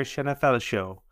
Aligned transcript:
Irish 0.00 0.16
NFL 0.16 0.62
show. 0.62 1.02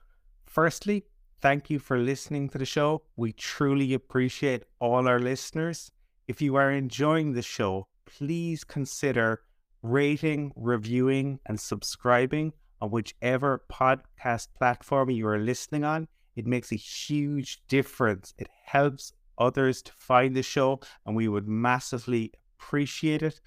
Firstly, 0.47 1.05
thank 1.43 1.69
you 1.69 1.79
for 1.79 1.99
listening 1.99 2.49
to 2.49 2.57
the 2.57 2.65
show. 2.65 3.03
We 3.17 3.35
truly 3.35 3.93
appreciate 3.93 4.63
all 4.79 5.07
our 5.07 5.19
listeners. 5.19 5.91
If 6.27 6.41
you 6.41 6.57
are 6.57 6.73
enjoying 6.73 7.35
the 7.35 7.43
show, 7.43 7.87
please 8.07 8.65
consider 8.65 9.43
rating, 9.83 10.53
reviewing, 10.57 11.39
and 11.45 11.61
subscribing 11.61 12.55
on 12.81 12.91
whichever 12.91 13.63
podcast 13.71 14.49
platform 14.57 15.11
you 15.11 15.29
are 15.29 15.39
listening 15.39 15.85
on. 15.85 16.09
It 16.35 16.47
makes 16.47 16.73
a 16.73 16.77
huge 16.77 17.61
difference. 17.69 18.33
It 18.39 18.49
helps 18.65 19.13
others 19.37 19.83
to 19.83 19.93
find 19.93 20.35
the 20.35 20.43
show, 20.43 20.81
and 21.05 21.15
we 21.15 21.29
would 21.29 21.47
massively 21.47 22.33
appreciate 22.59 23.23
it. 23.23 23.39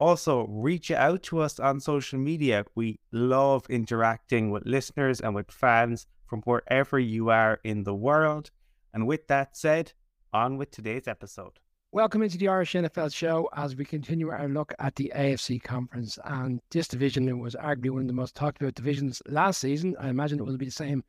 Also, 0.00 0.46
reach 0.46 0.90
out 0.90 1.22
to 1.22 1.40
us 1.40 1.60
on 1.60 1.78
social 1.78 2.18
media. 2.18 2.64
We 2.74 2.98
love 3.12 3.66
interacting 3.68 4.50
with 4.50 4.64
listeners 4.64 5.20
and 5.20 5.34
with 5.34 5.50
fans 5.50 6.06
from 6.26 6.40
wherever 6.46 6.98
you 6.98 7.28
are 7.28 7.60
in 7.64 7.84
the 7.84 7.94
world. 7.94 8.50
And 8.94 9.06
with 9.06 9.26
that 9.26 9.58
said, 9.58 9.92
on 10.32 10.56
with 10.56 10.70
today's 10.70 11.06
episode. 11.06 11.52
Welcome 11.92 12.22
into 12.22 12.38
the 12.38 12.48
Irish 12.48 12.72
NFL 12.72 13.12
show 13.12 13.50
as 13.54 13.76
we 13.76 13.84
continue 13.84 14.30
our 14.30 14.48
look 14.48 14.72
at 14.78 14.96
the 14.96 15.12
AFC 15.14 15.62
conference. 15.62 16.18
And 16.24 16.60
this 16.70 16.88
division 16.88 17.38
was 17.38 17.54
arguably 17.54 17.90
one 17.90 18.02
of 18.02 18.06
the 18.06 18.14
most 18.14 18.34
talked 18.34 18.62
about 18.62 18.76
divisions 18.76 19.20
last 19.28 19.60
season. 19.60 19.94
I 20.00 20.08
imagine 20.08 20.38
it 20.38 20.46
will 20.46 20.56
be 20.56 20.64
the 20.64 20.70
same 20.70 21.04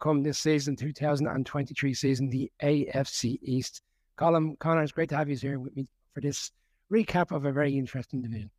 come 0.00 0.22
this 0.22 0.38
season, 0.38 0.76
2023 0.76 1.92
season, 1.92 2.30
the 2.30 2.50
AFC 2.62 3.38
East. 3.42 3.82
Colm, 4.16 4.58
Conor, 4.60 4.82
it's 4.82 4.92
great 4.92 5.10
to 5.10 5.16
have 5.16 5.28
you 5.28 5.36
here 5.36 5.58
with 5.58 5.76
me 5.76 5.86
for 6.14 6.22
this 6.22 6.52
recap 6.90 7.34
of 7.34 7.44
a 7.44 7.52
very 7.52 7.76
interesting 7.76 8.22
division. 8.22 8.50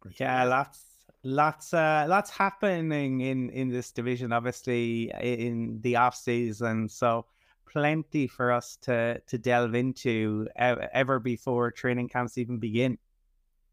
Great. 0.00 0.20
Yeah, 0.20 0.44
lots, 0.44 0.84
lots, 1.22 1.72
uh, 1.74 2.06
lots 2.08 2.30
happening 2.30 3.20
in 3.20 3.50
in 3.50 3.70
this 3.70 3.92
division. 3.92 4.32
Obviously, 4.32 5.10
in 5.20 5.80
the 5.82 5.96
off 5.96 6.14
season, 6.14 6.88
so 6.88 7.26
plenty 7.66 8.26
for 8.26 8.52
us 8.52 8.76
to 8.82 9.20
to 9.26 9.38
delve 9.38 9.74
into 9.74 10.46
ever 10.56 11.18
before 11.18 11.70
training 11.70 12.08
camps 12.08 12.38
even 12.38 12.58
begin. 12.58 12.98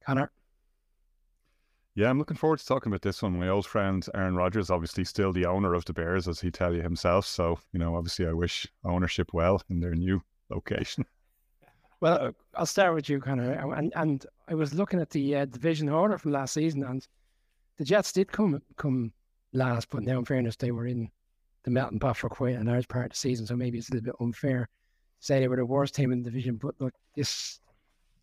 Conor. 0.03 0.31
Yeah, 1.93 2.09
I'm 2.09 2.17
looking 2.17 2.37
forward 2.37 2.59
to 2.59 2.65
talking 2.65 2.89
about 2.89 3.01
this 3.01 3.21
one. 3.21 3.37
My 3.37 3.49
old 3.49 3.65
friend 3.65 4.05
Aaron 4.15 4.35
Rodgers, 4.35 4.69
obviously 4.69 5.03
still 5.03 5.33
the 5.33 5.45
owner 5.45 5.73
of 5.73 5.83
the 5.83 5.91
Bears, 5.91 6.27
as 6.27 6.39
he 6.39 6.49
tell 6.49 6.73
you 6.73 6.81
himself. 6.81 7.25
So, 7.25 7.59
you 7.73 7.79
know, 7.79 7.95
obviously 7.97 8.25
I 8.27 8.31
wish 8.31 8.65
ownership 8.85 9.33
well 9.33 9.61
in 9.69 9.81
their 9.81 9.93
new 9.93 10.21
location. 10.49 11.05
Well, 12.01 12.33
I'll 12.55 12.65
start 12.65 12.95
with 12.95 13.09
you, 13.09 13.19
Conor. 13.19 13.53
And 13.53 13.93
and 13.95 14.25
I 14.47 14.55
was 14.55 14.73
looking 14.73 14.99
at 14.99 15.11
the 15.11 15.35
uh, 15.35 15.45
division 15.45 15.87
order 15.87 16.17
from 16.17 16.31
last 16.31 16.53
season, 16.53 16.83
and 16.83 17.07
the 17.77 17.85
Jets 17.85 18.11
did 18.11 18.31
come 18.31 18.59
come 18.75 19.13
last, 19.53 19.89
but 19.91 20.03
now 20.03 20.19
in 20.19 20.25
fairness, 20.25 20.55
they 20.55 20.71
were 20.71 20.87
in 20.87 21.09
the 21.63 21.69
melting 21.69 21.99
pot 21.99 22.17
for 22.17 22.27
quite 22.27 22.57
a 22.57 22.63
large 22.63 22.87
part 22.87 23.05
of 23.05 23.11
the 23.11 23.17
season, 23.17 23.45
so 23.45 23.55
maybe 23.55 23.77
it's 23.77 23.89
a 23.89 23.93
little 23.93 24.05
bit 24.05 24.15
unfair 24.19 24.65
to 24.65 25.25
say 25.25 25.39
they 25.39 25.47
were 25.47 25.57
the 25.57 25.65
worst 25.65 25.93
team 25.93 26.11
in 26.11 26.23
the 26.23 26.29
division. 26.29 26.55
But 26.55 26.73
look, 26.79 26.93
this 27.15 27.59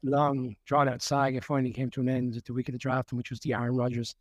long 0.02 0.56
drawn 0.64 0.88
out 0.88 1.02
saga 1.02 1.40
finally 1.40 1.72
came 1.72 1.90
to 1.90 2.00
an 2.00 2.08
end 2.08 2.36
at 2.36 2.44
the 2.44 2.52
week 2.52 2.68
of 2.68 2.72
the 2.72 2.78
draft, 2.78 3.12
which 3.12 3.30
was 3.30 3.40
the 3.40 3.54
Aaron 3.54 3.76
Rodgers 3.76 4.16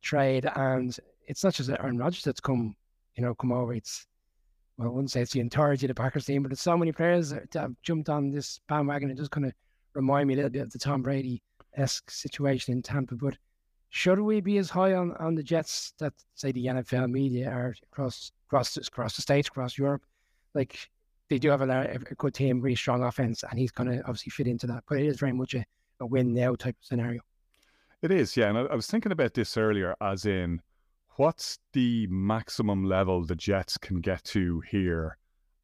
trade. 0.00 0.48
And 0.56 0.96
it's 1.26 1.44
not 1.44 1.54
just 1.54 1.68
Aaron 1.68 1.98
Rodgers 1.98 2.24
that's 2.24 2.40
come, 2.40 2.74
you 3.14 3.22
know, 3.22 3.34
come 3.34 3.52
over. 3.52 3.74
It's 3.74 4.06
well, 4.76 4.88
I 4.88 4.90
wouldn't 4.90 5.10
say 5.10 5.22
it's 5.22 5.32
the 5.32 5.40
entirety 5.40 5.86
of 5.86 5.88
the 5.88 5.94
Packers 5.94 6.26
team, 6.26 6.42
but 6.42 6.52
it's 6.52 6.60
so 6.60 6.76
many 6.76 6.92
players 6.92 7.30
that 7.30 7.52
have 7.54 7.74
jumped 7.82 8.08
on 8.08 8.30
this 8.30 8.60
bandwagon. 8.68 9.10
It 9.10 9.16
just 9.16 9.30
kind 9.30 9.46
of 9.46 9.52
remind 9.94 10.28
me 10.28 10.34
a 10.34 10.36
little 10.36 10.50
bit 10.50 10.62
of 10.62 10.70
the 10.70 10.78
Tom 10.78 11.02
Brady 11.02 11.42
esque 11.76 12.10
situation 12.10 12.74
in 12.74 12.82
Tampa. 12.82 13.14
But 13.14 13.36
should 13.88 14.20
we 14.20 14.40
be 14.40 14.58
as 14.58 14.68
high 14.68 14.94
on, 14.94 15.12
on 15.16 15.34
the 15.34 15.42
Jets 15.42 15.94
that 15.98 16.12
say 16.34 16.52
the 16.52 16.66
NFL 16.66 17.10
media 17.10 17.50
are 17.50 17.74
across 17.90 18.32
across 18.48 18.76
across 18.76 19.16
the 19.16 19.22
states, 19.22 19.48
across 19.48 19.78
Europe? 19.78 20.02
Like 20.54 20.78
they 21.30 21.38
do 21.38 21.48
have 21.50 21.62
a, 21.62 21.90
a 21.94 21.98
good 21.98 22.34
team, 22.34 22.60
really 22.60 22.76
strong 22.76 23.02
offense, 23.02 23.44
and 23.48 23.58
he's 23.58 23.72
going 23.72 23.90
to 23.90 24.00
obviously 24.00 24.30
fit 24.30 24.46
into 24.46 24.66
that. 24.66 24.84
But 24.88 24.98
it 24.98 25.06
is 25.06 25.18
very 25.18 25.32
much 25.32 25.54
a, 25.54 25.64
a 26.00 26.06
win 26.06 26.34
now 26.34 26.54
type 26.54 26.76
of 26.78 26.84
scenario. 26.84 27.20
It 28.02 28.10
is, 28.10 28.36
yeah. 28.36 28.50
And 28.50 28.58
I, 28.58 28.62
I 28.62 28.74
was 28.74 28.86
thinking 28.86 29.12
about 29.12 29.32
this 29.32 29.56
earlier, 29.56 29.94
as 30.02 30.26
in 30.26 30.60
what's 31.16 31.58
the 31.72 32.06
maximum 32.08 32.84
level 32.84 33.24
the 33.24 33.34
Jets 33.34 33.76
can 33.78 34.00
get 34.00 34.22
to 34.24 34.60
here 34.60 35.18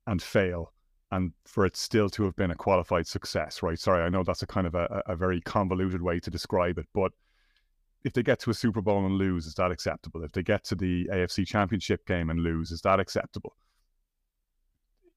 and 0.07 0.21
fail, 0.23 0.73
and 1.11 1.33
for 1.45 1.65
it 1.67 1.77
still 1.77 2.09
to 2.11 2.25
have 2.25 2.37
been 2.37 2.51
a 2.51 2.57
qualified 2.57 3.07
success, 3.07 3.63
right? 3.63 3.79
Sorry, 3.79 4.03
I 4.03 4.09
know 4.09 4.23
that's 4.25 4.43
a 4.43 4.47
kind 4.47 4.67
of 4.67 4.75
a, 4.75 5.03
a 5.07 5.17
very 5.17 5.41
convoluted 5.41 6.03
way 6.03 6.19
to 6.21 6.31
describe 6.31 6.79
it, 6.79 6.87
but 6.95 7.13
if 8.05 8.13
they 8.13 8.23
get 8.23 8.41
to 8.41 8.51
a 8.51 8.55
Super 8.55 8.81
Bowl 8.81 9.05
and 9.07 9.15
lose, 9.15 9.47
is 9.47 9.55
that 9.55 9.71
acceptable? 9.71 10.25
If 10.25 10.33
they 10.33 10.43
get 10.43 10.65
to 10.65 10.75
the 10.75 11.09
AFC 11.13 11.47
Championship 11.47 12.07
game 12.07 12.31
and 12.31 12.41
lose, 12.41 12.73
is 12.73 12.81
that 12.83 12.99
acceptable? 12.99 13.55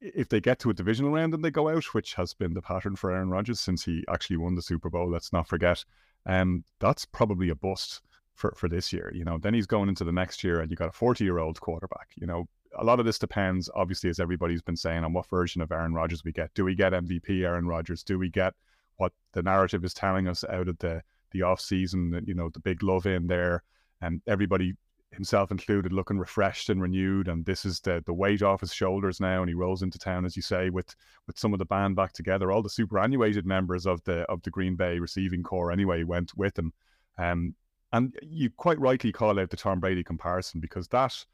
If 0.01 0.29
they 0.29 0.39
get 0.39 0.59
to 0.59 0.69
a 0.69 0.73
divisional 0.73 1.11
round 1.11 1.33
and 1.33 1.43
they 1.43 1.49
go 1.49 1.69
out, 1.69 1.85
which 1.95 2.13
has 2.13 2.33
been 2.33 2.53
the 2.53 2.61
pattern 2.61 2.95
for 2.95 3.11
Aaron 3.11 3.29
Rodgers 3.29 3.59
since 3.59 3.83
he 3.83 4.03
actually 4.07 4.37
won 4.37 4.53
the 4.53 4.61
Super 4.61 4.89
Bowl, 4.89 5.09
let's 5.09 5.33
not 5.33 5.47
forget, 5.47 5.83
um, 6.27 6.63
that's 6.79 7.05
probably 7.05 7.49
a 7.49 7.55
bust 7.55 8.01
for, 8.35 8.53
for 8.55 8.69
this 8.69 8.93
year. 8.93 9.11
You 9.13 9.25
know, 9.25 9.37
then 9.37 9.53
he's 9.53 9.65
going 9.65 9.89
into 9.89 10.03
the 10.03 10.11
next 10.11 10.43
year 10.43 10.61
and 10.61 10.69
you 10.69 10.77
got 10.77 10.89
a 10.89 10.93
40 10.93 11.23
year 11.23 11.39
old 11.39 11.59
quarterback. 11.59 12.09
You 12.15 12.27
know, 12.27 12.47
a 12.77 12.83
lot 12.83 12.99
of 12.99 13.05
this 13.05 13.19
depends, 13.19 13.69
obviously, 13.73 14.09
as 14.09 14.19
everybody's 14.19 14.61
been 14.61 14.75
saying, 14.75 15.03
on 15.03 15.13
what 15.13 15.29
version 15.29 15.61
of 15.61 15.71
Aaron 15.71 15.93
Rodgers 15.93 16.23
we 16.23 16.31
get. 16.31 16.53
Do 16.53 16.65
we 16.65 16.75
get 16.75 16.93
MVP 16.93 17.43
Aaron 17.43 17.67
Rodgers? 17.67 18.03
Do 18.03 18.19
we 18.19 18.29
get 18.29 18.53
what 18.97 19.13
the 19.33 19.41
narrative 19.41 19.83
is 19.83 19.93
telling 19.93 20.27
us 20.27 20.43
out 20.43 20.67
of 20.67 20.77
the 20.79 21.01
the 21.31 21.41
off 21.41 21.61
season? 21.61 22.23
You 22.27 22.35
know, 22.35 22.49
the 22.49 22.59
big 22.59 22.83
love 22.83 23.05
in 23.05 23.27
there, 23.27 23.63
and 24.01 24.21
everybody 24.27 24.75
himself 25.11 25.49
included 25.49 25.93
looking 25.93 26.19
refreshed 26.19 26.69
and 26.69 26.81
renewed 26.81 27.27
and 27.27 27.45
this 27.45 27.63
is 27.63 27.79
the 27.79 28.03
the 28.05 28.13
weight 28.13 28.41
off 28.41 28.59
his 28.59 28.73
shoulders 28.73 29.21
now 29.21 29.41
and 29.41 29.49
he 29.49 29.55
rolls 29.55 29.81
into 29.81 29.97
town 29.97 30.25
as 30.25 30.35
you 30.35 30.41
say 30.41 30.69
with 30.69 30.93
with 31.25 31.39
some 31.39 31.53
of 31.53 31.59
the 31.59 31.65
band 31.65 31.95
back 31.95 32.11
together 32.11 32.51
all 32.51 32.61
the 32.61 32.69
superannuated 32.69 33.45
members 33.45 33.85
of 33.85 34.03
the 34.03 34.23
of 34.23 34.41
the 34.41 34.49
Green 34.49 34.75
Bay 34.75 34.99
receiving 34.99 35.41
corps 35.41 35.71
anyway 35.71 36.03
went 36.03 36.35
with 36.35 36.57
him 36.59 36.73
um 37.17 37.55
and 37.93 38.15
you 38.21 38.49
quite 38.49 38.79
rightly 38.79 39.11
call 39.11 39.39
out 39.39 39.49
the 39.49 39.57
Tom 39.57 39.79
Brady 39.79 40.03
comparison 40.03 40.59
because 40.59 40.87
that 40.89 41.25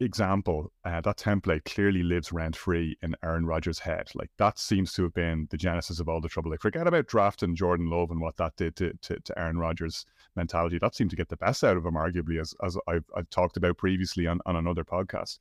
example, 0.00 0.72
uh, 0.84 1.00
that 1.00 1.16
template 1.16 1.64
clearly 1.64 2.02
lives 2.02 2.32
rent 2.32 2.54
free 2.56 2.96
in 3.02 3.16
Aaron 3.22 3.46
Rodgers' 3.46 3.80
head. 3.80 4.08
Like 4.14 4.30
that 4.38 4.58
seems 4.58 4.92
to 4.94 5.02
have 5.02 5.14
been 5.14 5.48
the 5.50 5.56
genesis 5.56 6.00
of 6.00 6.08
all 6.08 6.20
the 6.20 6.28
trouble. 6.28 6.50
Like 6.50 6.60
forget 6.60 6.86
about 6.86 7.06
drafting 7.06 7.56
Jordan 7.56 7.90
Love 7.90 8.10
and 8.10 8.20
what 8.20 8.36
that 8.36 8.56
did 8.56 8.76
to, 8.76 8.92
to, 9.02 9.18
to 9.20 9.38
Aaron 9.38 9.58
Rodgers' 9.58 10.06
mentality. 10.36 10.78
That 10.78 10.94
seemed 10.94 11.10
to 11.10 11.16
get 11.16 11.28
the 11.28 11.36
best 11.36 11.64
out 11.64 11.76
of 11.76 11.84
him, 11.84 11.94
arguably, 11.94 12.40
as 12.40 12.54
as 12.64 12.76
I've, 12.86 13.04
I've 13.16 13.30
talked 13.30 13.56
about 13.56 13.78
previously 13.78 14.26
on, 14.26 14.40
on 14.46 14.56
another 14.56 14.84
podcast. 14.84 15.38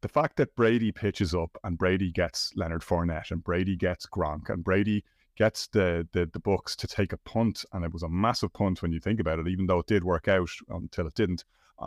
The 0.00 0.08
fact 0.08 0.36
that 0.36 0.54
Brady 0.54 0.92
pitches 0.92 1.34
up 1.34 1.58
and 1.64 1.76
Brady 1.76 2.12
gets 2.12 2.52
Leonard 2.56 2.82
Fournette 2.82 3.32
and 3.32 3.42
Brady 3.42 3.76
gets 3.76 4.06
Gronk 4.06 4.48
and 4.48 4.62
Brady 4.62 5.04
gets 5.38 5.68
the, 5.68 6.06
the 6.12 6.28
the 6.32 6.40
Bucs 6.40 6.74
to 6.76 6.86
take 6.86 7.12
a 7.12 7.18
punt, 7.18 7.64
and 7.72 7.84
it 7.84 7.92
was 7.92 8.02
a 8.02 8.08
massive 8.08 8.52
punt 8.52 8.82
when 8.82 8.92
you 8.92 9.00
think 9.00 9.20
about 9.20 9.38
it, 9.38 9.48
even 9.48 9.66
though 9.66 9.78
it 9.78 9.86
did 9.86 10.04
work 10.04 10.28
out 10.28 10.50
until 10.68 11.06
it 11.06 11.14
didn't 11.14 11.44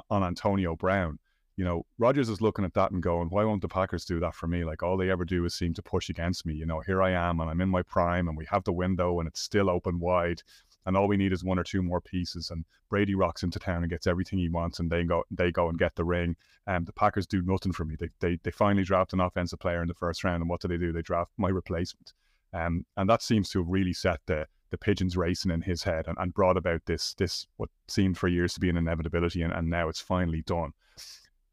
on 0.10 0.24
Antonio 0.24 0.76
Brown. 0.76 1.20
You 1.58 1.66
know, 1.66 1.86
Rodgers 1.98 2.30
is 2.30 2.42
looking 2.42 2.66
at 2.66 2.74
that 2.76 2.92
and 2.92 3.04
going, 3.04 3.28
"Why 3.30 3.44
won't 3.44 3.62
the 3.62 3.68
Packers 3.68 4.06
do 4.06 4.20
that 4.22 4.36
for 4.36 4.48
me? 4.48 4.64
Like 4.64 4.82
all 4.82 4.98
they 4.98 5.12
ever 5.12 5.26
do 5.26 5.44
is 5.46 5.54
seem 5.54 5.74
to 5.76 5.82
push 5.82 6.10
against 6.10 6.46
me. 6.46 6.54
You 6.54 6.66
know, 6.66 6.80
here 6.80 7.04
I 7.04 7.12
am, 7.12 7.40
and 7.40 7.50
I'm 7.50 7.62
in 7.62 7.70
my 7.70 7.84
prime, 7.84 8.28
and 8.28 8.38
we 8.38 8.46
have 8.46 8.64
the 8.64 8.74
window, 8.74 9.20
and 9.20 9.28
it's 9.28 9.42
still 9.42 9.70
open 9.70 10.00
wide." 10.00 10.42
and 10.86 10.98
all 10.98 11.08
we 11.08 11.18
need 11.18 11.32
is 11.32 11.44
one 11.44 11.60
or 11.60 11.64
two 11.64 11.82
more 11.82 12.02
pieces. 12.02 12.50
And 12.50 12.66
Brady 12.90 13.16
rocks 13.16 13.44
into 13.44 13.60
town 13.60 13.84
and 13.84 13.90
gets 13.90 14.08
everything 14.08 14.40
he 14.40 14.50
wants, 14.50 14.80
and 14.80 14.90
they 14.90 15.04
go 15.04 15.24
they 15.30 15.52
go 15.52 15.70
and 15.70 15.78
get 15.78 15.96
the 15.96 16.04
ring. 16.04 16.36
And 16.68 16.78
um, 16.78 16.86
the 16.86 16.94
Packers 16.94 17.28
do 17.28 17.42
nothing 17.42 17.72
for 17.72 17.86
me. 17.86 17.96
They, 18.00 18.10
they 18.20 18.40
they 18.44 18.52
finally 18.52 18.84
draft 18.84 19.14
an 19.14 19.20
offensive 19.20 19.60
player 19.60 19.82
in 19.82 19.88
the 19.88 19.94
first 19.94 20.24
round, 20.24 20.42
and 20.42 20.50
what 20.50 20.62
do 20.62 20.68
they 20.68 20.78
do? 20.78 20.92
They 20.92 21.02
draft 21.02 21.32
my 21.38 21.50
replacement. 21.50 22.14
Um, 22.54 22.86
and 22.98 23.10
that 23.10 23.22
seems 23.22 23.50
to 23.50 23.60
have 23.60 23.70
really 23.70 23.94
set 23.94 24.20
the 24.26 24.48
the 24.72 24.78
pigeons 24.78 25.18
racing 25.18 25.52
in 25.52 25.62
his 25.62 25.84
head 25.84 26.08
and, 26.08 26.18
and 26.18 26.34
brought 26.34 26.56
about 26.56 26.82
this 26.86 27.14
this 27.16 27.46
what 27.58 27.70
seemed 27.90 28.18
for 28.18 28.30
years 28.30 28.54
to 28.54 28.60
be 28.62 28.70
an 28.70 28.78
inevitability 28.78 29.42
and, 29.42 29.52
and 29.52 29.70
now 29.70 29.90
it's 29.90 30.00
finally 30.00 30.44
done. 30.44 30.72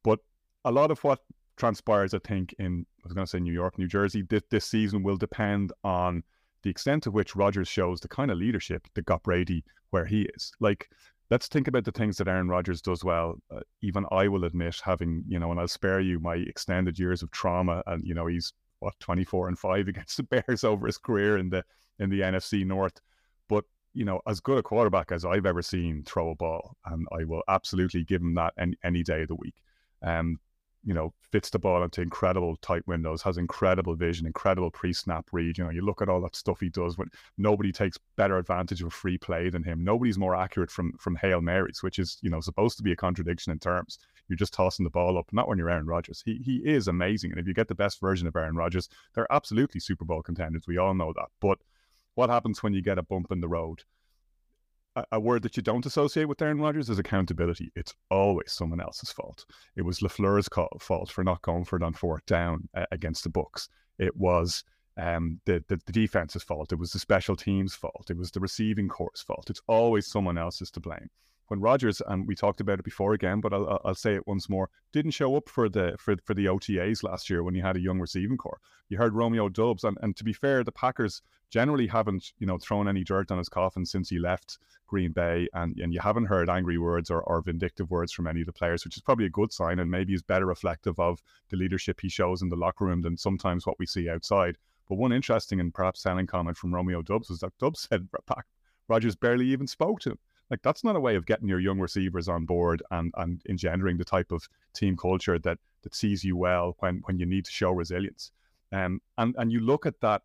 But 0.04 0.20
a 0.64 0.70
lot 0.70 0.92
of 0.92 1.02
what 1.02 1.20
transpires, 1.56 2.14
I 2.14 2.20
think, 2.20 2.54
in 2.58 2.86
I 3.04 3.06
was 3.06 3.12
going 3.12 3.26
to 3.26 3.30
say 3.30 3.40
New 3.40 3.52
York, 3.52 3.78
New 3.78 3.88
Jersey, 3.88 4.22
this, 4.22 4.42
this 4.50 4.64
season 4.64 5.02
will 5.02 5.16
depend 5.16 5.72
on 5.84 6.22
the 6.62 6.70
extent 6.70 7.02
to 7.04 7.10
which 7.10 7.36
Rodgers 7.36 7.68
shows 7.68 8.00
the 8.00 8.08
kind 8.08 8.30
of 8.30 8.38
leadership 8.38 8.86
that 8.94 9.04
got 9.04 9.22
Brady 9.22 9.64
where 9.90 10.04
he 10.04 10.22
is. 10.34 10.52
Like, 10.60 10.88
let's 11.30 11.48
think 11.48 11.68
about 11.68 11.84
the 11.84 11.92
things 11.92 12.16
that 12.16 12.28
Aaron 12.28 12.48
Rodgers 12.48 12.80
does 12.80 13.04
well. 13.04 13.36
Uh, 13.50 13.60
even 13.82 14.06
I 14.10 14.28
will 14.28 14.44
admit, 14.44 14.80
having 14.82 15.24
you 15.28 15.38
know, 15.38 15.50
and 15.50 15.60
I'll 15.60 15.68
spare 15.68 16.00
you 16.00 16.18
my 16.20 16.36
extended 16.36 16.98
years 16.98 17.22
of 17.22 17.30
trauma, 17.30 17.82
and 17.86 18.04
you 18.04 18.14
know, 18.14 18.26
he's 18.26 18.52
what 18.80 18.98
24 19.00 19.48
and 19.48 19.58
5 19.58 19.88
against 19.88 20.16
the 20.16 20.22
Bears 20.22 20.64
over 20.64 20.86
his 20.86 20.98
career 20.98 21.38
in 21.38 21.50
the 21.50 21.64
in 21.98 22.10
the 22.10 22.20
NFC 22.20 22.64
North. 22.64 23.00
But 23.48 23.64
you 23.94 24.04
know, 24.04 24.20
as 24.26 24.40
good 24.40 24.58
a 24.58 24.62
quarterback 24.62 25.12
as 25.12 25.24
I've 25.24 25.46
ever 25.46 25.62
seen 25.62 26.04
throw 26.04 26.30
a 26.30 26.34
ball, 26.34 26.76
and 26.86 27.06
I 27.12 27.24
will 27.24 27.42
absolutely 27.48 28.04
give 28.04 28.22
him 28.22 28.34
that 28.34 28.54
any, 28.58 28.76
any 28.84 29.02
day 29.02 29.22
of 29.22 29.28
the 29.28 29.34
week. 29.34 29.56
Um, 30.02 30.38
you 30.84 30.94
know, 30.94 31.12
fits 31.32 31.50
the 31.50 31.58
ball 31.58 31.82
into 31.82 32.00
incredible 32.00 32.56
tight 32.62 32.86
windows, 32.86 33.20
has 33.22 33.36
incredible 33.36 33.94
vision, 33.94 34.26
incredible 34.26 34.70
pre-snap 34.70 35.26
read. 35.32 35.58
You 35.58 35.64
know, 35.64 35.70
you 35.70 35.82
look 35.82 36.00
at 36.00 36.08
all 36.08 36.20
that 36.22 36.36
stuff 36.36 36.60
he 36.60 36.68
does 36.68 36.96
when 36.96 37.10
nobody 37.36 37.72
takes 37.72 37.98
better 38.16 38.38
advantage 38.38 38.82
of 38.82 38.92
free 38.92 39.18
play 39.18 39.50
than 39.50 39.64
him. 39.64 39.82
Nobody's 39.82 40.18
more 40.18 40.36
accurate 40.36 40.70
from 40.70 40.92
from 40.98 41.16
Hail 41.16 41.40
Marys, 41.40 41.82
which 41.82 41.98
is, 41.98 42.18
you 42.22 42.30
know, 42.30 42.40
supposed 42.40 42.76
to 42.78 42.82
be 42.82 42.92
a 42.92 42.96
contradiction 42.96 43.52
in 43.52 43.58
terms. 43.58 43.98
You're 44.28 44.36
just 44.36 44.54
tossing 44.54 44.84
the 44.84 44.90
ball 44.90 45.18
up, 45.18 45.32
not 45.32 45.48
when 45.48 45.58
you're 45.58 45.70
Aaron 45.70 45.86
Rodgers. 45.86 46.22
He 46.24 46.36
he 46.44 46.56
is 46.56 46.88
amazing. 46.88 47.30
And 47.30 47.40
if 47.40 47.46
you 47.46 47.54
get 47.54 47.68
the 47.68 47.74
best 47.74 48.00
version 48.00 48.26
of 48.26 48.36
Aaron 48.36 48.56
Rodgers, 48.56 48.88
they're 49.14 49.32
absolutely 49.32 49.80
Super 49.80 50.04
Bowl 50.04 50.22
contenders. 50.22 50.64
We 50.66 50.78
all 50.78 50.94
know 50.94 51.12
that. 51.16 51.28
But 51.40 51.58
what 52.14 52.30
happens 52.30 52.62
when 52.62 52.74
you 52.74 52.82
get 52.82 52.98
a 52.98 53.02
bump 53.02 53.30
in 53.30 53.40
the 53.40 53.48
road? 53.48 53.82
a, 55.12 55.20
word 55.20 55.42
that 55.42 55.56
you 55.56 55.62
don't 55.62 55.86
associate 55.86 56.26
with 56.26 56.40
Aaron 56.42 56.60
Rodgers 56.60 56.90
is 56.90 56.98
accountability. 56.98 57.70
It's 57.74 57.94
always 58.10 58.52
someone 58.52 58.80
else's 58.80 59.12
fault. 59.12 59.44
It 59.76 59.82
was 59.82 60.00
LaFleur's 60.00 60.48
fault 60.80 61.10
for 61.10 61.24
not 61.24 61.42
going 61.42 61.64
for 61.64 61.76
it 61.76 61.82
on 61.82 61.92
fourth 61.92 62.24
down 62.26 62.68
uh, 62.74 62.86
against 62.90 63.24
the 63.24 63.30
Bucs. 63.30 63.68
It 63.98 64.16
was 64.16 64.64
um, 64.96 65.40
the, 65.44 65.62
the, 65.68 65.80
the 65.86 65.92
defense's 65.92 66.42
fault. 66.42 66.72
It 66.72 66.78
was 66.78 66.92
the 66.92 66.98
special 66.98 67.36
teams' 67.36 67.74
fault. 67.74 68.06
It 68.10 68.16
was 68.16 68.30
the 68.30 68.40
receiving 68.40 68.88
corps' 68.88 69.24
fault. 69.26 69.50
It's 69.50 69.62
always 69.66 70.06
someone 70.06 70.38
else's 70.38 70.70
to 70.72 70.80
blame 70.80 71.10
when 71.48 71.60
Rodgers 71.60 72.00
and 72.06 72.26
we 72.26 72.34
talked 72.34 72.60
about 72.60 72.78
it 72.78 72.84
before 72.84 73.14
again, 73.14 73.40
but 73.40 73.52
I'll, 73.52 73.80
I'll 73.84 73.94
say 73.94 74.14
it 74.14 74.26
once 74.26 74.48
more, 74.48 74.70
didn't 74.92 75.12
show 75.12 75.34
up 75.34 75.48
for 75.48 75.68
the 75.68 75.96
for, 75.98 76.14
for 76.24 76.34
the 76.34 76.46
OTAs 76.46 77.02
last 77.02 77.28
year 77.28 77.42
when 77.42 77.54
you 77.54 77.62
had 77.62 77.76
a 77.76 77.80
young 77.80 77.98
receiving 77.98 78.36
corps. 78.36 78.60
You 78.88 78.98
heard 78.98 79.14
Romeo 79.14 79.48
Doubs, 79.48 79.84
and, 79.84 79.98
and 80.02 80.14
to 80.16 80.24
be 80.24 80.32
fair, 80.32 80.62
the 80.62 80.72
Packers 80.72 81.22
generally 81.50 81.86
haven't 81.86 82.32
you 82.38 82.46
know 82.46 82.58
thrown 82.58 82.86
any 82.86 83.02
dirt 83.02 83.30
on 83.30 83.38
his 83.38 83.48
coffin 83.48 83.86
since 83.86 84.10
he 84.10 84.18
left 84.18 84.58
Green 84.86 85.12
Bay, 85.12 85.48
and 85.54 85.78
and 85.78 85.92
you 85.92 86.00
haven't 86.00 86.26
heard 86.26 86.50
angry 86.50 86.76
words 86.76 87.10
or, 87.10 87.22
or 87.22 87.40
vindictive 87.40 87.90
words 87.90 88.12
from 88.12 88.26
any 88.26 88.40
of 88.40 88.46
the 88.46 88.52
players, 88.52 88.84
which 88.84 88.96
is 88.96 89.02
probably 89.02 89.26
a 89.26 89.30
good 89.30 89.52
sign, 89.52 89.78
and 89.78 89.90
maybe 89.90 90.12
is 90.14 90.22
better 90.22 90.46
reflective 90.46 91.00
of 91.00 91.22
the 91.48 91.56
leadership 91.56 92.00
he 92.00 92.10
shows 92.10 92.42
in 92.42 92.50
the 92.50 92.56
locker 92.56 92.84
room 92.84 93.00
than 93.00 93.16
sometimes 93.16 93.66
what 93.66 93.78
we 93.78 93.86
see 93.86 94.08
outside. 94.08 94.58
But 94.86 94.96
one 94.96 95.12
interesting 95.12 95.60
and 95.60 95.72
perhaps 95.72 96.02
telling 96.02 96.26
comment 96.26 96.56
from 96.56 96.74
Romeo 96.74 97.02
Doubs 97.02 97.30
was 97.30 97.40
that 97.40 97.56
Doubs 97.58 97.88
said 97.90 98.08
Rodgers 98.88 99.16
barely 99.16 99.46
even 99.46 99.66
spoke 99.66 100.00
to 100.00 100.10
him. 100.10 100.18
Like 100.50 100.62
that's 100.62 100.84
not 100.84 100.96
a 100.96 101.00
way 101.00 101.16
of 101.16 101.26
getting 101.26 101.48
your 101.48 101.60
young 101.60 101.78
receivers 101.78 102.28
on 102.28 102.46
board 102.46 102.82
and 102.90 103.12
and 103.16 103.42
engendering 103.48 103.98
the 103.98 104.04
type 104.04 104.32
of 104.32 104.48
team 104.72 104.96
culture 104.96 105.38
that 105.40 105.58
that 105.82 105.94
sees 105.94 106.24
you 106.24 106.36
well 106.36 106.76
when 106.78 107.02
when 107.04 107.18
you 107.18 107.26
need 107.26 107.44
to 107.44 107.50
show 107.50 107.70
resilience. 107.70 108.32
Um, 108.72 109.00
and 109.16 109.34
and 109.38 109.52
you 109.52 109.60
look 109.60 109.86
at 109.86 110.00
that 110.00 110.22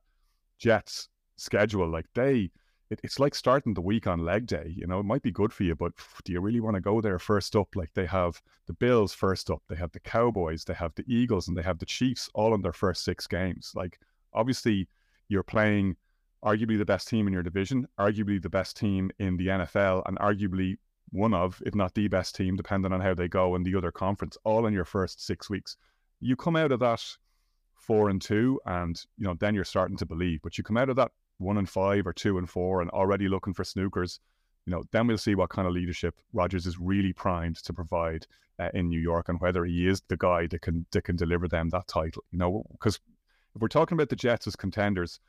Jets 0.57 1.09
schedule, 1.35 1.87
like 1.89 2.05
they, 2.13 2.49
it, 2.89 2.99
it's 3.03 3.19
like 3.19 3.35
starting 3.35 3.73
the 3.73 3.81
week 3.81 4.07
on 4.07 4.19
leg 4.19 4.47
day. 4.47 4.73
You 4.75 4.87
know, 4.87 4.99
it 4.99 5.05
might 5.05 5.21
be 5.21 5.31
good 5.31 5.53
for 5.53 5.63
you, 5.63 5.75
but 5.75 5.93
do 6.23 6.31
you 6.33 6.39
really 6.39 6.59
want 6.59 6.75
to 6.75 6.81
go 6.81 7.01
there 7.01 7.19
first 7.19 7.55
up? 7.55 7.75
Like 7.75 7.93
they 7.93 8.05
have 8.05 8.41
the 8.67 8.73
Bills 8.73 9.13
first 9.13 9.49
up, 9.49 9.61
they 9.67 9.75
have 9.75 9.91
the 9.91 9.99
Cowboys, 9.99 10.63
they 10.63 10.73
have 10.73 10.93
the 10.95 11.05
Eagles, 11.07 11.47
and 11.47 11.57
they 11.57 11.61
have 11.61 11.79
the 11.79 11.85
Chiefs 11.85 12.29
all 12.33 12.53
in 12.53 12.61
their 12.61 12.73
first 12.73 13.03
six 13.03 13.27
games. 13.27 13.73
Like 13.75 13.99
obviously, 14.33 14.87
you're 15.27 15.43
playing 15.43 15.95
arguably 16.43 16.77
the 16.77 16.85
best 16.85 17.07
team 17.07 17.27
in 17.27 17.33
your 17.33 17.43
division, 17.43 17.87
arguably 17.99 18.41
the 18.41 18.49
best 18.49 18.77
team 18.77 19.09
in 19.19 19.37
the 19.37 19.47
NFL, 19.47 20.03
and 20.05 20.17
arguably 20.19 20.77
one 21.11 21.33
of, 21.33 21.61
if 21.65 21.75
not 21.75 21.93
the 21.93 22.07
best 22.07 22.35
team, 22.35 22.55
depending 22.55 22.91
on 22.91 22.99
how 22.99 23.13
they 23.13 23.27
go 23.27 23.55
in 23.55 23.63
the 23.63 23.75
other 23.75 23.91
conference, 23.91 24.37
all 24.43 24.65
in 24.65 24.73
your 24.73 24.85
first 24.85 25.25
six 25.25 25.49
weeks. 25.49 25.77
You 26.19 26.35
come 26.35 26.55
out 26.55 26.71
of 26.71 26.79
that 26.79 27.03
four 27.75 28.09
and 28.09 28.21
two, 28.21 28.59
and 28.65 28.99
you 29.17 29.25
know 29.25 29.35
then 29.39 29.55
you're 29.55 29.63
starting 29.63 29.97
to 29.97 30.05
believe. 30.05 30.41
But 30.41 30.57
you 30.57 30.63
come 30.63 30.77
out 30.77 30.89
of 30.89 30.95
that 30.95 31.11
one 31.37 31.57
and 31.57 31.69
five 31.69 32.07
or 32.07 32.13
two 32.13 32.37
and 32.37 32.49
four, 32.49 32.81
and 32.81 32.89
already 32.91 33.27
looking 33.27 33.53
for 33.53 33.63
snookers. 33.63 34.19
You 34.65 34.71
know, 34.71 34.83
then 34.91 35.07
we'll 35.07 35.17
see 35.17 35.35
what 35.35 35.49
kind 35.49 35.67
of 35.67 35.73
leadership 35.73 36.15
Rodgers 36.31 36.65
is 36.65 36.79
really 36.79 37.11
primed 37.11 37.57
to 37.57 37.73
provide 37.73 38.25
uh, 38.59 38.69
in 38.73 38.87
New 38.87 38.99
York, 38.99 39.29
and 39.29 39.39
whether 39.39 39.65
he 39.65 39.87
is 39.87 40.01
the 40.07 40.17
guy 40.17 40.47
that 40.47 40.61
can 40.61 40.85
that 40.91 41.03
can 41.03 41.15
deliver 41.15 41.47
them 41.47 41.69
that 41.69 41.87
title. 41.87 42.23
You 42.31 42.39
know, 42.39 42.65
because 42.71 42.99
if 43.55 43.61
we're 43.61 43.67
talking 43.67 43.95
about 43.95 44.09
the 44.09 44.15
Jets 44.15 44.47
as 44.47 44.55
contenders, 44.55 45.19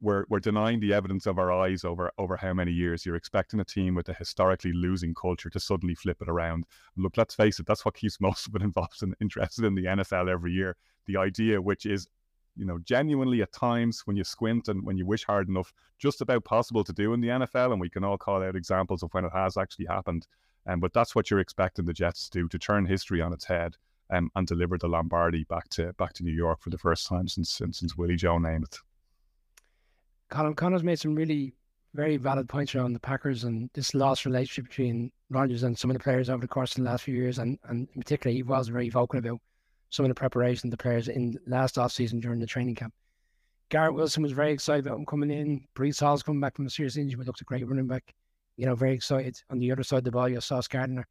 we're 0.00 0.24
we're 0.28 0.40
denying 0.40 0.80
the 0.80 0.92
evidence 0.92 1.26
of 1.26 1.38
our 1.38 1.52
eyes 1.52 1.84
over 1.84 2.10
over 2.18 2.36
how 2.36 2.52
many 2.52 2.72
years. 2.72 3.04
You're 3.04 3.16
expecting 3.16 3.60
a 3.60 3.64
team 3.64 3.94
with 3.94 4.08
a 4.08 4.14
historically 4.14 4.72
losing 4.72 5.14
culture 5.14 5.50
to 5.50 5.60
suddenly 5.60 5.94
flip 5.94 6.18
it 6.20 6.28
around. 6.28 6.66
Look, 6.96 7.16
let's 7.16 7.34
face 7.34 7.58
it, 7.58 7.66
that's 7.66 7.84
what 7.84 7.94
keeps 7.94 8.20
most 8.20 8.46
of 8.46 8.54
it 8.54 8.62
involved 8.62 9.02
and 9.02 9.14
interested 9.20 9.64
in 9.64 9.74
the 9.74 9.84
NFL 9.84 10.30
every 10.30 10.52
year. 10.52 10.76
The 11.06 11.16
idea, 11.16 11.60
which 11.60 11.86
is 11.86 12.08
you 12.56 12.66
know, 12.66 12.78
genuinely 12.80 13.42
at 13.42 13.52
times 13.52 14.02
when 14.04 14.16
you 14.16 14.24
squint 14.24 14.68
and 14.68 14.84
when 14.84 14.98
you 14.98 15.06
wish 15.06 15.24
hard 15.24 15.48
enough, 15.48 15.72
just 15.98 16.20
about 16.20 16.44
possible 16.44 16.84
to 16.84 16.92
do 16.92 17.14
in 17.14 17.20
the 17.20 17.28
NFL. 17.28 17.72
And 17.72 17.80
we 17.80 17.88
can 17.88 18.04
all 18.04 18.18
call 18.18 18.42
out 18.42 18.56
examples 18.56 19.02
of 19.02 19.12
when 19.14 19.24
it 19.24 19.32
has 19.32 19.56
actually 19.56 19.86
happened. 19.86 20.26
Um, 20.66 20.80
but 20.80 20.92
that's 20.92 21.14
what 21.14 21.30
you're 21.30 21.40
expecting 21.40 21.84
the 21.84 21.92
Jets 21.92 22.28
to 22.28 22.40
do 22.40 22.48
to 22.48 22.58
turn 22.58 22.84
history 22.84 23.22
on 23.22 23.32
its 23.32 23.46
head 23.46 23.76
um, 24.10 24.30
and 24.34 24.46
deliver 24.46 24.76
the 24.76 24.88
Lombardi 24.88 25.44
back 25.44 25.68
to 25.70 25.92
back 25.94 26.12
to 26.14 26.24
New 26.24 26.32
York 26.32 26.60
for 26.60 26.70
the 26.70 26.78
first 26.78 27.06
time 27.06 27.28
since 27.28 27.50
since, 27.50 27.78
since 27.78 27.96
Willie 27.96 28.16
Joe 28.16 28.38
Namath. 28.38 28.80
Colm 30.30 30.56
Conor's 30.56 30.84
made 30.84 30.98
some 30.98 31.14
really 31.14 31.54
very 31.94 32.16
valid 32.16 32.48
points 32.48 32.74
around 32.74 32.92
the 32.92 33.00
Packers 33.00 33.44
and 33.44 33.68
this 33.74 33.94
lost 33.94 34.24
relationship 34.24 34.68
between 34.68 35.10
Rodgers 35.28 35.64
and 35.64 35.76
some 35.76 35.90
of 35.90 35.96
the 35.96 36.02
players 36.02 36.30
over 36.30 36.42
the 36.42 36.48
course 36.48 36.72
of 36.72 36.84
the 36.84 36.90
last 36.90 37.04
few 37.04 37.14
years. 37.14 37.38
And, 37.38 37.58
and 37.64 37.88
in 37.94 38.02
particular, 38.02 38.32
he 38.32 38.42
was 38.42 38.68
very 38.68 38.88
vocal 38.88 39.18
about 39.18 39.40
some 39.90 40.04
of 40.04 40.08
the 40.08 40.14
preparation 40.14 40.68
of 40.68 40.70
the 40.70 40.76
players 40.76 41.08
in 41.08 41.36
last 41.46 41.78
off 41.78 41.92
season 41.92 42.20
during 42.20 42.38
the 42.38 42.46
training 42.46 42.76
camp. 42.76 42.94
Garrett 43.70 43.94
Wilson 43.94 44.22
was 44.22 44.32
very 44.32 44.52
excited 44.52 44.86
about 44.86 44.98
him 44.98 45.06
coming 45.06 45.30
in. 45.30 45.64
Breece 45.76 46.00
Hall's 46.00 46.22
coming 46.22 46.40
back 46.40 46.56
from 46.56 46.66
a 46.66 46.70
serious 46.70 46.96
injury, 46.96 47.18
but 47.18 47.26
looks 47.26 47.40
a 47.40 47.44
great 47.44 47.66
running 47.66 47.86
back. 47.86 48.14
You 48.56 48.66
know, 48.66 48.74
very 48.74 48.94
excited. 48.94 49.40
On 49.50 49.58
the 49.58 49.72
other 49.72 49.82
side 49.82 49.98
of 49.98 50.04
the 50.04 50.10
ball, 50.10 50.28
you 50.28 50.34
have 50.34 50.44
Sauce 50.44 50.68
Gardner. 50.68 51.06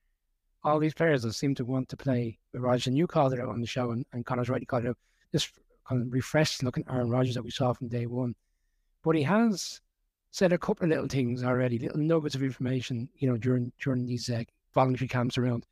All 0.63 0.80
these 0.80 0.94
players 0.94 1.24
that 1.24 1.33
seem 1.33 1.56
to 1.56 1.65
want 1.65 1.88
to 1.89 1.98
play 1.98 2.38
with 2.54 2.62
Rodgers. 2.62 2.88
And 2.88 2.98
you 2.98 3.07
called 3.07 3.33
it 3.33 3.39
out 3.39 3.50
on 3.50 3.62
the 3.62 3.68
show, 3.68 3.92
and, 3.92 4.06
and 4.12 4.25
Conor's 4.25 4.50
right, 4.50 4.62
you 4.62 4.68
called 4.68 4.86
it 4.86 4.89
out. 4.89 4.98
This 5.31 5.50
kind 5.88 6.01
of 6.01 6.13
refreshed 6.13 6.63
looking 6.63 6.83
Aaron 6.89 7.10
Rodgers 7.10 7.36
that 7.36 7.44
we 7.44 7.51
saw 7.51 7.74
from 7.74 7.88
day 7.88 8.06
one. 8.06 8.36
But 9.04 9.16
he 9.16 9.24
has 9.24 9.81
said 10.31 10.54
a 10.54 10.57
couple 10.57 10.86
of 10.86 10.90
little 10.90 11.07
things 11.07 11.44
already, 11.44 11.80
little 11.80 12.00
nuggets 12.00 12.36
of 12.36 12.44
information, 12.44 13.10
you 13.16 13.30
know, 13.30 13.38
during 13.38 13.72
during 13.80 14.06
these 14.06 14.30
uh, 14.30 14.44
voluntary 14.74 15.07
camps 15.07 15.38
around 15.38 15.66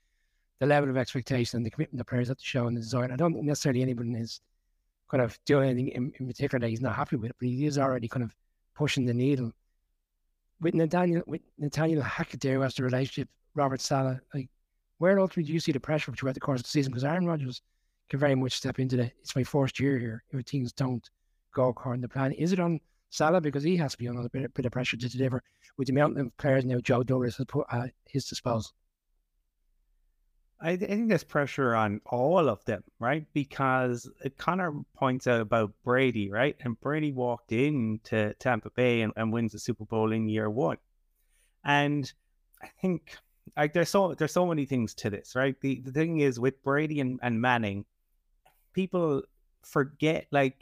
the 0.59 0.65
level 0.65 0.89
of 0.89 0.97
expectation 0.97 1.57
and 1.57 1.65
the 1.65 1.69
commitment 1.69 1.99
the 1.99 2.05
players 2.05 2.29
have 2.29 2.37
to 2.37 2.45
show 2.45 2.67
and 2.67 2.75
the 2.75 2.81
desire. 2.81 3.11
I 3.11 3.15
don't 3.15 3.33
think 3.33 3.45
necessarily 3.45 3.81
anyone 3.81 4.15
is 4.15 4.41
kind 5.09 5.23
of 5.23 5.37
doing 5.45 5.69
anything 5.69 5.89
in, 5.89 6.13
in 6.19 6.27
particular 6.27 6.59
that 6.59 6.69
he's 6.69 6.81
not 6.81 6.95
happy 6.95 7.15
with, 7.15 7.31
but 7.39 7.47
he 7.47 7.65
is 7.65 7.77
already 7.77 8.07
kind 8.07 8.23
of 8.23 8.35
pushing 8.75 9.05
the 9.05 9.13
needle. 9.13 9.51
With 10.59 10.73
Nathaniel, 10.73 11.21
with 11.27 11.41
Nathaniel 11.59 12.01
Hackett 12.01 12.41
there, 12.41 12.63
as 12.63 12.73
the 12.73 12.83
relationship, 12.83 13.29
Robert 13.53 13.79
Saleh, 13.79 14.19
like, 14.33 14.49
where 14.97 15.19
else 15.19 15.35
would 15.35 15.47
you 15.47 15.59
see 15.59 15.71
the 15.71 15.79
pressure 15.79 16.11
throughout 16.11 16.33
the 16.33 16.39
course 16.39 16.61
of 16.61 16.63
the 16.63 16.69
season? 16.69 16.91
Because 16.91 17.03
Aaron 17.03 17.27
Rodgers 17.27 17.61
can 18.09 18.19
very 18.19 18.33
much 18.33 18.53
step 18.53 18.79
into 18.79 18.97
the, 18.97 19.11
it's 19.21 19.35
my 19.35 19.43
first 19.43 19.79
year 19.79 19.99
here, 19.99 20.23
if 20.31 20.45
things 20.45 20.71
don't 20.71 21.07
go 21.53 21.67
according 21.67 22.01
to 22.01 22.07
plan. 22.07 22.31
Is 22.31 22.51
it 22.51 22.59
on 22.59 22.79
Saleh 23.09 23.41
because 23.41 23.63
he 23.63 23.77
has 23.77 23.93
to 23.93 23.97
be 23.97 24.07
under 24.07 24.21
a 24.21 24.29
bit, 24.29 24.53
bit 24.53 24.65
of 24.65 24.71
pressure 24.71 24.97
to 24.97 25.09
deliver 25.09 25.41
with 25.77 25.87
the 25.87 25.93
amount 25.93 26.17
of 26.19 26.35
players 26.37 26.65
now 26.65 26.79
Joe 26.79 27.03
Douglas 27.03 27.37
has 27.37 27.45
put 27.45 27.65
at 27.71 27.91
his 28.05 28.25
disposal. 28.25 28.71
I, 30.59 30.71
I 30.71 30.77
think 30.77 31.09
there's 31.09 31.23
pressure 31.23 31.75
on 31.75 32.01
all 32.05 32.49
of 32.49 32.63
them, 32.65 32.83
right? 32.99 33.25
Because 33.33 34.09
Conor 34.37 34.73
points 34.95 35.27
out 35.27 35.41
about 35.41 35.73
Brady, 35.83 36.31
right? 36.31 36.55
And 36.61 36.79
Brady 36.79 37.11
walked 37.11 37.51
in 37.51 37.99
to 38.05 38.33
Tampa 38.35 38.71
Bay 38.71 39.01
and, 39.01 39.13
and 39.15 39.31
wins 39.31 39.51
the 39.51 39.59
Super 39.59 39.85
Bowl 39.85 40.11
in 40.11 40.27
year 40.27 40.49
one. 40.49 40.77
And 41.63 42.11
I 42.61 42.69
think 42.81 43.17
like 43.55 43.73
there's 43.73 43.89
so 43.89 44.15
there's 44.15 44.33
so 44.33 44.47
many 44.47 44.65
things 44.65 44.93
to 44.95 45.09
this, 45.09 45.35
right? 45.35 45.55
The 45.61 45.81
the 45.81 45.91
thing 45.91 46.19
is 46.19 46.39
with 46.39 46.61
Brady 46.63 46.99
and, 46.99 47.19
and 47.21 47.39
Manning, 47.39 47.85
people 48.73 49.21
forget 49.61 50.27
like 50.31 50.61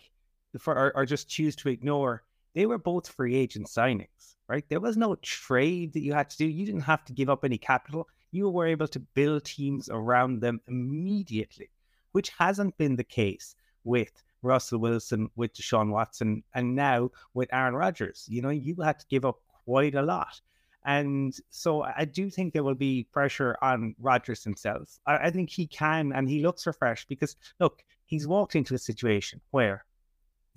for 0.60 0.76
or, 0.76 0.96
or 0.96 1.06
just 1.06 1.30
choose 1.30 1.56
to 1.58 1.70
ignore 1.70 2.24
they 2.56 2.66
were 2.66 2.78
both 2.78 3.08
free 3.08 3.36
agent 3.36 3.68
signings, 3.68 4.36
right? 4.48 4.64
There 4.70 4.80
was 4.80 4.98
no 4.98 5.16
trade 5.16 5.94
that 5.94 6.00
you 6.00 6.14
had 6.14 6.30
to 6.32 6.38
do. 6.38 6.46
You 6.46 6.66
didn't 6.66 6.82
have 6.82 7.04
to 7.06 7.14
give 7.14 7.30
up 7.30 7.44
any 7.44 7.58
capital. 7.58 8.08
You 8.32 8.50
were 8.50 8.66
able 8.66 8.88
to 8.88 9.00
build 9.00 9.44
teams 9.44 9.90
around 9.92 10.40
them 10.40 10.62
immediately, 10.68 11.70
which 12.14 12.30
hasn't 12.30 12.78
been 12.78 12.96
the 12.96 13.04
case 13.04 13.56
with 13.84 14.24
Russell 14.42 14.80
Wilson, 14.80 15.30
with 15.36 15.54
Deshaun 15.54 15.90
Watson, 15.90 16.44
and 16.54 16.76
now 16.76 17.12
with 17.34 17.54
Aaron 17.54 17.76
Rodgers. 17.76 18.26
You 18.30 18.42
know, 18.42 18.50
you 18.50 18.76
had 18.82 19.00
to 19.00 19.06
give 19.08 19.26
up 19.26 19.42
quite 19.66 19.96
a 19.96 20.02
lot. 20.02 20.40
And 20.86 21.36
so 21.50 21.82
I 21.82 22.06
do 22.06 22.30
think 22.30 22.54
there 22.54 22.64
will 22.64 22.76
be 22.76 23.08
pressure 23.12 23.58
on 23.62 23.96
Rodgers 24.00 24.44
himself. 24.44 25.00
I, 25.08 25.18
I 25.18 25.30
think 25.32 25.50
he 25.50 25.66
can 25.66 26.14
and 26.14 26.30
he 26.30 26.42
looks 26.42 26.68
refreshed 26.68 27.10
because, 27.10 27.36
look, 27.60 27.84
he's 28.06 28.28
walked 28.28 28.56
into 28.56 28.76
a 28.76 28.80
situation 28.80 29.42
where 29.50 29.84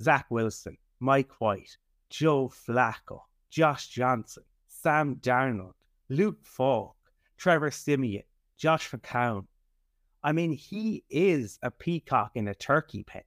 Zach 0.03 0.27
Wilson, 0.31 0.77
Mike 1.01 1.33
White, 1.41 1.79
Joe 2.11 2.49
Flacco, 2.49 3.23
Josh 3.51 3.89
Johnson, 3.89 4.45
Sam 4.67 5.17
Darnold, 5.17 5.75
Luke 6.09 6.45
Falk, 6.45 6.97
Trevor 7.37 7.71
Siemian, 7.71 8.25
Josh 8.57 8.91
McCown. 8.91 9.47
I 10.23 10.33
mean, 10.33 10.53
he 10.53 11.05
is 11.11 11.59
a 11.63 11.71
peacock 11.71 12.33
in 12.35 12.49
a 12.49 12.55
turkey 12.55 13.05
pen. 13.05 13.23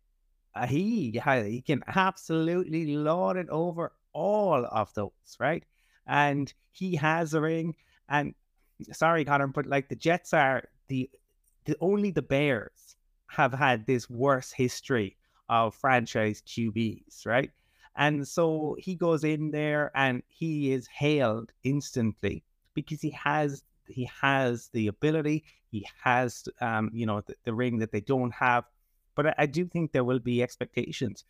Uh, 0.53 0.67
he, 0.67 1.11
he 1.11 1.63
can 1.65 1.83
absolutely 1.87 2.97
lord 2.97 3.37
it 3.37 3.47
over 3.49 3.93
all 4.13 4.65
of 4.65 4.93
those, 4.93 5.37
right? 5.39 5.63
And 6.05 6.53
he 6.71 6.95
has 6.97 7.33
a 7.33 7.41
ring. 7.41 7.75
And 8.09 8.33
sorry, 8.91 9.23
Conor, 9.23 9.47
but 9.47 9.65
like 9.65 9.87
the 9.87 9.95
Jets 9.95 10.33
are 10.33 10.63
the, 10.87 11.09
the 11.65 11.77
only 11.79 12.11
the 12.11 12.21
Bears 12.21 12.97
have 13.27 13.53
had 13.53 13.85
this 13.85 14.09
worse 14.09 14.51
history 14.51 15.15
of 15.47 15.73
franchise 15.73 16.41
QBs, 16.45 17.25
right? 17.25 17.51
And 17.95 18.27
so 18.27 18.75
he 18.79 18.95
goes 18.95 19.23
in 19.23 19.51
there 19.51 19.91
and 19.95 20.23
he 20.27 20.71
is 20.71 20.87
hailed 20.87 21.51
instantly 21.63 22.43
because 22.73 23.01
he 23.01 23.11
has 23.11 23.63
he 23.87 24.09
has 24.21 24.69
the 24.73 24.87
ability, 24.87 25.43
he 25.69 25.85
has 26.03 26.47
um, 26.61 26.89
you 26.93 27.05
know 27.05 27.21
the, 27.21 27.35
the 27.43 27.53
ring 27.53 27.79
that 27.79 27.91
they 27.91 28.01
don't 28.01 28.33
have. 28.33 28.65
But 29.15 29.27
I, 29.27 29.35
I, 29.39 29.45
do 29.45 29.65
think 29.65 29.91
there 29.91 30.05
will 30.05 30.19
be 30.19 30.41
expectations. 30.41 31.25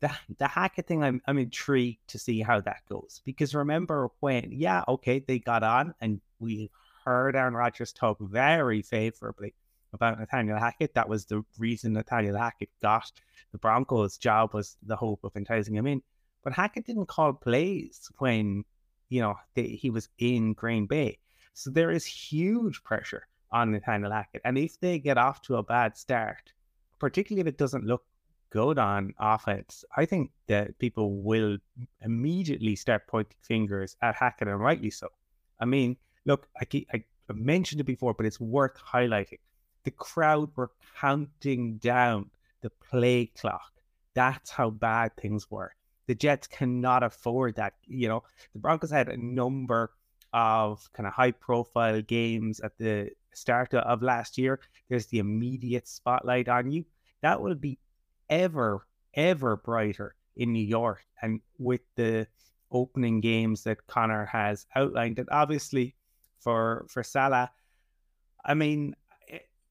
The 0.00 0.10
the 0.38 0.48
Hackett 0.48 0.86
thing, 0.86 1.04
I'm 1.04 1.20
I'm 1.26 1.38
intrigued 1.38 2.08
to 2.08 2.18
see 2.18 2.40
how 2.40 2.60
that 2.62 2.82
goes 2.88 3.20
because 3.24 3.54
remember 3.54 4.10
when 4.20 4.50
yeah 4.50 4.82
okay 4.88 5.20
they 5.20 5.38
got 5.38 5.62
on 5.62 5.94
and 6.00 6.20
we 6.40 6.70
heard 7.04 7.36
Aaron 7.36 7.54
Rodgers 7.54 7.92
talk 7.92 8.18
very 8.20 8.82
favorably 8.82 9.54
about 9.92 10.18
Nathaniel 10.18 10.58
Hackett. 10.58 10.94
That 10.94 11.08
was 11.08 11.26
the 11.26 11.42
reason 11.58 11.92
Nathaniel 11.92 12.36
Hackett 12.36 12.70
got 12.82 13.12
the 13.52 13.58
Broncos' 13.58 14.18
job 14.18 14.54
was 14.54 14.76
the 14.82 14.96
hope 14.96 15.24
of 15.24 15.36
enticing 15.36 15.74
him 15.74 15.86
in. 15.86 16.02
But 16.42 16.52
Hackett 16.52 16.86
didn't 16.86 17.06
call 17.06 17.32
plays 17.32 18.10
when, 18.18 18.64
you 19.08 19.20
know, 19.20 19.34
they, 19.54 19.64
he 19.64 19.90
was 19.90 20.08
in 20.18 20.52
Green 20.52 20.86
Bay. 20.86 21.18
So 21.52 21.70
there 21.70 21.90
is 21.90 22.04
huge 22.04 22.82
pressure 22.84 23.26
on 23.50 23.72
Nathaniel 23.72 24.12
Hackett. 24.12 24.42
And 24.44 24.56
if 24.56 24.78
they 24.80 24.98
get 24.98 25.18
off 25.18 25.42
to 25.42 25.56
a 25.56 25.62
bad 25.62 25.96
start, 25.96 26.52
particularly 26.98 27.40
if 27.40 27.52
it 27.52 27.58
doesn't 27.58 27.84
look 27.84 28.04
good 28.50 28.78
on 28.78 29.14
offense, 29.18 29.84
I 29.96 30.06
think 30.06 30.30
that 30.46 30.78
people 30.78 31.20
will 31.22 31.58
immediately 32.02 32.76
start 32.76 33.06
pointing 33.08 33.36
fingers 33.42 33.96
at 34.00 34.14
Hackett, 34.14 34.48
and 34.48 34.60
rightly 34.60 34.90
so. 34.90 35.08
I 35.58 35.64
mean, 35.64 35.96
look, 36.24 36.48
I, 36.60 36.66
I 36.92 37.04
mentioned 37.32 37.80
it 37.80 37.84
before, 37.84 38.14
but 38.14 38.26
it's 38.26 38.40
worth 38.40 38.76
highlighting. 38.78 39.38
The 39.84 39.90
crowd 39.90 40.50
were 40.56 40.70
counting 41.00 41.78
down 41.78 42.30
the 42.60 42.70
play 42.70 43.26
clock. 43.26 43.72
That's 44.14 44.50
how 44.50 44.70
bad 44.70 45.16
things 45.16 45.50
were. 45.50 45.74
The 46.06 46.14
Jets 46.14 46.46
cannot 46.46 47.02
afford 47.02 47.56
that. 47.56 47.74
You 47.86 48.08
know, 48.08 48.22
the 48.52 48.58
Broncos 48.58 48.90
had 48.90 49.08
a 49.08 49.16
number 49.16 49.92
of 50.32 50.88
kind 50.92 51.06
of 51.06 51.12
high 51.12 51.30
profile 51.30 52.02
games 52.02 52.60
at 52.60 52.76
the 52.78 53.10
start 53.32 53.72
of 53.74 54.02
last 54.02 54.36
year. 54.36 54.60
There's 54.88 55.06
the 55.06 55.18
immediate 55.18 55.88
spotlight 55.88 56.48
on 56.48 56.70
you. 56.70 56.84
That 57.22 57.40
will 57.40 57.54
be 57.54 57.78
ever, 58.28 58.86
ever 59.14 59.56
brighter 59.56 60.14
in 60.36 60.52
New 60.52 60.64
York. 60.64 61.04
And 61.22 61.40
with 61.58 61.82
the 61.96 62.26
opening 62.70 63.20
games 63.20 63.64
that 63.64 63.86
Conor 63.86 64.26
has 64.26 64.66
outlined, 64.74 65.18
and 65.18 65.28
obviously 65.30 65.94
for 66.38 66.86
for 66.88 67.02
Saleh, 67.02 67.50
I 68.44 68.54
mean, 68.54 68.94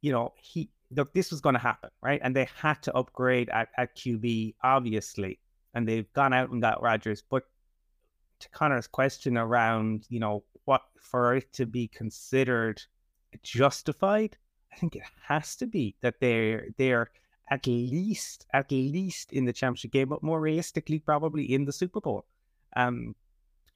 you 0.01 0.11
know, 0.11 0.33
he 0.37 0.69
look, 0.95 1.13
this 1.13 1.31
was 1.31 1.41
going 1.41 1.53
to 1.53 1.59
happen, 1.59 1.89
right? 2.01 2.19
And 2.23 2.35
they 2.35 2.47
had 2.55 2.81
to 2.83 2.95
upgrade 2.95 3.49
at, 3.49 3.69
at 3.77 3.95
QB, 3.95 4.55
obviously, 4.63 5.39
and 5.73 5.87
they've 5.87 6.11
gone 6.13 6.33
out 6.33 6.49
and 6.49 6.61
got 6.61 6.81
Rodgers. 6.81 7.21
But 7.21 7.43
to 8.39 8.49
Conor's 8.49 8.87
question 8.87 9.37
around, 9.37 10.05
you 10.09 10.19
know, 10.19 10.43
what 10.65 10.83
for 10.99 11.35
it 11.35 11.51
to 11.53 11.65
be 11.65 11.87
considered 11.87 12.81
justified, 13.43 14.37
I 14.73 14.77
think 14.77 14.95
it 14.95 15.03
has 15.27 15.55
to 15.57 15.67
be 15.67 15.95
that 16.01 16.19
they're 16.19 16.67
they're 16.77 17.11
at 17.51 17.65
least 17.65 18.45
at 18.53 18.71
least 18.71 19.33
in 19.33 19.45
the 19.45 19.53
championship 19.53 19.91
game, 19.91 20.09
but 20.09 20.23
more 20.23 20.39
realistically, 20.39 20.99
probably 20.99 21.53
in 21.53 21.65
the 21.65 21.71
Super 21.73 21.99
Bowl. 21.99 22.25
Um, 22.75 23.15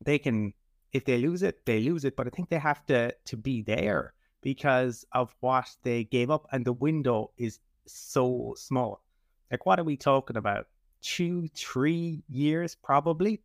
they 0.03 0.19
can 0.19 0.53
if 0.91 1.05
they 1.05 1.17
lose 1.17 1.41
it, 1.41 1.65
they 1.65 1.79
lose 1.79 2.05
it, 2.05 2.15
but 2.15 2.27
I 2.27 2.29
think 2.29 2.49
they 2.49 2.59
have 2.59 2.85
to 2.87 3.13
to 3.25 3.37
be 3.37 3.61
there 3.63 4.13
because 4.43 5.05
of 5.13 5.33
what 5.39 5.69
they 5.83 6.03
gave 6.03 6.29
up, 6.29 6.47
and 6.51 6.65
the 6.65 6.73
window 6.73 7.31
is 7.37 7.59
so 7.87 8.53
small. 8.57 9.01
Like, 9.49 9.65
what 9.65 9.79
are 9.79 9.83
we 9.83 9.97
talking 9.97 10.37
about? 10.37 10.67
Two, 11.01 11.47
three 11.55 12.23
years, 12.29 12.75
probably. 12.75 13.41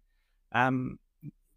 Um, 0.52 0.98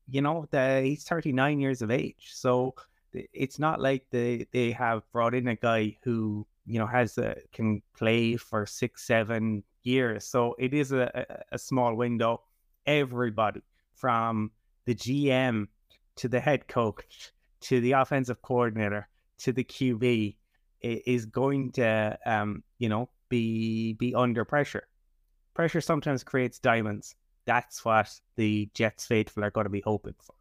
you 0.08 0.22
know, 0.22 0.46
the, 0.52 0.82
he's 0.84 1.04
39 1.04 1.60
years 1.60 1.82
of 1.82 1.92
age, 1.92 2.30
so 2.32 2.76
it's 3.14 3.60
not 3.60 3.82
like 3.82 4.06
they 4.10 4.46
they 4.52 4.72
have 4.72 5.04
brought 5.12 5.34
in 5.34 5.48
a 5.48 5.56
guy 5.56 5.98
who 6.04 6.46
you 6.66 6.80
know 6.80 6.88
has 6.88 7.18
a, 7.18 7.36
can 7.52 7.82
play 7.98 8.36
for 8.36 8.66
six, 8.66 9.06
seven 9.06 9.64
years. 9.84 10.26
So 10.26 10.56
it 10.60 10.74
is 10.74 10.92
a, 10.92 11.26
a 11.52 11.58
small 11.58 11.96
window. 11.96 12.42
Everybody 12.86 13.62
from 13.94 14.52
the 14.86 14.96
GM 14.96 15.68
to 16.18 16.28
the 16.28 16.40
head 16.40 16.68
coach 16.68 17.32
to 17.62 17.80
the 17.80 17.94
offensive 17.94 18.42
coordinator 18.42 19.08
to 19.44 19.54
the 19.54 19.64
QB 19.64 20.36
is 20.82 21.26
going 21.26 21.72
to, 21.74 22.18
um, 22.26 22.64
you 22.80 22.90
know, 22.90 23.10
be 23.30 23.94
be 23.94 24.14
under 24.16 24.46
pressure. 24.46 24.88
Pressure 25.54 25.82
sometimes 25.82 26.24
creates 26.24 26.60
diamonds. 26.60 27.16
That's 27.46 27.84
what 27.84 28.10
the 28.36 28.70
Jets 28.74 29.06
faithful 29.06 29.44
are 29.44 29.52
going 29.52 29.66
to 29.66 29.70
be 29.70 29.82
hoping 29.82 30.16
for. 30.22 30.36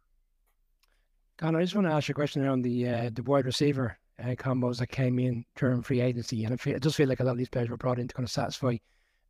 Con, 1.37 1.55
I 1.55 1.61
just 1.61 1.75
want 1.75 1.87
to 1.87 1.93
ask 1.93 2.07
you 2.07 2.13
a 2.13 2.15
question 2.15 2.45
around 2.45 2.61
the 2.61 2.87
uh, 2.87 3.09
the 3.13 3.23
wide 3.23 3.45
receiver 3.45 3.97
uh, 4.21 4.35
combos 4.35 4.77
that 4.79 4.87
came 4.87 5.19
in 5.19 5.43
during 5.55 5.81
free 5.81 6.01
agency, 6.01 6.43
and 6.43 6.53
I, 6.53 6.57
feel, 6.57 6.75
I 6.75 6.79
just 6.79 6.95
feel 6.95 7.09
like 7.09 7.19
a 7.19 7.23
lot 7.23 7.31
of 7.31 7.37
these 7.37 7.49
players 7.49 7.69
were 7.69 7.77
brought 7.77 7.99
in 7.99 8.07
to 8.07 8.13
kind 8.13 8.25
of 8.25 8.31
satisfy 8.31 8.77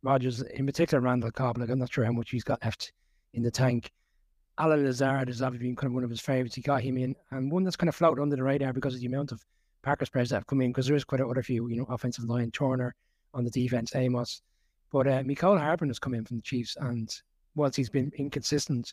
Rodgers, 0.02 0.42
in 0.42 0.66
particular 0.66 1.00
Randall 1.00 1.30
Cobb. 1.30 1.58
Like 1.58 1.70
I'm 1.70 1.78
not 1.78 1.92
sure 1.92 2.04
how 2.04 2.12
much 2.12 2.30
he's 2.30 2.44
got 2.44 2.62
left 2.64 2.92
in 3.32 3.42
the 3.42 3.50
tank. 3.50 3.90
Allen 4.58 4.84
Lazard 4.84 5.28
has 5.28 5.40
obviously 5.40 5.68
been 5.68 5.76
kind 5.76 5.90
of 5.90 5.94
one 5.94 6.04
of 6.04 6.10
his 6.10 6.20
favourites. 6.20 6.54
He 6.54 6.62
got 6.62 6.82
him 6.82 6.98
in, 6.98 7.16
and 7.30 7.50
one 7.50 7.64
that's 7.64 7.76
kind 7.76 7.88
of 7.88 7.94
floated 7.94 8.20
under 8.20 8.36
the 8.36 8.42
radar 8.42 8.72
because 8.72 8.94
of 8.94 9.00
the 9.00 9.06
amount 9.06 9.32
of 9.32 9.42
Packers 9.82 10.10
players 10.10 10.30
that 10.30 10.36
have 10.36 10.46
come 10.46 10.60
in 10.60 10.70
because 10.70 10.86
there 10.86 10.96
is 10.96 11.04
quite 11.04 11.20
a 11.20 11.26
other 11.26 11.42
few, 11.42 11.68
you 11.68 11.76
know, 11.76 11.86
offensive 11.88 12.24
line, 12.24 12.50
Turner 12.50 12.94
on 13.34 13.44
the 13.44 13.50
defense, 13.50 13.94
Amos. 13.94 14.42
But 14.90 15.06
uh, 15.06 15.22
Mecole 15.22 15.58
Hardman 15.58 15.90
has 15.90 15.98
come 15.98 16.14
in 16.14 16.24
from 16.24 16.36
the 16.36 16.42
Chiefs, 16.42 16.76
and 16.80 17.14
whilst 17.54 17.76
he's 17.76 17.90
been 17.90 18.12
inconsistent 18.16 18.92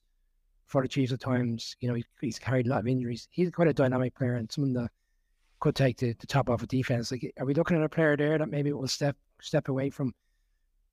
for 0.65 0.81
the 0.81 0.88
Chiefs 0.88 1.12
at 1.12 1.19
times, 1.19 1.75
you 1.79 1.89
know, 1.89 1.96
he, 1.96 2.05
he's 2.22 2.39
carried 2.39 2.67
a 2.67 2.69
lot 2.69 2.79
of 2.79 2.88
injuries. 2.88 3.27
He's 3.31 3.51
quite 3.51 3.67
a 3.67 3.74
dynamic 3.74 4.15
player 4.15 4.36
and 4.36 4.51
someone 4.51 4.74
that 4.74 4.89
could 5.60 5.75
take 5.75 5.98
the, 5.98 6.13
the 6.13 6.27
top 6.27 6.50
off 6.50 6.62
a 6.62 6.63
of 6.63 6.69
defense. 6.69 7.12
Like, 7.12 7.34
are 7.38 7.46
we 7.46 7.53
looking 7.53 7.77
at 7.77 7.84
a 7.84 7.89
player 7.89 8.15
there 8.15 8.38
that 8.38 8.50
maybe 8.50 8.72
will 8.72 8.88
step 8.88 9.17
step 9.41 9.67
away 9.67 9.89
from 9.89 10.13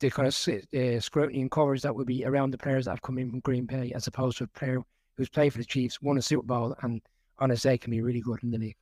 the 0.01 0.11
kind 0.11 0.29
of 0.29 0.35
uh, 0.75 1.01
scrutiny 1.01 1.41
and 1.41 1.51
coverage 1.51 1.83
that 1.83 1.95
would 1.95 2.07
be 2.07 2.25
around 2.25 2.51
the 2.51 2.59
players 2.59 2.85
that 2.85 2.93
have 2.93 3.03
come 3.03 3.19
in 3.19 3.31
from 3.31 3.41
Green 3.41 3.65
Bay, 3.65 3.93
as 3.95 4.07
opposed 4.07 4.39
to 4.39 4.45
a 4.45 4.49
player 4.49 4.83
who's 5.17 5.29
played 5.29 5.53
for 5.53 5.59
the 5.59 5.65
Chiefs, 5.65 6.03
won 6.03 6.19
a 6.19 6.23
Super 6.23 6.47
Bowl, 6.47 6.75
and 6.83 7.01
on 7.39 7.51
his 7.51 7.63
day 7.63 7.79
can 7.79 7.91
be 7.91 8.03
really 8.03 8.21
good 8.21 8.43
in 8.43 8.51
the 8.51 8.59
league? 8.59 8.77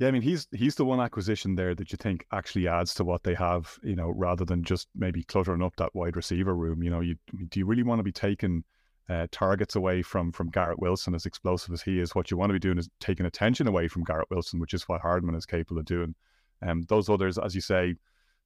Yeah, 0.00 0.08
I 0.08 0.12
mean 0.12 0.22
he's 0.22 0.48
he's 0.52 0.76
the 0.76 0.86
one 0.86 0.98
acquisition 0.98 1.56
there 1.56 1.74
that 1.74 1.92
you 1.92 1.98
think 1.98 2.24
actually 2.32 2.66
adds 2.66 2.94
to 2.94 3.04
what 3.04 3.22
they 3.22 3.34
have, 3.34 3.78
you 3.82 3.94
know, 3.94 4.08
rather 4.08 4.46
than 4.46 4.64
just 4.64 4.88
maybe 4.94 5.22
cluttering 5.22 5.62
up 5.62 5.76
that 5.76 5.94
wide 5.94 6.16
receiver 6.16 6.54
room. 6.54 6.82
You 6.82 6.88
know, 6.88 7.00
you 7.00 7.16
do 7.50 7.60
you 7.60 7.66
really 7.66 7.82
want 7.82 7.98
to 7.98 8.02
be 8.02 8.10
taking 8.10 8.64
uh, 9.10 9.26
targets 9.30 9.76
away 9.76 10.00
from 10.00 10.32
from 10.32 10.48
Garrett 10.48 10.78
Wilson 10.78 11.14
as 11.14 11.26
explosive 11.26 11.74
as 11.74 11.82
he 11.82 12.00
is? 12.00 12.14
What 12.14 12.30
you 12.30 12.38
want 12.38 12.48
to 12.48 12.54
be 12.54 12.58
doing 12.58 12.78
is 12.78 12.88
taking 12.98 13.26
attention 13.26 13.66
away 13.68 13.88
from 13.88 14.04
Garrett 14.04 14.30
Wilson, 14.30 14.58
which 14.58 14.72
is 14.72 14.88
what 14.88 15.02
Hardman 15.02 15.34
is 15.34 15.44
capable 15.44 15.78
of 15.80 15.84
doing. 15.84 16.14
Um, 16.62 16.82
those 16.88 17.10
others, 17.10 17.36
as 17.36 17.54
you 17.54 17.60
say, 17.60 17.94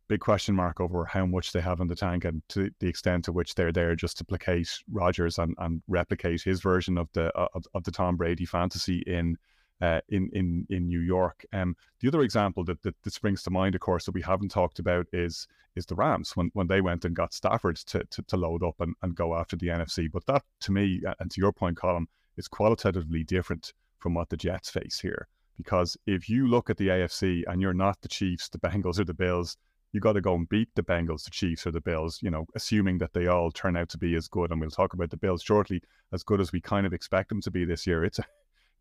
big 0.08 0.18
question 0.20 0.56
mark 0.56 0.80
over 0.80 1.04
how 1.04 1.25
much 1.25 1.52
they 1.52 1.61
have 1.61 1.78
in 1.78 1.87
the 1.87 1.94
tank 1.94 2.25
and 2.25 2.42
to 2.49 2.68
the 2.80 2.88
extent 2.88 3.26
to 3.26 3.32
which 3.32 3.54
they're 3.54 3.73
there 3.73 3.94
just 3.94 4.18
to 4.18 4.25
placate 4.25 4.76
Rodgers 4.90 5.38
and, 5.38 5.54
and 5.58 5.82
replicate 5.87 6.42
his 6.42 6.61
version 6.61 6.99
of 6.99 7.08
the 7.12 7.26
of, 7.37 7.64
of 7.75 7.84
the 7.84 7.92
Tom 7.92 8.16
Brady 8.16 8.44
fantasy 8.44 9.04
in 9.06 9.37
uh, 9.80 10.00
in 10.08 10.30
in 10.32 10.66
in 10.70 10.86
New 10.86 11.00
York. 11.00 11.44
Um, 11.52 11.76
the 12.00 12.08
other 12.08 12.22
example 12.22 12.64
that, 12.64 12.82
that, 12.82 12.94
that 13.02 13.12
springs 13.12 13.42
to 13.42 13.50
mind, 13.50 13.74
of 13.74 13.80
course, 13.80 14.04
that 14.06 14.14
we 14.14 14.22
haven't 14.22 14.50
talked 14.50 14.78
about 14.78 15.06
is 15.12 15.46
is 15.76 15.86
the 15.86 15.94
Rams 15.94 16.36
when 16.36 16.50
when 16.54 16.66
they 16.66 16.80
went 16.80 17.04
and 17.04 17.14
got 17.14 17.34
Stafford 17.34 17.76
to 17.76 18.04
to, 18.04 18.22
to 18.22 18.36
load 18.36 18.62
up 18.62 18.80
and, 18.80 18.94
and 19.02 19.14
go 19.14 19.34
after 19.34 19.56
the 19.56 19.68
NFC. 19.68 20.10
But 20.10 20.26
that, 20.26 20.42
to 20.60 20.72
me, 20.72 21.02
and 21.18 21.30
to 21.30 21.40
your 21.40 21.52
point, 21.52 21.76
Colm, 21.76 22.06
is 22.36 22.48
qualitatively 22.48 23.24
different 23.24 23.72
from 23.98 24.14
what 24.14 24.28
the 24.28 24.36
Jets 24.36 24.70
face 24.70 25.00
here. 25.00 25.28
Because 25.56 25.96
if 26.06 26.28
you 26.28 26.48
look 26.48 26.68
at 26.68 26.76
the 26.76 26.88
AFC 26.88 27.44
and 27.46 27.60
you're 27.60 27.74
not 27.74 28.00
the 28.00 28.08
Chiefs, 28.08 28.48
the 28.48 28.58
Bengals, 28.58 28.98
or 28.98 29.04
the 29.04 29.14
Bills, 29.14 29.56
you 29.92 30.00
got 30.00 30.14
to 30.14 30.20
go 30.20 30.34
and 30.34 30.48
beat 30.48 30.68
the 30.74 30.82
Bengals, 30.82 31.24
the 31.24 31.30
Chiefs, 31.30 31.66
or 31.66 31.70
the 31.70 31.80
Bills, 31.80 32.18
you 32.20 32.30
know, 32.30 32.46
assuming 32.56 32.98
that 32.98 33.12
they 33.12 33.28
all 33.28 33.52
turn 33.52 33.76
out 33.76 33.88
to 33.90 33.98
be 33.98 34.16
as 34.16 34.26
good. 34.26 34.50
And 34.50 34.60
we'll 34.60 34.70
talk 34.70 34.92
about 34.92 35.10
the 35.10 35.16
Bills 35.16 35.42
shortly, 35.42 35.80
as 36.12 36.24
good 36.24 36.40
as 36.40 36.50
we 36.50 36.60
kind 36.60 36.86
of 36.86 36.92
expect 36.92 37.28
them 37.28 37.40
to 37.42 37.50
be 37.52 37.64
this 37.64 37.86
year. 37.86 38.04
It's 38.04 38.18
a 38.18 38.24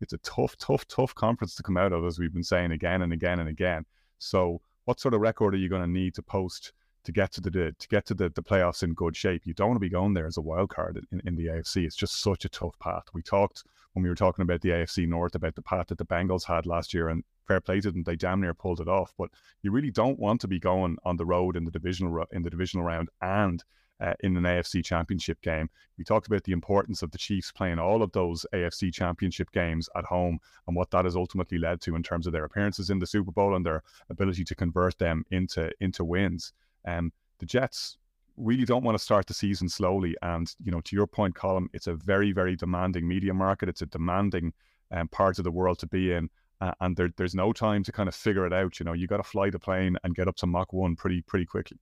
it's 0.04 0.12
a 0.12 0.18
tough, 0.18 0.56
tough, 0.58 0.86
tough 0.86 1.14
conference 1.14 1.54
to 1.56 1.62
come 1.62 1.76
out 1.76 1.92
of, 1.92 2.04
as 2.04 2.18
we've 2.18 2.32
been 2.32 2.44
saying 2.44 2.70
again 2.70 3.02
and 3.02 3.12
again 3.12 3.40
and 3.40 3.48
again. 3.48 3.84
So, 4.18 4.60
what 4.84 5.00
sort 5.00 5.14
of 5.14 5.20
record 5.20 5.54
are 5.54 5.58
you 5.58 5.68
going 5.68 5.82
to 5.82 5.88
need 5.88 6.14
to 6.14 6.22
post 6.22 6.72
to 7.04 7.12
get 7.12 7.32
to 7.32 7.40
the 7.40 7.50
to 7.50 7.88
get 7.88 8.06
to 8.06 8.14
the, 8.14 8.28
the 8.28 8.42
playoffs 8.42 8.82
in 8.82 8.94
good 8.94 9.16
shape? 9.16 9.42
You 9.46 9.54
don't 9.54 9.68
want 9.68 9.76
to 9.76 9.88
be 9.88 9.88
going 9.88 10.14
there 10.14 10.26
as 10.26 10.36
a 10.36 10.42
wild 10.42 10.70
card 10.70 11.04
in, 11.10 11.20
in 11.24 11.36
the 11.36 11.46
AFC. 11.46 11.84
It's 11.84 11.96
just 11.96 12.20
such 12.20 12.44
a 12.44 12.48
tough 12.50 12.78
path. 12.78 13.04
We 13.12 13.22
talked 13.22 13.64
when 13.94 14.02
we 14.02 14.08
were 14.08 14.14
talking 14.14 14.42
about 14.42 14.60
the 14.60 14.70
AFC 14.70 15.08
North 15.08 15.34
about 15.34 15.54
the 15.54 15.62
path 15.62 15.86
that 15.88 15.98
the 15.98 16.04
Bengals 16.04 16.44
had 16.44 16.66
last 16.66 16.92
year, 16.92 17.08
and 17.08 17.24
fair 17.48 17.60
play 17.60 17.80
to 17.80 17.90
them. 17.90 18.02
They 18.04 18.16
damn 18.16 18.40
near 18.40 18.54
pulled 18.54 18.80
it 18.80 18.88
off. 18.88 19.14
But 19.16 19.30
you 19.62 19.70
really 19.70 19.90
don't 19.90 20.18
want 20.18 20.40
to 20.42 20.48
be 20.48 20.60
going 20.60 20.98
on 21.04 21.16
the 21.16 21.26
road 21.26 21.56
in 21.56 21.64
the 21.64 21.70
divisional 21.70 22.24
in 22.30 22.42
the 22.42 22.50
divisional 22.50 22.84
round 22.84 23.08
and 23.22 23.64
uh, 24.04 24.12
in 24.20 24.36
an 24.36 24.42
AFC 24.42 24.84
Championship 24.84 25.40
game. 25.40 25.68
We 25.96 26.04
talked 26.04 26.26
about 26.26 26.44
the 26.44 26.52
importance 26.52 27.02
of 27.02 27.10
the 27.10 27.18
Chiefs 27.18 27.50
playing 27.50 27.78
all 27.78 28.02
of 28.02 28.12
those 28.12 28.44
AFC 28.52 28.92
Championship 28.92 29.50
games 29.52 29.88
at 29.96 30.04
home 30.04 30.38
and 30.66 30.76
what 30.76 30.90
that 30.90 31.06
has 31.06 31.16
ultimately 31.16 31.58
led 31.58 31.80
to 31.82 31.96
in 31.96 32.02
terms 32.02 32.26
of 32.26 32.32
their 32.32 32.44
appearances 32.44 32.90
in 32.90 32.98
the 32.98 33.06
Super 33.06 33.32
Bowl 33.32 33.56
and 33.56 33.64
their 33.64 33.82
ability 34.10 34.44
to 34.44 34.54
convert 34.54 34.98
them 34.98 35.24
into 35.30 35.70
into 35.80 36.04
wins. 36.04 36.52
Um, 36.86 37.12
the 37.38 37.46
Jets 37.46 37.96
really 38.36 38.64
don't 38.64 38.84
want 38.84 38.98
to 38.98 39.02
start 39.02 39.26
the 39.26 39.34
season 39.34 39.68
slowly. 39.68 40.14
And 40.20 40.52
you 40.62 40.70
know, 40.70 40.82
to 40.82 40.96
your 40.96 41.06
point, 41.06 41.34
Colm, 41.34 41.68
it's 41.72 41.86
a 41.86 41.94
very 41.94 42.32
very 42.32 42.56
demanding 42.56 43.08
media 43.08 43.32
market. 43.32 43.68
It's 43.70 43.82
a 43.82 43.86
demanding 43.86 44.52
um, 44.90 45.08
part 45.08 45.38
of 45.38 45.44
the 45.44 45.50
world 45.50 45.78
to 45.78 45.86
be 45.86 46.12
in. 46.12 46.28
Uh, 46.60 46.72
and 46.80 46.96
there, 46.96 47.10
there's 47.16 47.34
no 47.34 47.52
time 47.52 47.82
to 47.82 47.92
kind 47.92 48.08
of 48.08 48.14
figure 48.14 48.46
it 48.46 48.52
out. 48.52 48.78
You 48.78 48.84
know, 48.84 48.92
you 48.92 49.06
got 49.06 49.16
to 49.16 49.22
fly 49.22 49.50
the 49.50 49.58
plane 49.58 49.96
and 50.04 50.14
get 50.14 50.28
up 50.28 50.36
to 50.36 50.46
Mach 50.46 50.72
1 50.72 50.94
pretty 50.96 51.22
pretty 51.22 51.46
quickly. 51.46 51.78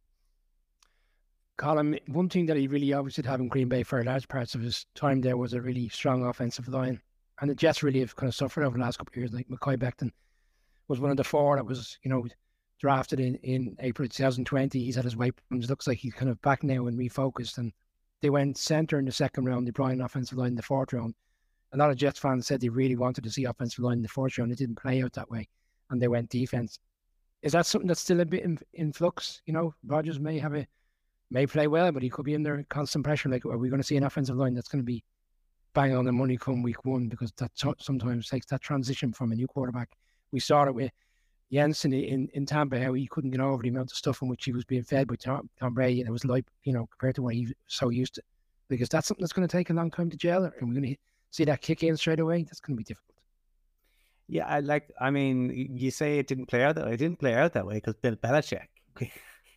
Colm, 1.63 1.97
one 2.09 2.29
thing 2.29 2.47
that 2.47 2.57
he 2.57 2.67
really 2.67 2.93
obviously 2.93 3.23
did 3.23 3.29
have 3.29 3.39
in 3.39 3.47
Green 3.47 3.69
Bay 3.69 3.85
for 3.85 4.01
a 4.01 4.05
large 4.05 4.27
parts 4.27 4.57
of 4.57 4.63
his 4.63 4.85
time 4.97 5.21
there 5.21 5.37
was 5.37 5.55
a 5.55 5.63
really 5.63 5.89
strong 5.89 6.25
offensive 6.27 6.67
line. 6.67 7.01
And 7.41 7.49
the 7.49 7.55
Jets 7.55 7.85
really 7.85 8.01
have 8.01 8.17
kind 8.17 8.29
of 8.29 8.35
suffered 8.35 8.65
over 8.65 8.77
the 8.77 8.83
last 8.83 8.99
couple 8.99 9.13
of 9.13 9.17
years. 9.17 9.33
Like 9.33 9.49
Mekhi 9.49 9.77
Becton 9.77 10.11
was 10.89 10.99
one 10.99 11.13
of 11.13 11.17
the 11.17 11.23
four 11.23 11.55
that 11.55 11.65
was, 11.65 11.99
you 12.03 12.11
know, 12.11 12.27
drafted 12.81 13.21
in, 13.21 13.37
in 13.37 13.77
April 13.79 14.09
2020. 14.09 14.83
He's 14.83 14.97
had 14.97 15.05
his 15.05 15.17
weapons. 15.17 15.71
Looks 15.71 15.87
like 15.87 15.99
he's 15.99 16.15
kind 16.15 16.33
of 16.33 16.43
back 16.43 16.65
now 16.65 16.89
and 16.89 16.99
refocused. 16.99 17.59
And 17.59 17.73
they 18.23 18.31
went 18.31 18.59
centre 18.59 18.99
in 18.99 19.05
the 19.05 19.13
second 19.13 19.45
round. 19.45 19.65
They 19.65 19.71
brought 19.71 19.93
in 19.93 20.01
offensive 20.01 20.39
line 20.39 20.49
in 20.49 20.55
the 20.57 20.63
fourth 20.63 20.93
round. 20.93 21.15
A 21.75 21.77
lot 21.77 21.91
of 21.91 21.97
Jets 21.97 22.19
fans 22.19 22.49
said 22.49 22.61
they 22.61 22.71
really 22.71 22.97
wanted 22.97 23.23
to 23.23 23.31
see 23.31 23.45
offensive 23.45 23.85
line 23.85 23.99
in 23.99 24.03
the 24.03 24.09
fourth 24.09 24.37
round. 24.37 24.51
It 24.51 24.59
didn't 24.59 24.83
play 24.83 25.01
out 25.01 25.13
that 25.13 25.31
way. 25.31 25.49
And 25.91 26.03
they 26.03 26.09
went 26.09 26.29
defense. 26.29 26.81
Is 27.43 27.53
that 27.53 27.67
something 27.67 27.87
that's 27.87 28.01
still 28.01 28.21
a 28.21 28.25
bit 28.25 28.43
in, 28.43 28.59
in 28.73 28.93
flux? 28.93 29.43
You 29.47 29.53
know, 29.53 29.75
Rodgers 29.87 30.19
may 30.19 30.41
have 30.41 30.55
a 30.55 30.67
may 31.33 31.47
play 31.47 31.67
well, 31.67 31.91
but 31.91 32.03
he 32.03 32.11
could 32.11 32.25
be 32.25 32.35
under 32.35 32.65
constant 32.69 33.05
pressure. 33.05 33.29
Like, 33.29 33.45
are 33.47 33.59
we 33.59 33.69
going 33.69 33.81
to 33.81 33.87
see 33.87 33.97
an 33.97 34.05
offensive 34.05 34.37
line 34.37 34.55
that's 34.55 34.69
going 34.69 34.83
to 34.83 34.87
be 34.87 35.03
bang 35.75 35.97
on 35.97 36.05
the 36.05 36.13
money 36.13 36.37
come 36.37 36.63
week 36.63 36.85
one? 36.85 37.09
Because 37.09 37.33
that 37.39 37.51
sometimes 37.79 38.29
takes 38.29 38.47
that 38.47 38.61
transition 38.61 39.13
from 39.13 39.33
a 39.33 39.35
new 39.35 39.47
quarterback. 39.47 39.91
We 40.31 40.41
saw 40.41 40.65
it 40.65 40.75
with 40.75 40.93
Jensen 41.51 41.93
in, 41.93 42.29
in 42.35 42.47
Tampa, 42.47 42.83
how 42.83 42.93
he 42.93 43.07
couldn't 43.07 43.31
get 43.31 43.41
over 43.41 43.63
the 43.63 43.71
amount 43.71 43.91
of 43.91 43.97
stuff 43.97 44.23
in 44.23 44.29
which 44.29 44.45
he 44.45 44.53
was 44.53 44.65
being 44.65 44.85
fed 44.85 45.09
by 45.09 45.17
Tom, 45.17 45.49
Tom 45.59 45.75
Brady, 45.75 46.01
and 46.01 46.09
it 46.09 46.13
was 46.13 46.25
like, 46.25 46.47
you 46.65 46.73
know, 46.73 46.87
compared 46.87 47.15
to 47.17 47.23
what 47.23 47.35
he 47.35 47.47
was 47.47 47.55
so 47.67 47.89
used 47.89 48.15
to. 48.15 48.23
Because 48.69 48.89
that's 48.89 49.07
something 49.07 49.23
that's 49.23 49.33
going 49.33 49.47
to 49.47 49.53
take 49.53 49.71
a 49.71 49.75
long 49.75 49.91
time 49.91 50.11
to 50.11 50.17
gel, 50.17 50.45
and 50.45 50.69
we're 50.69 50.81
going 50.81 50.95
to 50.95 50.97
see 51.31 51.45
that 51.45 51.61
kick 51.61 51.83
in 51.83 51.97
straight 51.97 52.21
away. 52.21 52.45
That's 52.45 52.61
going 52.61 52.77
to 52.77 52.79
be 52.79 52.85
difficult. 52.85 53.19
Yeah, 54.29 54.47
I 54.47 54.61
like. 54.61 54.91
I 54.99 55.11
mean, 55.11 55.51
you 55.77 55.91
say 55.91 56.19
it 56.19 56.27
didn't 56.27 56.47
play 56.47 56.63
out 56.63 56.77
that 56.77 56.87
way. 56.87 56.95
It 56.95 56.99
didn't 56.99 57.19
play 57.19 57.35
out 57.35 57.53
that 57.53 57.67
way 57.67 57.75
because 57.75 57.95
Bill 57.97 58.17
Belichick, 58.17 58.69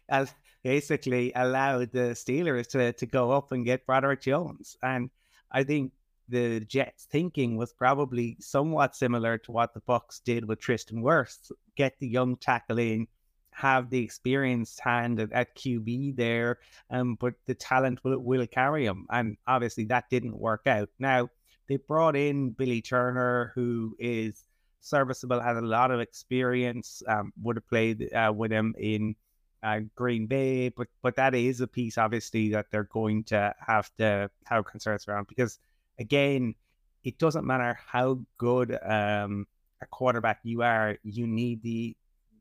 as 0.10 0.34
basically 0.66 1.32
allowed 1.36 1.92
the 1.92 2.16
Steelers 2.16 2.66
to, 2.66 2.92
to 2.92 3.06
go 3.06 3.30
up 3.30 3.52
and 3.52 3.64
get 3.64 3.86
Broderick 3.86 4.20
Jones. 4.20 4.76
And 4.82 5.12
I 5.52 5.64
think 5.64 5.92
the 6.28 6.60
Jets' 6.62 7.06
thinking 7.06 7.56
was 7.56 7.72
probably 7.72 8.36
somewhat 8.40 8.96
similar 8.96 9.38
to 9.38 9.52
what 9.52 9.76
the 9.76 9.82
Bucs 9.82 10.24
did 10.24 10.48
with 10.48 10.60
Tristan 10.60 11.04
Wirfs. 11.04 11.52
Get 11.76 12.00
the 12.00 12.08
young 12.08 12.36
tackle 12.36 12.80
in, 12.80 13.06
have 13.52 13.92
the 13.92 14.04
experienced 14.04 14.80
hand 14.80 15.20
at, 15.20 15.32
at 15.34 15.56
QB 15.56 16.16
there, 16.16 16.58
um, 16.90 17.16
but 17.20 17.36
the 17.46 17.54
talent 17.54 18.04
will, 18.04 18.18
will 18.18 18.48
carry 18.48 18.88
him. 18.88 19.06
And 19.12 19.38
obviously 19.46 19.86
that 19.86 20.10
didn't 20.10 20.36
work 20.36 20.66
out. 20.66 20.90
Now, 20.98 21.30
they 21.70 21.78
brought 21.78 22.16
in 22.16 22.50
Billy 22.50 22.82
Turner, 22.82 23.52
who 23.54 23.96
is 24.00 24.46
serviceable, 24.82 25.40
has 25.40 25.58
a 25.58 25.62
lot 25.62 25.92
of 25.92 26.00
experience, 26.00 27.04
um, 27.08 27.34
would 27.44 27.58
have 27.58 27.70
played 27.70 28.12
uh, 28.12 28.34
with 28.36 28.52
him 28.52 28.74
in 28.80 29.16
uh, 29.64 29.80
Green 29.96 30.28
Bay, 30.28 30.70
but 30.70 30.88
but 31.02 31.16
that 31.16 31.34
is 31.36 31.62
a 31.62 31.68
piece 31.68 31.98
obviously 31.98 32.50
that 32.50 32.68
they're 32.72 32.84
going 32.84 33.24
to 33.26 33.54
have 33.66 33.90
to 33.98 34.30
have 34.46 34.66
concerns 34.66 35.08
around 35.08 35.28
because 35.28 35.60
again, 36.00 36.56
it 37.04 37.18
doesn't 37.18 37.46
matter 37.46 37.78
how 37.86 38.20
good 38.38 38.78
um, 38.84 39.48
a 39.82 39.86
quarterback 39.86 40.40
you 40.44 40.62
are, 40.62 40.98
you 41.04 41.28
need 41.28 41.62
the 41.62 41.96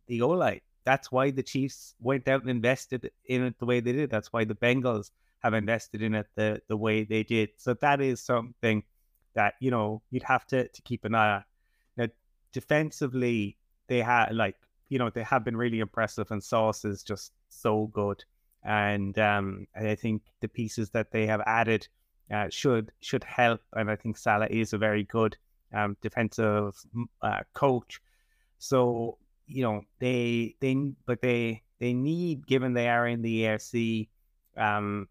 the 0.06 0.22
O 0.22 0.30
line. 0.30 0.60
That's 0.84 1.10
why 1.10 1.30
the 1.30 1.42
Chiefs 1.42 1.94
went 2.00 2.28
out 2.28 2.42
and 2.42 2.50
invested 2.50 3.10
in 3.26 3.44
it 3.44 3.58
the 3.58 3.66
way 3.66 3.80
they 3.80 3.92
did. 3.92 4.10
That's 4.10 4.32
why 4.32 4.44
the 4.44 4.54
Bengals 4.54 5.10
have 5.42 5.54
invested 5.54 6.02
in 6.02 6.14
it 6.14 6.26
the 6.34 6.62
the 6.68 6.76
way 6.76 7.04
they 7.04 7.22
did. 7.22 7.50
So 7.56 7.74
that 7.74 8.00
is 8.00 8.20
something 8.20 8.82
that 9.34 9.54
you 9.60 9.70
know 9.70 10.02
you'd 10.10 10.22
have 10.24 10.46
to 10.48 10.68
to 10.68 10.82
keep 10.82 11.04
an 11.04 11.14
eye 11.14 11.36
on. 11.36 11.44
Now, 11.96 12.08
defensively, 12.52 13.56
they 13.88 14.00
had 14.00 14.34
like 14.34 14.56
you 14.94 15.00
know, 15.00 15.10
they 15.10 15.24
have 15.24 15.44
been 15.44 15.56
really 15.56 15.80
impressive, 15.80 16.30
and 16.30 16.40
Sauce 16.40 16.84
is 16.84 17.02
just 17.02 17.32
so 17.48 17.90
good. 17.92 18.22
And 18.62 19.18
um, 19.18 19.66
I 19.74 19.96
think 19.96 20.22
the 20.40 20.46
pieces 20.46 20.90
that 20.90 21.10
they 21.10 21.26
have 21.26 21.40
added 21.46 21.88
uh, 22.32 22.46
should 22.48 22.92
should 23.00 23.24
help. 23.24 23.60
And 23.72 23.90
I 23.90 23.96
think 23.96 24.16
Saleh 24.16 24.52
is 24.52 24.72
a 24.72 24.78
very 24.78 25.02
good 25.02 25.36
um, 25.72 25.96
defensive 26.00 26.76
uh, 27.22 27.40
coach. 27.54 28.00
So 28.60 29.18
you 29.48 29.64
know 29.64 29.82
they 29.98 30.54
they 30.60 30.92
but 31.06 31.20
they 31.20 31.64
they 31.80 31.92
need 31.92 32.46
given 32.46 32.72
they 32.72 32.88
are 32.88 33.08
in 33.08 33.20
the 33.20 33.42
AFC, 33.42 34.08
um, 34.56 35.08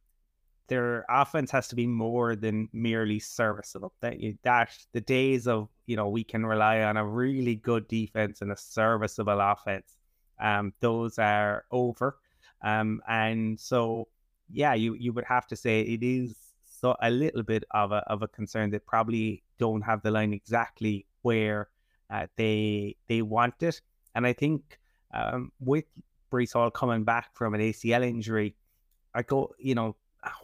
their 0.70 1.06
offense 1.10 1.52
has 1.52 1.68
to 1.68 1.76
be 1.76 1.88
more 1.88 2.38
than 2.38 2.70
merely 2.72 3.20
serviceable. 3.20 3.92
That 4.00 4.16
that 4.44 4.70
the 4.94 5.02
days 5.02 5.46
of 5.46 5.68
you 5.86 5.96
know 5.96 6.10
we 6.10 6.24
can 6.24 6.46
rely 6.46 6.82
on 6.82 6.98
a 6.98 7.06
really 7.06 7.56
good 7.56 7.88
defense 7.88 8.42
and 8.42 8.52
a 8.52 8.58
serviceable 8.58 9.40
offense, 9.40 9.98
um, 10.40 10.74
those 10.80 11.20
are 11.20 11.66
over. 11.72 12.18
Um, 12.62 13.02
and 13.08 13.60
so 13.60 14.08
yeah, 14.52 14.74
you 14.74 14.94
you 14.96 15.14
would 15.14 15.26
have 15.26 15.48
to 15.48 15.56
say 15.56 15.82
it 15.82 16.04
is 16.04 16.36
so 16.64 16.96
a 17.02 17.10
little 17.10 17.44
bit 17.44 17.64
of 17.72 17.92
a 17.92 18.04
of 18.08 18.22
a 18.22 18.28
concern. 18.28 18.70
that 18.72 18.86
probably 18.86 19.44
don't 19.58 19.82
have 19.82 20.02
the 20.02 20.12
line 20.12 20.34
exactly 20.34 21.06
where 21.22 21.70
uh, 22.10 22.28
they 22.38 22.96
they 23.08 23.22
want 23.22 23.62
it, 23.62 23.82
and 24.16 24.26
I 24.28 24.34
think 24.34 24.80
um, 25.14 25.52
with 25.60 25.86
Breece 26.32 26.54
Hall 26.54 26.72
coming 26.72 27.04
back 27.04 27.36
from 27.36 27.54
an 27.54 27.62
ACL 27.62 28.04
injury, 28.04 28.56
I 29.14 29.24
go 29.24 29.54
you 29.60 29.76
know 29.76 29.96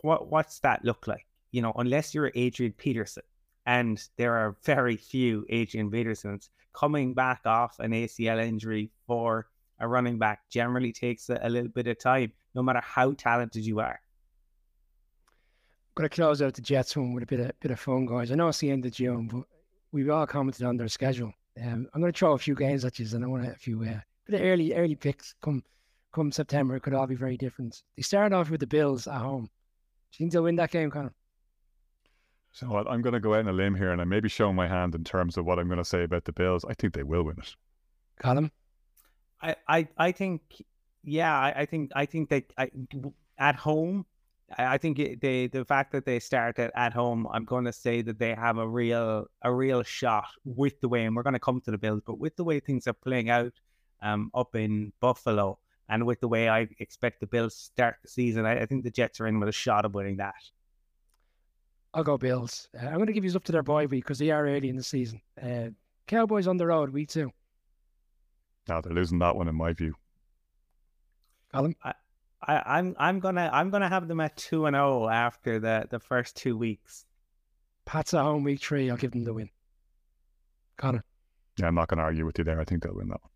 what 0.01 0.29
what's 0.29 0.59
that 0.59 0.83
look 0.83 1.07
like? 1.07 1.25
You 1.51 1.61
know, 1.61 1.73
unless 1.75 2.13
you're 2.13 2.31
Adrian 2.35 2.73
Peterson, 2.73 3.23
and 3.69 4.03
there 4.17 4.35
are 4.35 4.57
very 4.63 4.97
few 4.97 5.45
Adrian 5.47 5.91
Petersons 5.91 6.49
coming 6.73 7.13
back 7.13 7.41
off 7.45 7.79
an 7.79 7.91
ACL 7.91 8.43
injury 8.43 8.89
for 9.05 9.45
a 9.79 9.87
running 9.87 10.17
back 10.17 10.39
generally 10.49 10.91
takes 10.91 11.29
a, 11.29 11.47
little 11.47 11.69
bit 11.69 11.85
of 11.85 11.99
time, 11.99 12.31
no 12.55 12.63
matter 12.63 12.81
how 12.83 13.11
talented 13.11 13.63
you 13.63 13.79
are. 13.79 14.01
I'm 15.27 15.93
going 15.93 16.09
to 16.09 16.15
close 16.15 16.41
out 16.41 16.55
the 16.55 16.63
Jets 16.63 16.97
one 16.97 17.13
with 17.13 17.21
a 17.21 17.27
bit 17.27 17.41
of 17.41 17.59
bit 17.59 17.69
of 17.69 17.79
fun, 17.79 18.07
guys. 18.07 18.31
I 18.31 18.35
know 18.35 18.47
it's 18.47 18.57
the 18.57 18.71
end 18.71 18.87
of 18.87 18.91
June, 18.91 19.27
but 19.27 19.43
we've 19.91 20.09
all 20.09 20.25
commented 20.25 20.65
on 20.65 20.75
their 20.75 20.87
schedule. 20.87 21.31
Um, 21.63 21.87
I'm 21.93 22.01
going 22.01 22.11
to 22.11 22.17
throw 22.17 22.33
a 22.33 22.39
few 22.39 22.55
games 22.55 22.85
at 22.85 22.97
you, 22.97 23.05
and 23.13 23.23
I 23.23 23.27
want 23.27 23.47
a 23.47 23.53
few 23.53 23.83
uh, 23.83 23.99
bit 24.27 24.41
early 24.41 24.73
early 24.73 24.95
picks 24.95 25.35
come 25.43 25.63
come 26.11 26.31
September. 26.31 26.75
It 26.75 26.81
could 26.81 26.95
all 26.95 27.05
be 27.05 27.13
very 27.13 27.37
different. 27.37 27.83
They 27.95 28.01
start 28.01 28.33
off 28.33 28.49
with 28.49 28.61
the 28.61 28.67
Bills 28.67 29.05
at 29.05 29.21
home. 29.21 29.43
Do 29.43 29.49
you 30.13 30.17
think 30.17 30.31
they'll 30.31 30.43
win 30.43 30.55
that 30.55 30.71
game, 30.71 30.89
Conor? 30.89 31.13
So 32.51 32.75
I'm 32.75 33.01
going 33.01 33.13
to 33.13 33.19
go 33.19 33.35
out 33.35 33.41
on 33.41 33.47
a 33.47 33.53
limb 33.53 33.75
here, 33.75 33.91
and 33.91 34.01
I 34.01 34.05
may 34.05 34.19
be 34.19 34.29
showing 34.29 34.55
my 34.55 34.67
hand 34.67 34.95
in 34.95 35.03
terms 35.03 35.37
of 35.37 35.45
what 35.45 35.59
I'm 35.59 35.67
going 35.67 35.77
to 35.77 35.85
say 35.85 36.03
about 36.03 36.25
the 36.25 36.33
Bills. 36.33 36.65
I 36.67 36.73
think 36.73 36.93
they 36.93 37.03
will 37.03 37.23
win 37.23 37.37
it. 37.37 37.55
Colm, 38.21 38.51
I, 39.41 39.55
I, 39.67 39.87
I 39.97 40.11
think, 40.11 40.41
yeah, 41.03 41.37
I, 41.37 41.61
I 41.61 41.65
think, 41.65 41.91
I 41.95 42.05
think 42.05 42.29
that 42.29 42.51
I, 42.57 42.69
at 43.37 43.55
home, 43.55 44.05
I 44.57 44.79
think 44.79 44.97
they 45.21 45.45
the 45.45 45.63
fact 45.63 45.91
that 45.91 46.05
they 46.05 46.19
started 46.19 46.71
at 46.75 46.91
home, 46.91 47.27
I'm 47.31 47.45
going 47.45 47.65
to 47.65 47.71
say 47.71 48.01
that 48.01 48.17
they 48.17 48.33
have 48.33 48.57
a 48.57 48.67
real 48.67 49.27
a 49.43 49.53
real 49.53 49.83
shot 49.83 50.25
with 50.43 50.81
the 50.81 50.89
way, 50.89 51.05
and 51.05 51.15
we're 51.15 51.23
going 51.23 51.33
to 51.33 51.39
come 51.39 51.61
to 51.61 51.71
the 51.71 51.77
Bills, 51.77 52.01
but 52.05 52.17
with 52.17 52.35
the 52.35 52.43
way 52.43 52.59
things 52.59 52.87
are 52.87 52.93
playing 52.93 53.29
out, 53.29 53.53
um, 54.01 54.31
up 54.33 54.55
in 54.55 54.91
Buffalo, 54.99 55.59
and 55.87 56.05
with 56.05 56.19
the 56.19 56.27
way 56.27 56.49
I 56.49 56.67
expect 56.79 57.19
the 57.19 57.27
Bills 57.27 57.55
start 57.55 57.97
the 58.01 58.09
season, 58.09 58.47
I, 58.47 58.61
I 58.61 58.65
think 58.65 58.83
the 58.83 58.89
Jets 58.89 59.21
are 59.21 59.27
in 59.27 59.39
with 59.39 59.49
a 59.49 59.53
shot 59.53 59.85
of 59.85 59.93
winning 59.93 60.17
that. 60.17 60.33
I'll 61.93 62.03
go 62.03 62.17
Bills. 62.17 62.69
Uh, 62.79 62.85
I'm 62.85 62.95
going 62.95 63.07
to 63.07 63.13
give 63.13 63.25
you 63.25 63.33
up 63.35 63.43
to 63.45 63.51
their 63.51 63.63
bye 63.63 63.85
week 63.85 64.03
because 64.03 64.19
they 64.19 64.31
are 64.31 64.45
early 64.47 64.69
in 64.69 64.75
the 64.75 64.83
season. 64.83 65.21
Uh, 65.41 65.69
Cowboys 66.07 66.47
on 66.47 66.57
the 66.57 66.67
road, 66.67 66.91
week 66.91 67.09
two. 67.09 67.31
No, 68.67 68.81
they're 68.81 68.93
losing 68.93 69.19
that 69.19 69.35
one 69.35 69.47
in 69.47 69.55
my 69.55 69.73
view. 69.73 69.95
Colm, 71.53 71.75
I, 71.83 71.93
I, 72.47 72.61
I'm 72.77 72.95
I'm 72.99 73.19
gonna 73.19 73.49
I'm 73.51 73.71
gonna 73.71 73.89
have 73.89 74.07
them 74.07 74.19
at 74.19 74.37
two 74.37 74.67
and 74.67 74.75
zero 74.75 75.05
oh 75.05 75.09
after 75.09 75.59
the 75.59 75.87
the 75.89 75.99
first 75.99 76.37
two 76.37 76.55
weeks. 76.55 77.05
Pats 77.85 78.13
at 78.13 78.21
home 78.21 78.43
week 78.43 78.61
three. 78.61 78.89
I'll 78.89 78.97
give 78.97 79.11
them 79.11 79.23
the 79.23 79.33
win. 79.33 79.49
Conor. 80.77 81.03
Yeah, 81.57 81.67
I'm 81.67 81.75
not 81.75 81.89
going 81.89 81.97
to 81.97 82.03
argue 82.03 82.25
with 82.25 82.37
you 82.37 82.43
there. 82.43 82.61
I 82.61 82.63
think 82.63 82.83
they'll 82.83 82.93
win 82.93 83.09
that 83.09 83.21
one. 83.21 83.31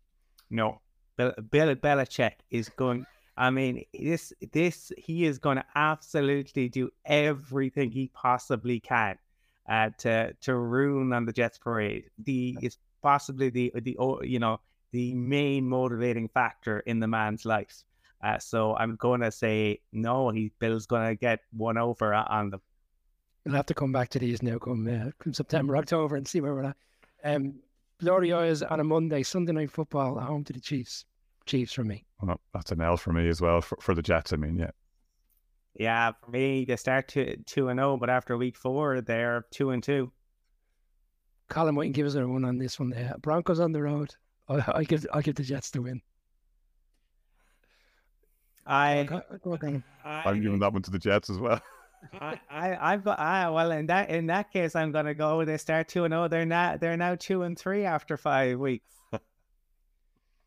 No, 0.50 0.80
Bill, 1.16 1.34
Bill 1.50 1.74
Belichick 1.74 2.34
is 2.50 2.68
going. 2.70 3.04
I 3.36 3.50
mean, 3.50 3.84
this 3.92 4.32
this 4.52 4.92
he 4.96 5.24
is 5.24 5.38
going 5.38 5.56
to 5.56 5.64
absolutely 5.74 6.68
do 6.68 6.90
everything 7.04 7.90
he 7.90 8.10
possibly 8.14 8.80
can 8.80 9.18
uh, 9.68 9.90
to 9.98 10.32
to 10.40 10.56
ruin 10.56 11.12
on 11.12 11.24
the 11.24 11.32
Jets 11.32 11.58
parade. 11.58 12.10
The 12.18 12.56
is 12.62 12.78
possibly 13.02 13.50
the 13.50 13.72
the 13.82 13.96
you 14.22 14.38
know 14.38 14.60
the 14.92 15.14
main 15.14 15.68
motivating 15.68 16.28
factor 16.28 16.80
in 16.80 17.00
the 17.00 17.08
man's 17.08 17.44
life. 17.44 17.82
Uh, 18.22 18.38
so 18.38 18.74
I'm 18.76 18.96
going 18.96 19.20
to 19.20 19.30
say 19.30 19.80
no. 19.92 20.30
He 20.30 20.52
Bill's 20.58 20.86
going 20.86 21.08
to 21.08 21.14
get 21.14 21.40
one 21.52 21.76
over 21.76 22.14
on 22.14 22.50
them. 22.50 22.60
We'll 23.44 23.56
have 23.56 23.66
to 23.66 23.74
come 23.74 23.92
back 23.92 24.08
to 24.10 24.18
these 24.18 24.42
now, 24.42 24.56
come, 24.58 24.86
uh, 24.86 25.10
come 25.18 25.34
September, 25.34 25.76
October, 25.82 26.16
and 26.16 26.26
see 26.26 26.40
where 26.40 26.54
we're 26.54 26.64
at. 26.64 26.76
Um, 27.24 27.56
Glorio's 28.00 28.62
on 28.62 28.80
a 28.80 28.84
Monday, 28.84 29.22
Sunday 29.22 29.52
night 29.52 29.70
football 29.70 30.18
at 30.18 30.26
home 30.26 30.44
to 30.44 30.52
the 30.52 30.60
Chiefs. 30.60 31.04
Chiefs 31.46 31.72
for 31.72 31.84
me. 31.84 32.04
Well, 32.20 32.40
that's 32.52 32.72
an 32.72 32.80
L 32.80 32.96
for 32.96 33.12
me 33.12 33.28
as 33.28 33.40
well 33.40 33.60
for, 33.60 33.76
for 33.80 33.94
the 33.94 34.02
Jets. 34.02 34.32
I 34.32 34.36
mean, 34.36 34.56
yeah. 34.56 34.70
Yeah, 35.74 36.12
for 36.12 36.30
me, 36.30 36.64
they 36.64 36.76
start 36.76 37.08
two 37.08 37.36
two 37.46 37.68
and 37.68 37.78
zero, 37.78 37.92
oh, 37.92 37.96
but 37.96 38.08
after 38.08 38.36
week 38.36 38.56
four, 38.56 39.00
they're 39.00 39.44
two 39.50 39.70
and 39.70 39.82
two. 39.82 40.12
Colm 41.50 41.74
White 41.74 41.92
give 41.92 42.06
us 42.06 42.14
a 42.14 42.26
one 42.26 42.44
on 42.44 42.58
this 42.58 42.78
one. 42.78 42.90
There, 42.90 43.14
Broncos 43.20 43.60
on 43.60 43.72
the 43.72 43.82
road. 43.82 44.14
I, 44.48 44.62
I 44.74 44.84
give 44.84 45.06
I 45.12 45.20
give 45.20 45.34
the 45.34 45.42
Jets 45.42 45.70
the 45.70 45.82
win. 45.82 46.00
I, 48.66 49.06
I 50.04 50.30
am 50.30 50.40
giving 50.42 50.58
that 50.60 50.72
one 50.72 50.82
to 50.82 50.90
the 50.90 50.98
Jets 50.98 51.28
as 51.28 51.38
well. 51.38 51.60
I, 52.20 52.40
I 52.50 52.92
I've 52.92 53.04
got 53.04 53.18
I 53.18 53.48
well 53.50 53.70
in 53.72 53.86
that 53.86 54.10
in 54.10 54.26
that 54.26 54.52
case 54.52 54.76
I'm 54.76 54.92
gonna 54.92 55.14
go 55.14 55.44
they 55.44 55.56
start 55.56 55.88
two 55.88 56.04
and 56.04 56.12
oh 56.12 56.28
they're 56.28 56.44
not 56.44 56.80
they're 56.80 56.96
now 56.96 57.14
two 57.14 57.42
and 57.42 57.58
three 57.58 57.84
after 57.84 58.16
five 58.16 58.58
weeks. 58.58 58.94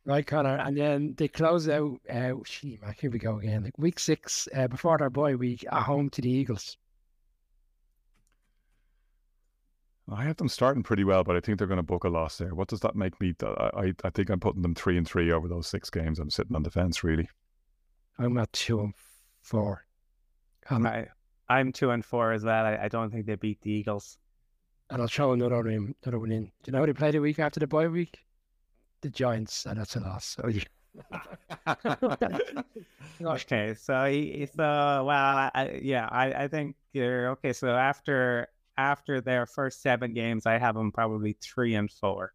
right, 0.08 0.26
Conor, 0.26 0.58
and 0.58 0.76
then 0.76 1.14
they 1.18 1.28
close 1.28 1.70
out. 1.70 2.00
Uh, 2.10 2.34
gee, 2.46 2.80
man, 2.82 2.96
here 3.00 3.12
we 3.12 3.20
go 3.20 3.38
again. 3.38 3.64
Like 3.64 3.78
week 3.78 4.00
six 4.00 4.48
uh, 4.56 4.68
before 4.68 4.98
their 4.98 5.10
bye 5.10 5.36
week 5.36 5.66
at 5.72 5.84
home 5.84 6.10
to 6.12 6.22
the 6.22 6.30
Eagles. 6.30 6.78
I 10.10 10.24
have 10.24 10.38
them 10.38 10.48
starting 10.48 10.84
pretty 10.84 11.04
well, 11.04 11.26
but 11.26 11.36
I 11.36 11.42
think 11.42 11.58
they're 11.58 11.68
going 11.68 11.78
to 11.78 11.84
book 11.84 12.06
a 12.06 12.10
loss 12.10 12.38
there. 12.38 12.56
What 12.56 12.70
does 12.70 12.80
that 12.80 12.96
make 12.96 13.20
me? 13.20 13.36
I 13.44 13.94
I 14.06 14.10
think 14.10 14.30
I'm 14.30 14.40
putting 14.40 14.62
them 14.62 14.74
three 14.74 14.98
and 14.98 15.06
three 15.06 15.32
over 15.32 15.50
those 15.50 15.68
six 15.68 15.90
games. 15.90 16.18
I'm 16.18 16.30
sitting 16.30 16.56
on 16.56 16.64
the 16.64 16.72
fence 16.72 17.04
really. 17.04 17.28
I'm 18.18 18.38
at 18.38 18.52
two 18.54 18.80
and 18.80 18.94
four. 19.42 19.84
I, 20.70 21.08
I'm 21.50 21.72
two 21.72 21.92
and 21.92 22.04
four 22.04 22.32
as 22.32 22.44
well. 22.44 22.66
I, 22.66 22.78
I 22.84 22.88
don't 22.88 23.12
think 23.12 23.26
they 23.26 23.36
beat 23.36 23.62
the 23.62 23.72
Eagles. 23.72 24.18
And 24.90 25.02
I'll 25.02 25.08
show 25.10 25.34
another 25.34 25.58
one, 25.58 25.94
another 26.04 26.20
one 26.20 26.32
in. 26.32 26.46
Do 26.46 26.52
you 26.68 26.74
know 26.74 26.80
who 26.80 26.88
they 26.88 26.94
play 26.94 27.12
the 27.12 27.20
week 27.20 27.40
after 27.40 27.60
the 27.60 27.68
bye 27.68 27.88
week? 27.88 28.20
The 29.02 29.10
Giants, 29.10 29.66
and 29.66 29.80
that's 29.80 29.96
a 29.96 30.00
loss. 30.00 30.38
So, 30.38 30.44
okay, 33.22 33.76
so 33.76 34.04
it's 34.04 34.58
uh 34.58 35.04
well, 35.06 35.52
I, 35.54 35.80
yeah, 35.82 36.08
I 36.12 36.44
I 36.44 36.48
think 36.48 36.76
you're 36.94 37.30
okay. 37.30 37.54
So 37.54 37.70
after 37.70 38.48
after 38.78 39.22
their 39.22 39.46
first 39.46 39.82
seven 39.82 40.14
games, 40.14 40.46
I 40.46 40.58
have 40.58 40.76
them 40.76 40.92
probably 40.92 41.38
three 41.42 41.76
and 41.76 41.92
four. 41.92 42.34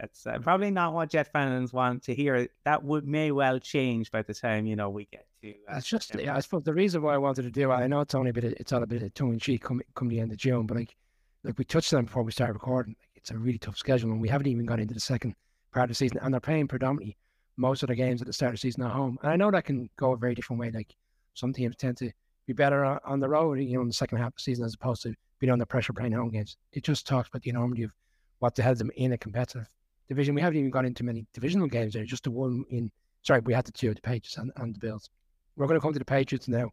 That's 0.00 0.26
uh, 0.26 0.38
probably 0.38 0.70
not 0.70 0.94
what 0.94 1.10
Jet 1.10 1.30
fans 1.30 1.74
want 1.74 2.02
to 2.04 2.14
hear. 2.14 2.48
That 2.64 2.82
would 2.82 3.06
may 3.06 3.32
well 3.32 3.58
change 3.58 4.10
by 4.10 4.22
the 4.22 4.32
time 4.32 4.66
you 4.66 4.74
know 4.74 4.88
we 4.88 5.06
get 5.12 5.26
to. 5.42 5.50
Uh, 5.50 5.76
it's 5.76 5.86
just, 5.86 6.18
yeah, 6.18 6.34
I 6.34 6.40
suppose 6.40 6.62
the 6.62 6.72
reason 6.72 7.02
why 7.02 7.14
I 7.14 7.18
wanted 7.18 7.42
to 7.42 7.50
do 7.50 7.70
it. 7.70 7.74
I 7.74 7.86
know 7.86 8.00
it's 8.00 8.14
only 8.14 8.30
a 8.30 8.32
bit, 8.32 8.44
of, 8.44 8.52
it's 8.54 8.72
all 8.72 8.82
a 8.82 8.86
bit 8.86 9.02
of 9.02 9.12
tongue 9.12 9.34
in 9.34 9.38
cheek 9.38 9.62
come 9.62 9.82
come 9.94 10.08
the 10.08 10.20
end 10.20 10.32
of 10.32 10.38
June, 10.38 10.66
but 10.66 10.78
like, 10.78 10.96
like 11.44 11.58
we 11.58 11.64
touched 11.64 11.92
on 11.92 12.06
before 12.06 12.22
we 12.22 12.32
started 12.32 12.54
recording, 12.54 12.96
like, 12.98 13.09
it's 13.20 13.30
a 13.30 13.38
really 13.38 13.58
tough 13.58 13.76
schedule, 13.76 14.10
and 14.10 14.20
we 14.20 14.28
haven't 14.28 14.46
even 14.46 14.66
got 14.66 14.80
into 14.80 14.94
the 14.94 15.00
second 15.00 15.34
part 15.72 15.84
of 15.84 15.88
the 15.90 15.94
season, 15.94 16.18
and 16.22 16.32
they're 16.32 16.40
playing 16.40 16.68
predominantly 16.68 17.16
most 17.56 17.82
of 17.82 17.88
the 17.88 17.94
games 17.94 18.20
at 18.20 18.26
the 18.26 18.32
start 18.32 18.50
of 18.50 18.54
the 18.54 18.60
season 18.60 18.82
at 18.82 18.90
home. 18.90 19.18
And 19.22 19.30
I 19.30 19.36
know 19.36 19.50
that 19.50 19.64
can 19.64 19.88
go 19.96 20.12
a 20.12 20.16
very 20.16 20.34
different 20.34 20.60
way. 20.60 20.70
Like 20.70 20.94
some 21.34 21.52
teams 21.52 21.76
tend 21.76 21.98
to 21.98 22.10
be 22.46 22.52
better 22.52 22.84
on, 22.84 23.20
the 23.20 23.28
road, 23.28 23.58
you 23.60 23.74
know, 23.74 23.82
in 23.82 23.86
the 23.86 23.92
second 23.92 24.18
half 24.18 24.28
of 24.28 24.34
the 24.34 24.40
season 24.40 24.64
as 24.64 24.74
opposed 24.74 25.02
to 25.02 25.14
being 25.38 25.52
under 25.52 25.66
pressure 25.66 25.92
playing 25.92 26.12
home 26.12 26.30
games. 26.30 26.56
It 26.72 26.84
just 26.84 27.06
talks 27.06 27.28
about 27.28 27.42
the 27.42 27.50
enormity 27.50 27.82
of 27.82 27.92
what 28.38 28.54
the 28.54 28.62
hell 28.62 28.74
them 28.74 28.90
in 28.96 29.12
a 29.12 29.18
competitive 29.18 29.68
division. 30.08 30.34
We 30.34 30.40
haven't 30.40 30.58
even 30.58 30.70
got 30.70 30.86
into 30.86 31.04
many 31.04 31.26
divisional 31.34 31.68
games 31.68 31.92
there. 31.94 32.04
Just 32.04 32.24
the 32.24 32.30
one 32.30 32.64
in. 32.70 32.90
Sorry, 33.22 33.40
we 33.40 33.52
had 33.52 33.66
the 33.66 33.72
two, 33.72 33.92
the 33.92 34.00
Patriots 34.00 34.38
and, 34.38 34.50
and 34.56 34.74
the 34.74 34.78
Bills. 34.78 35.10
We're 35.56 35.66
going 35.66 35.78
to 35.78 35.82
come 35.82 35.92
to 35.92 35.98
the 35.98 36.04
Patriots 36.04 36.48
now. 36.48 36.70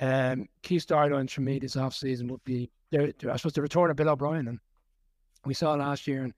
Um, 0.00 0.46
key 0.62 0.76
storylines 0.76 1.30
for 1.30 1.42
me 1.42 1.58
this 1.58 1.76
off 1.76 1.94
season 1.94 2.28
would 2.28 2.42
be, 2.44 2.70
I 2.94 3.12
suppose, 3.36 3.52
the 3.52 3.60
return 3.60 3.90
of 3.90 3.96
Bill 3.96 4.08
O'Brien. 4.08 4.48
And 4.48 4.58
we 5.48 5.54
saw 5.54 5.74
last 5.74 6.06
year, 6.06 6.24
and 6.24 6.34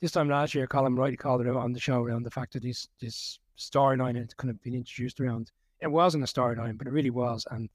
this 0.00 0.12
time 0.12 0.28
last 0.28 0.54
year, 0.54 0.66
Colm 0.66 0.96
Wright 0.96 1.18
called 1.18 1.40
it 1.40 1.48
out 1.48 1.56
on 1.56 1.72
the 1.72 1.80
show 1.80 2.02
around 2.04 2.22
the 2.22 2.30
fact 2.30 2.52
that 2.52 2.62
this 2.62 2.86
this 3.00 3.38
storyline 3.58 4.16
had 4.16 4.36
kind 4.36 4.50
of 4.50 4.62
been 4.62 4.74
introduced 4.74 5.20
around. 5.20 5.50
It 5.80 5.90
wasn't 5.90 6.24
a 6.24 6.26
storyline, 6.26 6.76
but 6.76 6.86
it 6.86 6.92
really 6.92 7.10
was. 7.10 7.46
And 7.50 7.68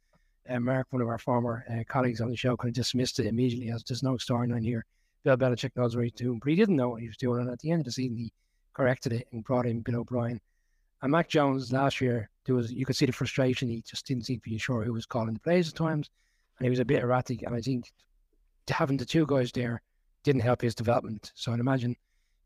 uh, 0.47 0.59
Mark, 0.59 0.87
one 0.91 1.01
of 1.01 1.07
our 1.07 1.17
former 1.17 1.65
uh, 1.69 1.83
colleagues 1.87 2.21
on 2.21 2.29
the 2.29 2.37
show, 2.37 2.55
kind 2.55 2.69
of 2.69 2.75
dismissed 2.75 3.19
it 3.19 3.25
immediately 3.25 3.71
as 3.71 3.83
there's 3.83 4.03
no 4.03 4.13
storyline 4.13 4.63
here. 4.63 4.85
Bill 5.23 5.35
Belichick 5.35 5.75
knows 5.75 5.95
what 5.95 6.05
he's 6.05 6.13
doing, 6.13 6.39
but 6.39 6.49
he 6.49 6.55
didn't 6.55 6.75
know 6.75 6.89
what 6.89 7.01
he 7.01 7.07
was 7.07 7.17
doing. 7.17 7.41
And 7.41 7.49
at 7.49 7.59
the 7.59 7.71
end 7.71 7.81
of 7.81 7.85
the 7.85 7.91
season, 7.91 8.17
he 8.17 8.31
corrected 8.73 9.13
it 9.13 9.27
and 9.31 9.43
brought 9.43 9.65
in 9.65 9.81
Bill 9.81 10.01
O'Brien. 10.01 10.39
And 11.01 11.11
Mac 11.11 11.27
Jones 11.27 11.71
last 11.73 11.99
year, 11.99 12.29
there 12.45 12.55
was 12.55 12.71
you 12.71 12.85
could 12.85 12.95
see 12.95 13.07
the 13.07 13.11
frustration. 13.11 13.67
He 13.67 13.81
just 13.81 14.05
didn't 14.05 14.25
seem 14.25 14.39
to 14.39 14.49
be 14.49 14.57
sure 14.59 14.83
who 14.83 14.93
was 14.93 15.07
calling 15.07 15.33
the 15.33 15.39
plays 15.39 15.69
at 15.69 15.75
times, 15.75 16.09
and 16.59 16.65
he 16.65 16.69
was 16.69 16.79
a 16.79 16.85
bit 16.85 17.01
erratic. 17.01 17.41
And 17.41 17.55
I 17.55 17.61
think 17.61 17.91
having 18.69 18.97
the 18.97 19.05
two 19.05 19.25
guys 19.25 19.51
there 19.51 19.81
didn't 20.27 20.41
help 20.41 20.61
his 20.61 20.75
development. 20.75 21.31
So 21.35 21.53
I'd 21.53 21.61
imagine 21.61 21.95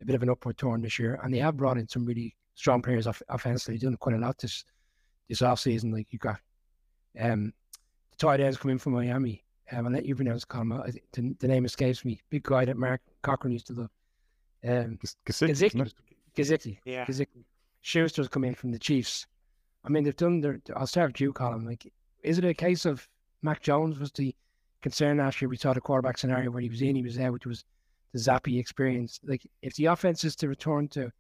a 0.02 0.06
bit 0.06 0.16
of 0.16 0.22
an 0.22 0.30
upward 0.30 0.56
turn 0.56 0.84
this 0.84 1.00
year. 1.00 1.20
And 1.24 1.34
they 1.34 1.40
have 1.40 1.58
brought 1.58 1.80
in 1.80 1.88
some 1.88 2.06
really 2.06 2.36
strong 2.54 2.80
players 2.80 3.08
off- 3.08 3.24
offensively. 3.28 3.80
Done 3.80 3.98
quite 3.98 4.16
a 4.16 4.20
lot 4.20 4.38
this 4.38 4.64
this 5.28 5.42
off 5.42 5.60
season. 5.60 5.92
Like 5.92 6.06
you 6.12 6.20
got 6.20 6.40
um, 7.20 7.52
the 8.12 8.18
tight 8.18 8.40
ends 8.40 8.58
coming 8.58 8.78
from 8.78 8.94
Miami. 8.94 9.44
Um, 9.72 9.88
I'll 9.88 9.94
let 9.94 10.06
you 10.06 10.16
pronounce 10.16 10.46
Colm. 10.46 10.70
The, 11.14 11.36
the, 11.40 11.48
name 11.48 11.66
escapes 11.66 12.06
me. 12.06 12.22
Big 12.30 12.44
guy 12.44 12.66
that 12.66 12.78
Mark 12.78 13.02
Cochran 13.24 13.54
used 13.54 13.68
to 13.68 13.74
love. 13.74 13.90
Um, 14.64 15.00
Gesicki. 15.26 15.92
Gesicki. 16.36 16.78
Yeah. 16.86 17.06
Gesicki. 17.06 17.46
Schuster's 17.82 18.28
come 18.28 18.44
in 18.44 18.54
from 18.54 18.72
the 18.72 18.78
Chiefs. 18.78 19.26
I 19.84 19.90
mean, 19.90 20.04
they've 20.04 20.16
done 20.16 20.40
their. 20.40 20.62
I'll 20.76 20.86
start 20.86 21.14
with 21.14 21.22
you, 21.22 21.34
Colm. 21.34 21.66
Like, 21.66 21.92
is 22.22 22.38
it 22.38 22.46
a 22.46 22.54
case 22.54 22.86
of 22.86 23.08
Mac 23.42 23.64
Jones 23.64 23.98
was 23.98 24.12
the 24.12 24.36
concern 24.82 25.18
last 25.18 25.42
year? 25.42 25.50
We 25.50 25.58
saw 25.58 25.74
the 25.74 25.82
quarterback 25.82 26.18
scenario 26.18 26.52
where 26.52 26.62
he 26.62 26.70
was 26.70 26.82
in, 26.82 26.96
he 26.96 27.04
was 27.04 27.20
out, 27.20 27.34
which 27.34 27.46
was 27.46 27.64
the 28.14 28.20
Zappe 28.20 28.60
experience. 28.60 29.20
Like, 29.24 29.46
if 29.62 29.76
the 29.76 29.86
offense 29.86 30.24
is 30.24 30.36
to 30.38 30.48
return 30.48 30.88
to 30.90 31.12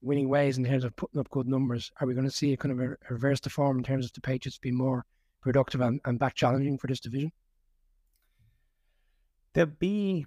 winning 0.00 0.28
ways 0.28 0.58
in 0.58 0.64
terms 0.64 0.84
of 0.84 0.96
putting 0.96 1.20
up 1.20 1.30
good 1.30 1.46
numbers, 1.46 1.90
are 2.00 2.06
we 2.06 2.14
going 2.14 2.26
to 2.26 2.32
see 2.32 2.52
a 2.52 2.56
kind 2.56 2.72
of 2.72 2.80
a, 2.80 2.96
reverse 3.10 3.40
the 3.40 3.50
form 3.50 3.78
in 3.78 3.84
terms 3.84 4.04
of 4.04 4.12
the 4.12 4.20
Patriots 4.20 4.58
being 4.58 4.76
more 4.76 5.04
productive 5.40 5.80
and, 5.80 6.00
and 6.04 6.18
back 6.18 6.34
challenging 6.34 6.78
for 6.78 6.88
this 6.88 7.00
division? 7.00 7.32
There'll 9.54 9.70
be 9.78 10.26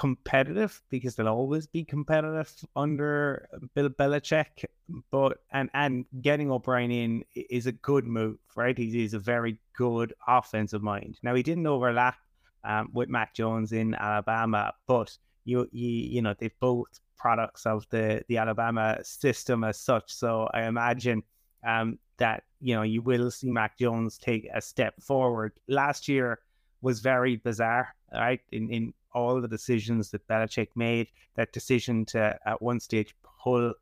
competitive 0.00 0.80
because 0.88 1.14
they'll 1.14 1.28
always 1.28 1.66
be 1.66 1.84
competitive 1.84 2.50
under 2.74 3.46
Bill 3.74 3.90
Belichick. 3.90 4.64
But 5.10 5.38
and 5.52 5.68
and 5.74 6.06
getting 6.22 6.50
O'Brien 6.50 6.90
in 6.90 7.24
is 7.34 7.66
a 7.66 7.72
good 7.72 8.06
move, 8.06 8.38
right? 8.56 8.76
He's, 8.76 8.94
he's 8.94 9.14
a 9.14 9.18
very 9.18 9.58
good 9.76 10.14
offensive 10.26 10.82
mind. 10.82 11.18
Now 11.22 11.34
he 11.34 11.42
didn't 11.42 11.66
overlap 11.66 12.16
um, 12.64 12.88
with 12.94 13.10
Mac 13.10 13.34
Jones 13.34 13.72
in 13.72 13.94
Alabama, 13.94 14.72
but 14.86 15.16
you 15.44 15.68
you 15.70 15.90
you 15.90 16.22
know 16.22 16.34
they've 16.38 16.60
both 16.60 16.88
products 17.18 17.66
of 17.66 17.86
the 17.90 18.24
the 18.28 18.38
Alabama 18.38 18.98
system 19.02 19.64
as 19.64 19.78
such. 19.78 20.10
So 20.14 20.48
I 20.54 20.62
imagine 20.62 21.22
um, 21.62 21.98
that 22.16 22.44
you 22.58 22.74
know 22.74 22.82
you 22.82 23.02
will 23.02 23.30
see 23.30 23.50
Mac 23.50 23.78
Jones 23.78 24.16
take 24.16 24.48
a 24.54 24.62
step 24.62 24.94
forward. 25.02 25.52
Last 25.68 26.08
year 26.08 26.38
was 26.82 27.00
very 27.00 27.36
bizarre, 27.36 27.94
right? 28.12 28.40
In 28.52 28.70
in 28.70 28.94
all 29.12 29.40
the 29.40 29.48
decisions 29.48 30.10
that 30.10 30.26
Belichick 30.28 30.68
made, 30.76 31.08
that 31.34 31.52
decision 31.52 32.04
to 32.06 32.38
at 32.46 32.62
one 32.62 32.80
stage 32.80 33.14
pull, 33.42 33.74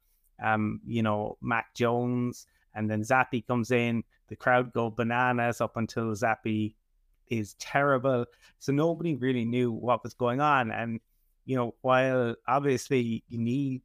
um, 0.42 0.80
you 0.86 1.02
know, 1.02 1.36
Mac 1.42 1.74
Jones, 1.74 2.46
and 2.74 2.90
then 2.90 3.02
Zappe 3.02 3.46
comes 3.46 3.70
in, 3.70 4.04
the 4.28 4.36
crowd 4.36 4.72
go 4.72 4.90
bananas 4.90 5.60
up 5.60 5.76
until 5.76 6.06
Zappe 6.12 6.74
is 7.28 7.54
terrible. 7.54 8.26
So 8.58 8.72
nobody 8.72 9.14
really 9.14 9.44
knew 9.44 9.70
what 9.70 10.02
was 10.02 10.14
going 10.14 10.40
on. 10.40 10.70
And, 10.70 11.00
you 11.44 11.56
know, 11.56 11.74
while 11.82 12.34
obviously 12.46 13.22
you 13.28 13.38
need, 13.38 13.82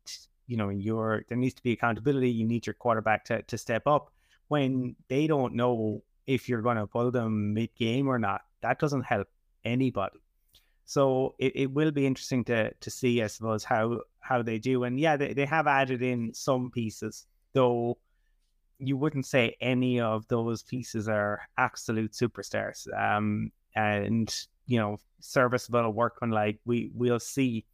you 0.48 0.58
know, 0.58 0.70
your 0.70 1.26
there 1.28 1.38
needs 1.38 1.56
to 1.56 1.64
be 1.64 1.74
accountability, 1.74 2.30
you 2.30 2.46
need 2.46 2.66
your 2.66 2.74
quarterback 2.74 3.26
to, 3.26 3.42
to 3.44 3.58
step 3.58 3.88
up 3.88 4.12
when 4.48 4.96
they 5.10 5.28
don't 5.28 5.56
know 5.56 6.04
if 6.28 6.48
you're 6.48 6.62
going 6.62 6.78
to 6.78 6.88
pull 6.88 7.12
them 7.12 7.54
mid 7.54 7.74
game 7.76 8.08
or 8.08 8.20
not. 8.20 8.42
That 8.64 8.80
doesn't 8.80 9.04
help 9.04 9.28
anybody. 9.64 10.20
So 10.86 11.36
it, 11.40 11.54
it 11.56 11.72
will 11.72 11.92
be 11.92 12.06
interesting 12.06 12.44
to 12.46 12.74
to 12.74 12.90
see, 12.90 13.22
I 13.22 13.28
suppose, 13.28 13.64
how 13.64 14.02
how 14.20 14.42
they 14.42 14.60
do. 14.60 14.84
And 14.84 15.00
yeah, 15.00 15.16
they, 15.16 15.34
they 15.34 15.46
have 15.46 15.68
added 15.68 16.02
in 16.02 16.34
some 16.34 16.72
pieces, 16.72 17.26
though 17.54 17.98
you 18.80 18.98
wouldn't 18.98 19.26
say 19.26 19.56
any 19.62 20.00
of 20.00 20.28
those 20.28 20.64
pieces 20.64 21.08
are 21.08 21.42
absolute 21.58 22.12
superstars. 22.12 22.88
Um, 22.98 23.52
and 23.76 24.34
you 24.66 24.80
know, 24.80 24.98
serviceable 25.20 25.92
workman 25.92 26.32
like 26.32 26.60
we 26.66 26.92
we'll 26.94 27.20
see. 27.20 27.66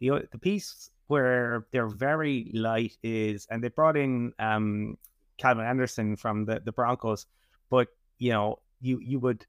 The 0.00 0.28
the 0.30 0.38
piece 0.38 0.90
where 1.06 1.66
they're 1.72 1.88
very 1.88 2.50
light 2.54 2.96
is, 3.02 3.46
and 3.50 3.62
they 3.62 3.68
brought 3.68 3.96
in 3.96 4.32
um 4.38 4.96
Calvin 5.38 5.66
Anderson 5.66 6.16
from 6.16 6.44
the 6.44 6.60
the 6.64 6.72
Broncos, 6.72 7.26
but 7.70 7.88
you 8.18 8.30
know, 8.30 8.60
you 8.80 9.00
you 9.00 9.18
would 9.20 9.44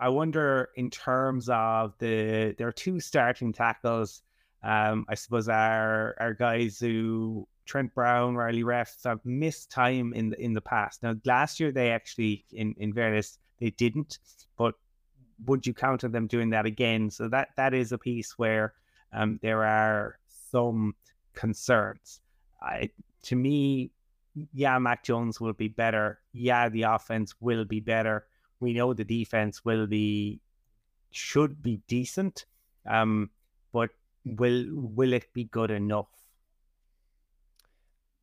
I 0.00 0.08
wonder 0.08 0.70
in 0.76 0.90
terms 0.90 1.48
of 1.48 1.94
the 1.98 2.54
there 2.58 2.68
are 2.68 2.72
two 2.72 3.00
starting 3.00 3.52
tackles 3.52 4.22
Um, 4.64 5.04
I 5.10 5.14
suppose 5.14 5.48
our 5.48 6.16
our 6.18 6.32
guys 6.32 6.80
who 6.80 7.46
Trent 7.66 7.94
Brown, 7.94 8.34
Riley 8.34 8.62
Reiff 8.62 9.04
have 9.04 9.20
missed 9.24 9.70
time 9.70 10.14
in 10.14 10.30
the 10.30 10.40
in 10.40 10.54
the 10.54 10.62
past. 10.62 11.02
Now 11.02 11.14
last 11.24 11.60
year 11.60 11.70
they 11.70 11.90
actually 11.90 12.44
in 12.50 12.74
in 12.78 12.94
fairness 12.94 13.38
they 13.60 13.70
didn't, 13.70 14.18
but 14.56 14.74
would 15.46 15.66
you 15.66 15.74
counter 15.74 16.08
them 16.08 16.26
doing 16.26 16.50
that 16.50 16.64
again? 16.64 17.10
So 17.10 17.28
that 17.28 17.48
that 17.56 17.74
is 17.74 17.92
a 17.92 17.98
piece 17.98 18.38
where 18.38 18.72
um, 19.12 19.38
there 19.42 19.64
are 19.64 20.18
some 20.50 20.94
concerns. 21.34 22.20
I, 22.62 22.90
to 23.24 23.36
me, 23.36 23.90
yeah, 24.54 24.78
Mac 24.78 25.04
Jones 25.04 25.40
will 25.40 25.52
be 25.52 25.68
better. 25.68 26.20
Yeah, 26.32 26.70
the 26.70 26.84
offense 26.84 27.34
will 27.40 27.66
be 27.66 27.80
better. 27.80 28.26
We 28.64 28.72
know 28.72 28.94
the 28.94 29.04
defense 29.04 29.64
will 29.64 29.86
be 29.86 30.40
should 31.10 31.62
be 31.62 31.80
decent. 31.86 32.46
Um, 32.86 33.30
but 33.72 33.90
will 34.24 34.64
will 34.72 35.12
it 35.12 35.32
be 35.32 35.44
good 35.44 35.70
enough? 35.70 36.08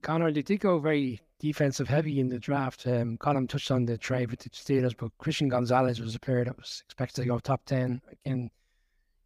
Conor, 0.01 0.32
they 0.32 0.41
did 0.41 0.60
go 0.60 0.80
very 0.80 1.21
defensive 1.39 1.88
heavy 1.88 2.19
in 2.19 2.30
the 2.30 2.39
draft. 2.39 2.88
Um, 2.88 3.17
Colm 3.17 3.47
touched 3.47 3.71
on 3.71 3.86
the 3.86 3.97
trade 3.97 4.32
with 4.32 4.39
the 4.39 4.49
Steelers, 4.49 4.95
but 4.97 5.12
Christian 5.19 5.47
Gonzalez 5.49 5.99
was 5.99 6.15
a 6.15 6.19
player 6.19 6.45
that 6.45 6.58
was 6.58 6.82
expected 6.86 7.21
to 7.21 7.27
go 7.27 7.39
top 7.39 7.65
10. 7.65 8.01
Again, 8.25 8.49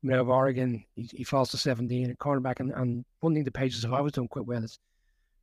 you 0.01 0.10
know, 0.10 0.21
of 0.21 0.30
Oregon, 0.30 0.84
he, 0.95 1.10
he 1.13 1.23
falls 1.23 1.49
to 1.51 1.58
17 1.58 2.10
at 2.10 2.19
cornerback. 2.19 2.60
And, 2.60 2.71
and 2.71 3.06
one 3.21 3.34
thing 3.34 3.43
the 3.43 3.51
Pages 3.51 3.84
have 3.84 3.93
always 3.93 4.13
done 4.13 4.28
quite 4.28 4.45
well 4.45 4.63
is, 4.63 4.80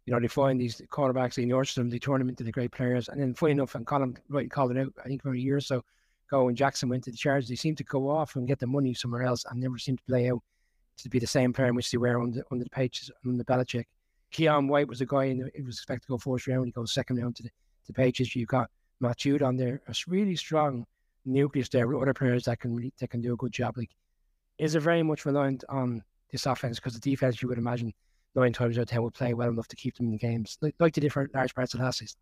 you 0.06 0.12
know, 0.12 0.20
they 0.20 0.28
find 0.28 0.60
these 0.60 0.80
cornerbacks, 0.90 1.34
they 1.34 1.44
nurture 1.44 1.80
them, 1.80 1.90
they 1.90 1.98
turn 1.98 2.18
them 2.18 2.28
into 2.28 2.44
the 2.44 2.52
great 2.52 2.72
players. 2.72 3.08
And 3.08 3.20
then, 3.20 3.34
funny 3.34 3.52
mm. 3.52 3.56
enough, 3.56 3.74
and 3.74 3.86
Colm 3.86 4.16
right 4.28 4.50
called 4.50 4.72
it 4.72 4.78
out, 4.78 4.92
I 5.04 5.08
think, 5.08 5.22
for 5.22 5.32
a 5.32 5.38
year 5.38 5.56
or 5.56 5.60
so 5.60 5.82
ago 6.32 6.44
when 6.44 6.56
Jackson 6.56 6.88
went 6.88 7.04
to 7.04 7.10
the 7.10 7.16
Chargers, 7.16 7.48
they 7.48 7.54
seemed 7.54 7.78
to 7.78 7.84
go 7.84 8.08
off 8.08 8.36
and 8.36 8.48
get 8.48 8.58
the 8.58 8.66
money 8.66 8.94
somewhere 8.94 9.22
else 9.22 9.44
and 9.50 9.60
never 9.60 9.78
seemed 9.78 9.98
to 9.98 10.04
play 10.04 10.30
out 10.30 10.42
to 10.98 11.08
be 11.08 11.18
the 11.18 11.26
same 11.26 11.52
player 11.52 11.68
in 11.68 11.74
which 11.74 11.90
they 11.90 11.98
were 11.98 12.20
under, 12.20 12.42
under 12.50 12.64
the 12.64 12.70
Pages, 12.70 13.10
under 13.24 13.38
the 13.38 13.44
Belichick. 13.44 13.84
Keion 14.32 14.68
White 14.68 14.88
was 14.88 15.00
a 15.00 15.06
guy, 15.06 15.24
and 15.24 15.50
it 15.54 15.64
was 15.64 15.76
expected 15.76 16.06
to 16.06 16.12
go 16.12 16.18
first 16.18 16.46
round. 16.46 16.66
He 16.66 16.72
goes 16.72 16.92
second 16.92 17.18
round 17.18 17.36
to 17.36 17.42
the, 17.42 17.50
the 17.86 17.92
Patriots. 17.92 18.34
You've 18.34 18.48
got 18.48 18.70
Matt 19.00 19.18
Judon 19.18 19.58
there. 19.58 19.82
A 19.88 19.94
really 20.06 20.36
strong 20.36 20.86
nucleus 21.24 21.68
there 21.68 21.86
with 21.86 22.00
other 22.00 22.14
players 22.14 22.44
that 22.44 22.60
can 22.60 22.74
really, 22.74 22.92
that 22.98 23.10
can 23.10 23.20
do 23.20 23.34
a 23.34 23.36
good 23.36 23.52
job. 23.52 23.76
Like, 23.76 23.90
is 24.58 24.74
it 24.74 24.80
very 24.80 25.02
much 25.02 25.26
reliant 25.26 25.64
on 25.68 26.02
this 26.30 26.46
offense 26.46 26.78
because 26.78 26.94
the 26.94 27.10
defense, 27.10 27.42
you 27.42 27.48
would 27.48 27.58
imagine, 27.58 27.92
nine 28.34 28.52
times 28.52 28.78
out 28.78 28.82
of 28.82 28.88
ten 28.88 29.02
would 29.02 29.14
play 29.14 29.34
well 29.34 29.50
enough 29.50 29.68
to 29.68 29.76
keep 29.76 29.96
them 29.96 30.06
in 30.06 30.12
the 30.12 30.18
games, 30.18 30.58
like, 30.60 30.74
like 30.78 30.94
the 30.94 31.00
different 31.00 31.34
large 31.34 31.54
parts 31.54 31.74
of 31.74 31.80
last 31.80 31.98
season. 31.98 32.18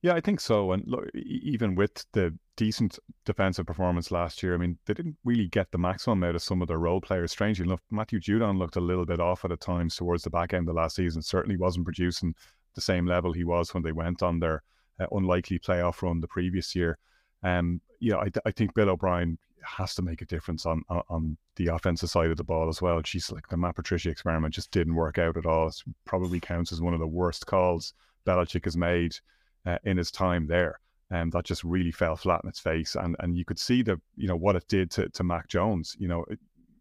Yeah, 0.00 0.14
I 0.14 0.20
think 0.20 0.40
so. 0.40 0.72
And 0.72 0.84
look, 0.86 1.10
even 1.14 1.74
with 1.74 2.06
the 2.12 2.32
decent 2.56 2.98
defensive 3.24 3.66
performance 3.66 4.10
last 4.10 4.42
year, 4.42 4.54
I 4.54 4.58
mean, 4.58 4.78
they 4.86 4.94
didn't 4.94 5.16
really 5.24 5.48
get 5.48 5.70
the 5.70 5.78
maximum 5.78 6.22
out 6.22 6.36
of 6.36 6.42
some 6.42 6.62
of 6.62 6.68
their 6.68 6.78
role 6.78 7.00
players. 7.00 7.32
Strangely 7.32 7.66
enough, 7.66 7.80
Matthew 7.90 8.20
Judon 8.20 8.58
looked 8.58 8.76
a 8.76 8.80
little 8.80 9.04
bit 9.04 9.20
off 9.20 9.44
at 9.44 9.60
times 9.60 9.96
towards 9.96 10.22
the 10.22 10.30
back 10.30 10.54
end 10.54 10.68
of 10.68 10.76
last 10.76 10.96
season. 10.96 11.20
Certainly 11.20 11.56
wasn't 11.56 11.84
producing 11.84 12.34
the 12.74 12.80
same 12.80 13.06
level 13.06 13.32
he 13.32 13.44
was 13.44 13.74
when 13.74 13.82
they 13.82 13.92
went 13.92 14.22
on 14.22 14.38
their 14.38 14.62
uh, 15.00 15.06
unlikely 15.10 15.58
playoff 15.58 16.00
run 16.00 16.20
the 16.20 16.28
previous 16.28 16.74
year. 16.74 16.96
Um, 17.42 17.80
yeah, 18.00 18.16
I, 18.16 18.30
I 18.46 18.52
think 18.52 18.72
Bill 18.72 18.90
O'Brien 18.90 19.36
has 19.66 19.94
to 19.94 20.02
make 20.02 20.22
a 20.22 20.26
difference 20.26 20.66
on, 20.66 20.82
on, 20.88 21.36
the 21.56 21.68
offensive 21.68 22.10
side 22.10 22.30
of 22.30 22.36
the 22.36 22.44
ball 22.44 22.68
as 22.68 22.82
well. 22.82 23.00
She's 23.02 23.32
like 23.32 23.48
the 23.48 23.56
Matt 23.56 23.76
Patricia 23.76 24.10
experiment 24.10 24.52
just 24.52 24.70
didn't 24.70 24.94
work 24.94 25.18
out 25.18 25.36
at 25.36 25.46
all. 25.46 25.68
It 25.68 25.82
probably 26.04 26.38
counts 26.38 26.70
as 26.70 26.82
one 26.82 26.92
of 26.92 27.00
the 27.00 27.06
worst 27.06 27.46
calls 27.46 27.94
Belichick 28.26 28.64
has 28.64 28.76
made 28.76 29.16
uh, 29.64 29.78
in 29.84 29.96
his 29.96 30.10
time 30.10 30.46
there. 30.46 30.80
And 31.10 31.32
that 31.32 31.44
just 31.44 31.64
really 31.64 31.92
fell 31.92 32.16
flat 32.16 32.40
in 32.42 32.48
its 32.48 32.58
face, 32.58 32.96
and 32.96 33.14
and 33.20 33.36
you 33.36 33.44
could 33.44 33.60
see 33.60 33.82
the 33.82 34.00
you 34.16 34.26
know 34.26 34.34
what 34.34 34.56
it 34.56 34.66
did 34.66 34.90
to 34.92 35.08
to 35.10 35.22
Mac 35.22 35.46
Jones. 35.46 35.94
You 36.00 36.08
know, 36.08 36.24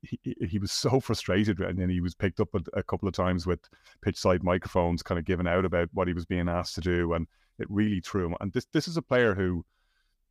he, 0.01 0.35
he 0.47 0.57
was 0.57 0.71
so 0.71 0.99
frustrated, 0.99 1.59
and 1.59 1.77
then 1.77 1.89
he 1.89 2.01
was 2.01 2.15
picked 2.15 2.39
up 2.39 2.49
a, 2.55 2.61
a 2.73 2.81
couple 2.81 3.07
of 3.07 3.13
times 3.13 3.45
with 3.45 3.59
pitch 4.01 4.17
side 4.17 4.43
microphones, 4.43 5.03
kind 5.03 5.19
of 5.19 5.25
giving 5.25 5.47
out 5.47 5.63
about 5.63 5.89
what 5.93 6.07
he 6.07 6.13
was 6.15 6.25
being 6.25 6.49
asked 6.49 6.73
to 6.73 6.81
do, 6.81 7.13
and 7.13 7.27
it 7.59 7.67
really 7.69 8.01
threw 8.01 8.25
him. 8.25 8.35
And 8.41 8.51
this 8.51 8.65
this 8.73 8.87
is 8.87 8.97
a 8.97 9.01
player 9.03 9.35
who, 9.35 9.63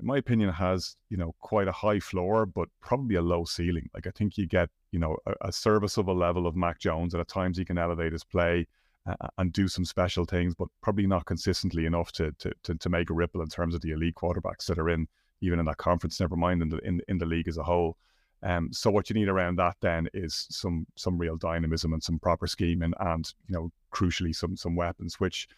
in 0.01 0.07
my 0.07 0.19
opinion, 0.19 0.51
has 0.51 0.97
you 1.09 1.17
know 1.17 1.35
quite 1.41 1.69
a 1.69 1.73
high 1.73 2.01
floor, 2.01 2.47
but 2.47 2.69
probably 2.81 3.17
a 3.17 3.23
low 3.23 3.45
ceiling. 3.45 3.89
Like 3.95 4.07
I 4.07 4.11
think 4.11 4.37
you 4.37 4.47
get 4.47 4.69
you 4.93 4.99
know 4.99 5.17
a, 5.27 5.49
a 5.49 5.53
serviceable 5.53 6.17
level 6.17 6.47
of 6.47 6.57
Mac 6.57 6.79
Jones, 6.79 7.15
and 7.15 7.21
at 7.21 7.29
times 7.29 7.59
he 7.59 7.65
can 7.65 7.79
elevate 7.79 8.13
his 8.13 8.25
play 8.25 8.67
uh, 9.07 9.29
and 9.39 9.53
do 9.53 9.69
some 9.69 9.85
special 9.85 10.25
things, 10.25 10.55
but 10.55 10.69
probably 10.83 11.07
not 11.07 11.27
consistently 11.27 11.87
enough 11.87 12.13
to, 12.13 12.33
to, 12.39 12.53
to 12.65 12.75
to 12.75 12.89
make 12.89 13.11
a 13.11 13.15
ripple 13.15 13.43
in 13.43 13.49
terms 13.49 13.75
of 13.75 13.81
the 13.81 13.93
elite 13.93 14.15
quarterbacks 14.15 14.67
that 14.67 14.79
are 14.79 14.91
in 14.91 15.07
even 15.41 15.59
in 15.59 15.67
that 15.67 15.77
conference. 15.77 16.21
Never 16.21 16.37
mind 16.37 16.63
in 16.63 16.69
the 16.69 16.79
in, 16.79 17.01
in 17.09 17.19
the 17.19 17.27
league 17.27 17.49
as 17.49 17.59
a 17.59 17.63
whole. 17.63 17.97
Um, 18.43 18.71
so 18.73 18.91
what 18.91 19.09
you 19.09 19.15
need 19.15 19.29
around 19.29 19.57
that 19.57 19.77
then 19.81 20.09
is 20.13 20.47
some 20.51 20.87
some 20.97 21.19
real 21.19 21.37
dynamism 21.37 21.93
and 21.93 22.03
some 22.03 22.19
proper 22.19 22.47
scheming, 22.47 22.93
and 23.01 23.33
you 23.49 23.55
know, 23.55 23.73
crucially 23.93 24.35
some 24.35 24.57
some 24.57 24.77
weapons. 24.77 25.19
Which 25.19 25.49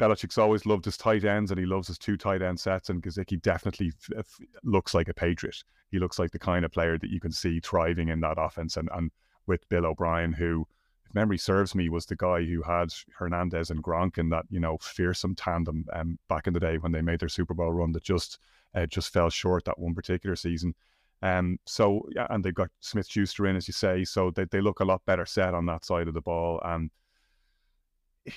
Belichick's 0.00 0.38
always 0.38 0.64
loved 0.64 0.86
his 0.86 0.96
tight 0.96 1.24
ends, 1.24 1.50
and 1.50 1.60
he 1.60 1.66
loves 1.66 1.88
his 1.88 1.98
two 1.98 2.16
tight 2.16 2.40
end 2.40 2.58
sets. 2.58 2.88
And 2.88 3.02
Gesicki 3.02 3.40
definitely 3.40 3.88
f- 3.88 4.18
f- 4.18 4.40
looks 4.64 4.94
like 4.94 5.08
a 5.08 5.14
patriot. 5.14 5.62
He 5.90 5.98
looks 5.98 6.18
like 6.18 6.30
the 6.30 6.38
kind 6.38 6.64
of 6.64 6.72
player 6.72 6.98
that 6.98 7.10
you 7.10 7.20
can 7.20 7.32
see 7.32 7.60
thriving 7.60 8.08
in 8.08 8.20
that 8.20 8.38
offense. 8.38 8.76
And 8.76 8.88
and 8.94 9.10
with 9.46 9.68
Bill 9.68 9.84
O'Brien, 9.86 10.32
who 10.32 10.66
if 11.06 11.14
memory 11.14 11.36
serves 11.36 11.74
me, 11.74 11.90
was 11.90 12.06
the 12.06 12.16
guy 12.16 12.42
who 12.42 12.62
had 12.62 12.88
Hernandez 13.14 13.70
and 13.70 13.82
Gronk 13.82 14.16
in 14.16 14.30
that 14.30 14.46
you 14.48 14.58
know 14.58 14.78
fearsome 14.78 15.34
tandem 15.34 15.84
um, 15.92 16.18
back 16.28 16.46
in 16.46 16.54
the 16.54 16.60
day 16.60 16.78
when 16.78 16.92
they 16.92 17.02
made 17.02 17.20
their 17.20 17.28
Super 17.28 17.52
Bowl 17.54 17.70
run 17.70 17.92
that 17.92 18.02
just 18.02 18.38
uh, 18.74 18.86
just 18.86 19.12
fell 19.12 19.28
short 19.28 19.66
that 19.66 19.78
one 19.78 19.94
particular 19.94 20.34
season. 20.36 20.74
Um, 21.22 21.58
so 21.66 22.08
yeah, 22.14 22.26
and 22.30 22.42
they've 22.42 22.54
got 22.54 22.70
Smith 22.80 23.06
Schuster 23.06 23.46
in, 23.46 23.56
as 23.56 23.68
you 23.68 23.74
say, 23.74 24.04
so 24.04 24.30
they, 24.30 24.44
they 24.44 24.62
look 24.62 24.80
a 24.80 24.84
lot 24.84 25.04
better 25.04 25.26
set 25.26 25.52
on 25.52 25.66
that 25.66 25.84
side 25.84 26.08
of 26.08 26.14
the 26.14 26.22
ball. 26.22 26.58
And 26.64 26.90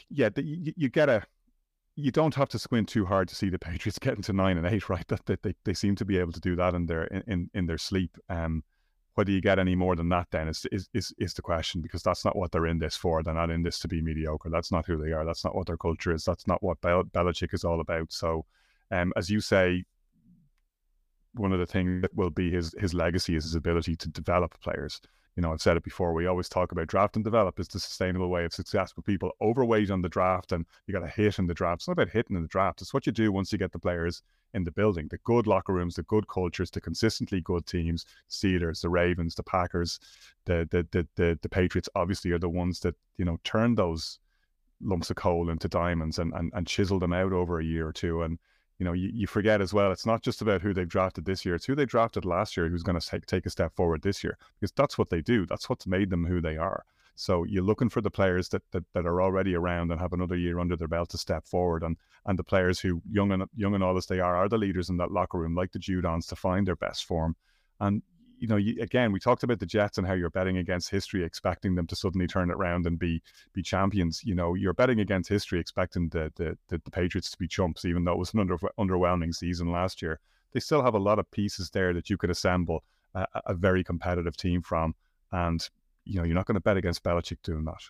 yeah, 0.10 0.28
the, 0.28 0.44
you, 0.44 0.74
you 0.76 0.90
get 0.90 1.08
a 1.08 1.24
you 1.96 2.12
don't 2.12 2.36
have 2.36 2.50
to 2.50 2.60
squint 2.60 2.90
too 2.90 3.06
hard 3.06 3.28
to 3.28 3.36
see 3.36 3.50
the 3.50 3.60
Patriots 3.60 4.00
getting 4.02 4.24
to 4.24 4.34
nine 4.34 4.58
and 4.58 4.68
eight, 4.68 4.90
right? 4.90 5.08
That, 5.08 5.26
they, 5.26 5.54
they 5.64 5.74
seem 5.74 5.96
to 5.96 6.06
be 6.06 6.18
able 6.18 6.32
to 6.32 6.40
do 6.40 6.56
that 6.56 6.74
in 6.74 6.86
their 6.86 7.04
in, 7.04 7.50
in 7.54 7.66
their 7.66 7.78
sleep. 7.78 8.18
Um, 8.30 8.64
whether 9.16 9.30
you 9.30 9.42
get 9.42 9.60
any 9.60 9.76
more 9.76 9.96
than 9.96 10.10
that 10.10 10.28
then 10.32 10.48
is, 10.48 10.66
is 10.72 10.90
is 10.94 11.14
is 11.20 11.34
the 11.36 11.42
question 11.42 11.82
because 11.82 12.02
that's 12.02 12.26
not 12.26 12.36
what 12.36 12.52
they're 12.52 12.66
in 12.66 12.80
this 12.80 12.96
for. 12.96 13.22
They're 13.22 13.34
not 13.34 13.52
in 13.52 13.62
this 13.62 13.80
to 13.80 13.88
be 13.88 14.02
mediocre. 14.02 14.50
That's 14.50 14.72
not 14.72 14.88
who 14.88 14.98
they 14.98 15.12
are. 15.12 15.24
That's 15.24 15.44
not 15.44 15.56
what 15.56 15.68
their 15.68 15.78
culture 15.78 16.14
is. 16.14 16.26
That's 16.26 16.48
not 16.48 16.64
what 16.64 16.82
Bel- 16.82 17.04
Belichick 17.04 17.54
is 17.54 17.64
all 17.64 17.80
about. 17.80 18.12
So, 18.12 18.46
um, 18.90 19.14
as 19.16 19.30
you 19.30 19.40
say, 19.40 19.84
one 21.34 21.54
of 21.54 21.60
the 21.60 21.68
things 21.68 22.02
that 22.02 22.16
will 22.16 22.32
be 22.32 22.50
his 22.50 22.74
his 22.80 22.96
legacy 22.96 23.36
is 23.36 23.44
his 23.44 23.56
ability 23.56 23.96
to 23.98 24.10
develop 24.10 24.60
players 24.62 25.00
you 25.36 25.42
know, 25.42 25.52
I've 25.52 25.62
said 25.62 25.78
it 25.78 25.84
before. 25.84 26.14
We 26.14 26.28
always 26.28 26.48
talk 26.48 26.72
about 26.72 26.88
draft 26.88 27.16
and 27.16 27.26
develop 27.26 27.60
is 27.60 27.68
the 27.68 27.80
sustainable 27.80 28.30
way 28.30 28.46
of 28.46 28.54
success. 28.54 28.94
But 28.94 29.06
people 29.06 29.32
overweight 29.42 29.90
on 29.90 30.02
the 30.02 30.10
draft, 30.10 30.52
and 30.52 30.66
you 30.86 30.94
got 30.94 31.00
to 31.00 31.08
hit 31.08 31.40
in 31.40 31.48
the 31.48 31.56
draft. 31.56 31.82
It's 31.82 31.88
not 31.88 31.94
about 31.94 32.10
hitting 32.10 32.36
in 32.36 32.44
the 32.44 32.48
draft. 32.48 32.82
It's 32.82 32.94
what 32.94 33.08
you 33.08 33.12
do 33.12 33.32
once 33.32 33.52
you 33.52 33.58
get 33.58 33.72
the 33.72 33.80
players 33.80 34.22
in 34.54 34.64
the 34.64 34.72
building, 34.72 35.08
the 35.10 35.18
good 35.20 35.48
locker 35.48 35.74
rooms, 35.74 35.96
the 35.96 36.04
good 36.04 36.28
cultures, 36.28 36.70
the 36.70 36.82
consistently 36.82 37.42
good 37.42 37.66
teams. 37.66 38.06
Steelers, 38.30 38.82
the 38.82 38.90
Ravens, 38.90 39.34
the 39.34 39.44
Packers, 39.44 40.00
the 40.46 40.68
the 40.70 40.88
the 40.92 41.08
the, 41.16 41.40
the 41.42 41.50
Patriots. 41.50 41.90
Obviously, 41.96 42.32
are 42.32 42.40
the 42.40 42.50
ones 42.50 42.80
that 42.82 42.96
you 43.18 43.26
know 43.26 43.40
turn 43.44 43.74
those 43.74 44.20
lumps 44.82 45.10
of 45.10 45.16
coal 45.16 45.50
into 45.50 45.68
diamonds 45.68 46.20
and, 46.20 46.34
and 46.34 46.52
and 46.54 46.68
chisel 46.68 47.00
them 47.00 47.14
out 47.14 47.34
over 47.34 47.60
a 47.60 47.64
year 47.64 47.88
or 47.88 47.94
two. 47.94 48.22
And 48.22 48.38
you 48.84 48.90
know, 48.90 48.94
you, 48.94 49.12
you 49.14 49.28
forget 49.28 49.62
as 49.62 49.74
well, 49.74 49.94
it's 49.94 50.06
not 50.06 50.22
just 50.22 50.42
about 50.42 50.62
who 50.62 50.74
they've 50.74 50.90
drafted 50.90 51.24
this 51.24 51.46
year, 51.46 51.56
it's 51.56 51.64
who 51.64 51.74
they 51.74 51.86
drafted 51.86 52.26
last 52.26 52.58
year 52.58 52.68
who's 52.68 52.84
going 52.84 53.00
to 53.00 53.08
take, 53.08 53.26
take 53.26 53.46
a 53.46 53.50
step 53.50 53.74
forward 53.74 54.02
this 54.02 54.26
year 54.26 54.38
because 54.60 54.74
that's 54.74 54.98
what 54.98 55.10
they 55.10 55.22
do. 55.22 55.46
That's 55.46 55.70
what's 55.70 55.88
made 55.88 56.10
them 56.10 56.26
who 56.26 56.42
they 56.42 56.58
are. 56.58 56.84
So 57.16 57.46
you're 57.46 57.64
looking 57.64 57.88
for 57.88 58.02
the 58.02 58.12
players 58.12 58.50
that, 58.50 58.64
that, 58.72 58.84
that 58.94 59.06
are 59.06 59.22
already 59.22 59.56
around 59.56 59.92
and 59.92 60.02
have 60.02 60.12
another 60.12 60.36
year 60.36 60.60
under 60.60 60.76
their 60.76 60.90
belt 60.90 61.12
to 61.12 61.18
step 61.18 61.46
forward, 61.46 61.82
and 61.84 61.96
and 62.26 62.38
the 62.38 62.44
players 62.44 62.80
who 62.80 63.02
young 63.10 63.32
and 63.32 63.44
young 63.56 63.76
and 63.76 63.84
all 63.84 63.96
as 63.98 64.08
they 64.08 64.20
are 64.20 64.36
are 64.36 64.50
the 64.50 64.58
leaders 64.58 64.90
in 64.90 64.98
that 64.98 65.12
locker 65.12 65.38
room, 65.38 65.56
like 65.56 65.72
the 65.72 65.80
Judons, 65.80 66.28
to 66.28 66.36
find 66.36 66.68
their 66.68 66.76
best 66.76 67.06
form. 67.06 67.36
And 67.80 68.02
you 68.44 68.50
know, 68.50 68.58
you, 68.58 68.76
again, 68.82 69.14
we 69.14 69.22
talked 69.22 69.44
about 69.44 69.60
the 69.60 69.66
Jets 69.66 69.98
and 69.98 70.06
how 70.06 70.12
you're 70.12 70.30
betting 70.30 70.58
against 70.58 70.90
history, 70.90 71.24
expecting 71.24 71.76
them 71.76 71.88
to 71.88 71.96
suddenly 71.96 72.28
turn 72.28 72.50
it 72.50 72.56
around 72.56 72.86
and 72.86 73.00
be 73.00 73.24
be 73.54 73.64
champions. 73.64 74.22
You 74.22 74.36
know, 74.36 74.54
you're 74.54 74.74
betting 74.74 75.00
against 75.00 75.30
history, 75.30 75.62
expecting 75.62 76.10
the 76.10 76.30
the, 76.36 76.58
the, 76.68 76.82
the 76.84 76.92
Patriots 76.92 77.32
to 77.32 77.38
be 77.38 77.48
chumps, 77.48 77.86
even 77.86 78.04
though 78.04 78.12
it 78.12 78.18
was 78.18 78.34
an 78.34 78.42
under, 78.42 78.58
underwhelming 78.78 79.34
season 79.34 79.72
last 79.72 80.02
year. 80.02 80.20
They 80.52 80.60
still 80.60 80.84
have 80.84 80.94
a 80.94 81.00
lot 81.00 81.20
of 81.20 81.32
pieces 81.32 81.70
there 81.70 81.94
that 81.94 82.10
you 82.10 82.18
could 82.18 82.30
assemble 82.30 82.84
a, 83.16 83.26
a 83.46 83.54
very 83.54 83.82
competitive 83.82 84.36
team 84.36 84.62
from, 84.62 84.94
and 85.32 85.66
you 86.04 86.18
know, 86.18 86.26
you're 86.26 86.36
not 86.36 86.46
going 86.46 86.56
to 86.56 86.62
bet 86.62 86.76
against 86.76 87.02
Belichick 87.02 87.38
doing 87.44 87.64
that. 87.64 87.82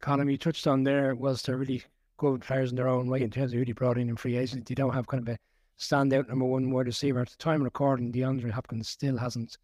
Colm, 0.00 0.30
you 0.30 0.38
touched 0.38 0.68
on 0.68 0.84
there 0.84 1.16
was 1.16 1.42
to 1.42 1.56
really 1.56 1.82
go 2.18 2.34
good 2.34 2.42
players 2.42 2.70
in 2.70 2.76
their 2.76 2.86
own 2.86 3.08
way 3.08 3.22
in 3.22 3.30
terms 3.30 3.52
of 3.52 3.58
who 3.58 3.64
they 3.64 3.72
brought 3.72 3.98
in 3.98 4.08
in 4.10 4.14
free 4.14 4.36
agents. 4.36 4.70
You 4.70 4.76
don't 4.76 4.94
have 4.94 5.08
kind 5.08 5.26
of 5.26 5.34
a 5.34 5.38
standout 5.78 6.28
number 6.28 6.44
one 6.44 6.70
wide 6.70 6.86
receiver. 6.86 7.20
At 7.20 7.30
the 7.30 7.36
time 7.36 7.60
of 7.60 7.64
recording, 7.64 8.12
DeAndre 8.12 8.50
Hopkins 8.50 8.88
still 8.88 9.16
hasn't 9.16 9.56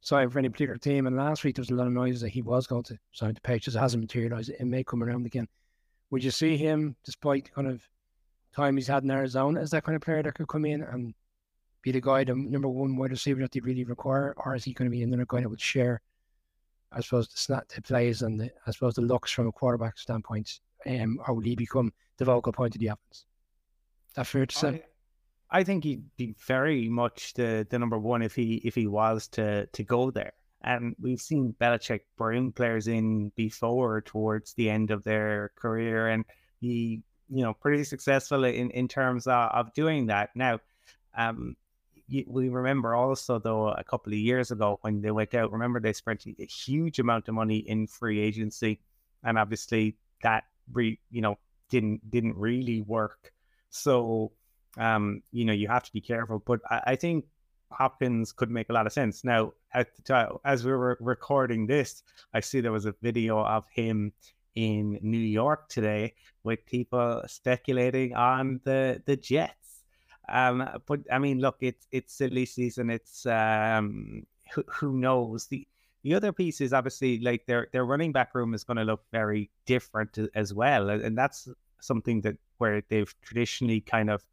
signed 0.00 0.32
for 0.32 0.38
any 0.38 0.48
particular 0.48 0.78
team. 0.78 1.06
And 1.06 1.16
last 1.16 1.44
week 1.44 1.56
there 1.56 1.62
was 1.62 1.70
a 1.70 1.74
lot 1.74 1.86
of 1.86 1.92
noise 1.92 2.20
that 2.20 2.28
he 2.28 2.42
was 2.42 2.66
going 2.66 2.84
to 2.84 2.98
sign 3.12 3.34
the 3.34 3.40
Patriots. 3.40 3.76
It 3.76 3.80
hasn't 3.80 4.02
materialised. 4.02 4.50
It 4.50 4.66
may 4.66 4.84
come 4.84 5.02
around 5.02 5.26
again. 5.26 5.48
Would 6.10 6.22
you 6.22 6.30
see 6.30 6.56
him, 6.56 6.96
despite 7.04 7.52
kind 7.52 7.66
of 7.66 7.82
time 8.54 8.76
he's 8.76 8.86
had 8.86 9.02
in 9.02 9.10
Arizona, 9.10 9.60
as 9.60 9.70
that 9.70 9.84
kind 9.84 9.96
of 9.96 10.02
player 10.02 10.22
that 10.22 10.34
could 10.34 10.48
come 10.48 10.64
in 10.64 10.82
and 10.82 11.14
be 11.82 11.92
the 11.92 12.00
guy, 12.00 12.24
the 12.24 12.34
number 12.34 12.68
one 12.68 12.96
wide 12.96 13.10
receiver 13.10 13.40
that 13.40 13.52
they 13.52 13.60
really 13.60 13.84
require, 13.84 14.34
or 14.38 14.54
is 14.54 14.64
he 14.64 14.72
going 14.72 14.90
to 14.90 14.96
be 14.96 15.02
another 15.02 15.26
guy 15.26 15.40
that 15.40 15.48
would 15.48 15.60
share 15.60 16.00
I 16.92 17.00
suppose 17.00 17.28
the 17.28 17.36
snap 17.36 17.68
the 17.68 17.82
plays 17.82 18.22
and 18.22 18.40
the, 18.40 18.50
I 18.66 18.70
suppose 18.70 18.94
the 18.94 19.02
looks 19.02 19.30
from 19.30 19.46
a 19.48 19.52
quarterback 19.52 19.98
standpoint, 19.98 20.60
um, 20.86 21.18
or 21.26 21.34
will 21.34 21.42
he 21.42 21.56
become 21.56 21.92
the 22.16 22.24
vocal 22.24 22.52
point 22.52 22.74
of 22.74 22.80
the 22.80 22.88
offense? 22.88 23.26
That 24.14 24.26
fair 24.26 24.46
to 24.46 24.56
say? 24.56 24.68
I, 24.68 24.82
I 25.50 25.62
think 25.64 25.84
he'd 25.84 26.04
be 26.16 26.34
very 26.46 26.88
much 26.88 27.34
the, 27.34 27.66
the 27.68 27.78
number 27.78 27.98
one 27.98 28.22
if 28.22 28.34
he 28.34 28.56
if 28.64 28.74
he 28.74 28.86
was 28.86 29.28
to 29.28 29.66
to 29.66 29.82
go 29.82 30.10
there. 30.10 30.32
And 30.62 30.96
we've 31.00 31.20
seen 31.20 31.54
Belichick 31.60 32.00
bring 32.16 32.50
players 32.50 32.88
in 32.88 33.30
before 33.36 34.00
towards 34.00 34.54
the 34.54 34.68
end 34.68 34.90
of 34.90 35.04
their 35.04 35.52
career, 35.54 36.08
and 36.08 36.24
he, 36.60 37.02
you 37.28 37.44
know, 37.44 37.54
pretty 37.54 37.84
successful 37.84 38.42
in, 38.44 38.70
in 38.70 38.88
terms 38.88 39.28
of, 39.28 39.50
of 39.52 39.72
doing 39.74 40.06
that. 40.06 40.30
Now, 40.34 40.58
um, 41.16 41.56
we 42.08 42.48
remember 42.48 42.94
also 42.94 43.38
though 43.38 43.68
a 43.68 43.84
couple 43.84 44.12
of 44.12 44.18
years 44.18 44.50
ago 44.50 44.78
when 44.82 45.00
they 45.00 45.10
went 45.10 45.34
out. 45.34 45.52
Remember 45.52 45.80
they 45.80 45.92
spent 45.92 46.26
a 46.26 46.44
huge 46.46 46.98
amount 46.98 47.28
of 47.28 47.34
money 47.34 47.58
in 47.58 47.86
free 47.86 48.20
agency, 48.20 48.80
and 49.22 49.38
obviously 49.38 49.96
that 50.22 50.44
re, 50.72 50.98
you 51.10 51.20
know 51.20 51.38
didn't 51.70 52.08
didn't 52.10 52.36
really 52.36 52.80
work. 52.80 53.32
So 53.70 54.32
um, 54.76 55.22
you 55.32 55.44
know 55.44 55.52
you 55.52 55.68
have 55.68 55.84
to 55.84 55.92
be 55.92 56.00
careful. 56.00 56.42
But 56.44 56.60
I, 56.70 56.80
I 56.86 56.96
think 56.96 57.24
Hopkins 57.70 58.32
could 58.32 58.50
make 58.50 58.70
a 58.70 58.72
lot 58.72 58.86
of 58.86 58.92
sense. 58.92 59.24
Now, 59.24 59.52
at 59.74 59.94
the 59.96 60.02
time, 60.02 60.32
as 60.44 60.64
we 60.64 60.72
were 60.72 60.96
recording 61.00 61.66
this, 61.66 62.02
I 62.32 62.40
see 62.40 62.60
there 62.60 62.72
was 62.72 62.86
a 62.86 62.94
video 63.02 63.40
of 63.40 63.64
him 63.72 64.12
in 64.54 64.98
New 65.02 65.18
York 65.18 65.68
today 65.68 66.14
with 66.42 66.64
people 66.66 67.22
speculating 67.26 68.14
on 68.14 68.60
the 68.64 69.02
the 69.06 69.16
Jets. 69.16 69.82
Um, 70.28 70.68
but 70.86 71.00
I 71.12 71.18
mean, 71.18 71.40
look, 71.40 71.56
it's 71.60 71.86
it's 71.92 72.14
silly 72.14 72.46
season. 72.46 72.90
It's 72.90 73.26
um, 73.26 74.26
who, 74.52 74.64
who 74.68 74.98
knows 74.98 75.46
the 75.46 75.66
the 76.02 76.14
other 76.14 76.32
piece 76.32 76.60
is 76.60 76.72
obviously 76.72 77.20
like 77.20 77.46
their 77.46 77.68
their 77.72 77.84
running 77.84 78.12
back 78.12 78.34
room 78.34 78.54
is 78.54 78.64
going 78.64 78.76
to 78.76 78.84
look 78.84 79.04
very 79.12 79.50
different 79.66 80.18
as 80.34 80.54
well, 80.54 80.90
and 80.90 81.16
that's 81.16 81.48
something 81.80 82.20
that 82.22 82.36
where 82.58 82.82
they've 82.88 83.14
traditionally 83.22 83.80
kind 83.80 84.10
of 84.10 84.24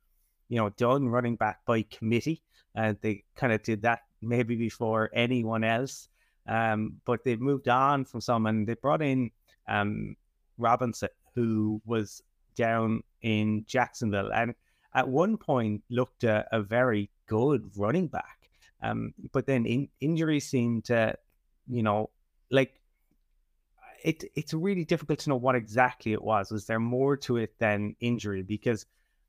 you 0.50 0.58
know 0.58 0.70
done 0.70 1.08
running 1.08 1.36
back 1.36 1.60
by 1.66 1.84
committee. 1.84 2.42
Uh, 2.76 2.94
they 3.02 3.24
kind 3.36 3.54
of 3.54 3.62
did 3.64 3.82
that 3.84 4.00
maybe 4.22 4.56
before 4.56 5.10
anyone 5.14 5.64
else. 5.64 6.08
Um, 6.48 7.00
but 7.06 7.24
they've 7.24 7.40
moved 7.40 7.70
on 7.70 8.06
from 8.06 8.22
some 8.22 8.46
and 8.48 8.68
they 8.68 8.74
brought 8.74 9.02
in 9.02 9.32
um, 9.68 10.16
Robinson, 10.58 11.10
who 11.36 11.82
was 11.86 12.22
down 12.56 13.04
in 13.22 13.64
Jacksonville 13.68 14.32
and 14.34 14.54
at 14.94 15.08
one 15.08 15.38
point 15.38 15.82
looked 15.90 16.24
a, 16.24 16.46
a 16.52 16.62
very 16.62 17.10
good 17.28 17.72
running 17.76 18.08
back. 18.08 18.38
Um, 18.82 19.14
but 19.32 19.48
then 19.48 19.66
in, 19.66 19.88
injuries 20.02 20.48
seemed 20.48 20.86
to, 20.86 21.16
you 21.70 21.82
know, 21.82 22.10
like 22.52 22.82
it, 24.04 24.26
it's 24.36 24.54
really 24.54 24.84
difficult 24.84 25.20
to 25.20 25.30
know 25.30 25.38
what 25.38 25.56
exactly 25.56 26.12
it 26.12 26.22
was. 26.22 26.52
Was 26.52 26.66
there 26.66 26.80
more 26.80 27.16
to 27.18 27.38
it 27.38 27.58
than 27.60 27.96
injury? 28.02 28.44
Because 28.44 28.86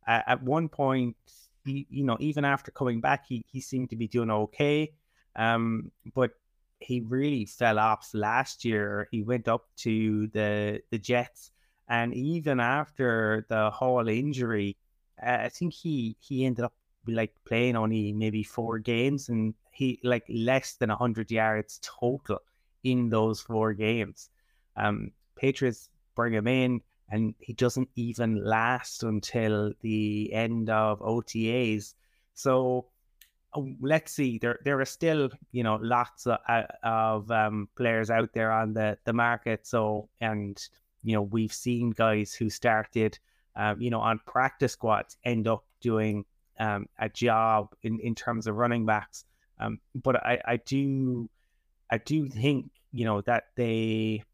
uh, 0.07 0.21
at 0.27 0.43
one 0.43 0.69
point, 0.69 1.17
he, 1.65 1.87
you 1.91 2.05
know, 2.05 2.17
even 2.21 2.45
after 2.45 2.71
coming 2.71 3.01
back, 3.01 3.25
he, 3.27 3.43
he 3.47 3.61
seemed 3.61 3.91
to 3.91 3.97
be 3.97 4.07
doing 4.09 4.31
okay. 4.31 4.93
Um, 5.37 5.91
but 6.15 6.33
he 6.81 7.01
really 7.01 7.47
fell 7.47 7.79
off 7.79 8.11
last 8.15 8.65
year. 8.65 9.09
He 9.11 9.23
went 9.23 9.49
up 9.49 9.65
to 9.79 10.27
the 10.29 10.81
the 10.91 10.99
Jets, 10.99 11.51
and 11.89 12.15
even 12.15 12.61
after 12.61 13.47
the 13.49 13.71
Hall 13.71 14.09
injury, 14.09 14.77
uh, 15.25 15.39
I 15.43 15.49
think 15.49 15.73
he 15.73 16.17
he 16.21 16.45
ended 16.45 16.67
up 16.67 16.75
like 17.07 17.35
playing 17.45 17.77
only 17.77 18.13
maybe 18.13 18.43
four 18.43 18.79
games, 18.79 19.29
and 19.29 19.55
he 19.73 19.99
like 20.05 20.25
less 20.29 20.75
than 20.75 20.91
hundred 20.91 21.31
yards 21.31 21.81
total 21.83 22.41
in 22.83 23.09
those 23.09 23.41
four 23.41 23.73
games. 23.73 24.29
Um, 24.77 25.13
Patriots 25.37 25.89
bring 26.15 26.35
him 26.35 26.47
in, 26.47 26.81
and 27.11 27.35
he 27.39 27.53
doesn't 27.53 27.89
even 27.97 28.45
last 28.45 29.03
until 29.03 29.73
the 29.83 30.33
end 30.33 30.71
of 30.71 31.01
OTAs. 31.01 31.95
So 32.35 32.87
oh, 33.55 33.69
let's 33.81 34.13
see. 34.13 34.39
There 34.39 34.59
there 34.65 34.81
are 34.81 34.85
still 34.87 35.31
you 35.53 35.63
know 35.63 35.79
lots 35.81 36.27
of, 36.27 36.39
of 36.83 37.31
um, 37.31 37.69
players 37.77 38.11
out 38.11 38.33
there 38.33 38.53
on 38.53 38.75
the 38.75 38.99
the 39.05 39.13
market. 39.13 39.67
So 39.67 40.09
and 40.21 40.61
you 41.03 41.15
know 41.15 41.23
we've 41.23 41.53
seen 41.53 41.91
guys 41.91 42.35
who 42.35 42.51
started 42.51 43.19
um, 43.57 43.81
you 43.81 43.91
know 43.91 44.01
on 44.01 44.21
practice 44.27 44.73
squads 44.73 45.17
end 45.25 45.47
up 45.47 45.65
doing 45.81 46.25
um, 46.59 46.87
a 46.99 47.09
job 47.09 47.75
in 47.83 48.01
in 48.01 48.15
terms 48.15 48.47
of 48.47 48.57
running 48.57 48.87
backs. 48.87 49.25
Um, 49.59 49.79
but 49.95 50.17
I 50.17 50.41
I 50.45 50.57
do 50.57 51.29
I 51.91 51.99
do 51.99 52.29
think 52.29 52.71
you 52.93 53.05
know 53.05 53.21
that 53.23 53.45
they 53.57 54.25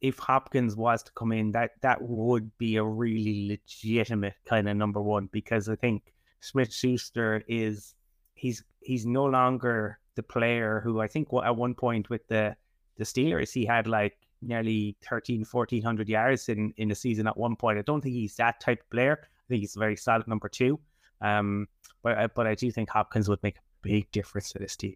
if 0.00 0.18
Hopkins 0.18 0.76
was 0.76 1.02
to 1.02 1.12
come 1.12 1.32
in, 1.32 1.52
that 1.52 1.72
that 1.82 2.00
would 2.02 2.56
be 2.58 2.76
a 2.76 2.84
really 2.84 3.48
legitimate 3.48 4.34
kind 4.44 4.68
of 4.68 4.76
number 4.76 5.00
one 5.00 5.28
because 5.32 5.68
I 5.68 5.76
think 5.76 6.12
Smith 6.40 6.72
Schuster 6.72 7.42
is 7.48 7.94
he's 8.34 8.62
he's 8.80 9.06
no 9.06 9.24
longer 9.24 9.98
the 10.14 10.22
player 10.22 10.80
who 10.84 11.00
I 11.00 11.08
think 11.08 11.28
at 11.44 11.56
one 11.56 11.74
point 11.74 12.10
with 12.10 12.26
the 12.28 12.56
the 12.96 13.04
Steelers 13.04 13.52
he 13.52 13.64
had 13.64 13.86
like 13.86 14.16
nearly 14.40 14.96
13 15.08 15.44
1400 15.50 16.08
yards 16.08 16.48
in 16.48 16.72
in 16.76 16.88
the 16.88 16.94
season 16.94 17.26
at 17.26 17.36
one 17.36 17.56
point. 17.56 17.78
I 17.78 17.82
don't 17.82 18.00
think 18.00 18.14
he's 18.14 18.36
that 18.36 18.60
type 18.60 18.80
of 18.80 18.90
player. 18.90 19.18
I 19.22 19.44
think 19.48 19.60
he's 19.60 19.76
a 19.76 19.80
very 19.80 19.96
solid 19.96 20.28
number 20.28 20.48
2. 20.48 20.78
Um 21.20 21.66
but 22.02 22.34
but 22.34 22.46
I 22.46 22.54
do 22.54 22.70
think 22.70 22.90
Hopkins 22.90 23.28
would 23.28 23.42
make 23.42 23.56
a 23.56 23.60
big 23.82 24.10
difference 24.12 24.50
to 24.52 24.58
this 24.58 24.76
team. 24.76 24.94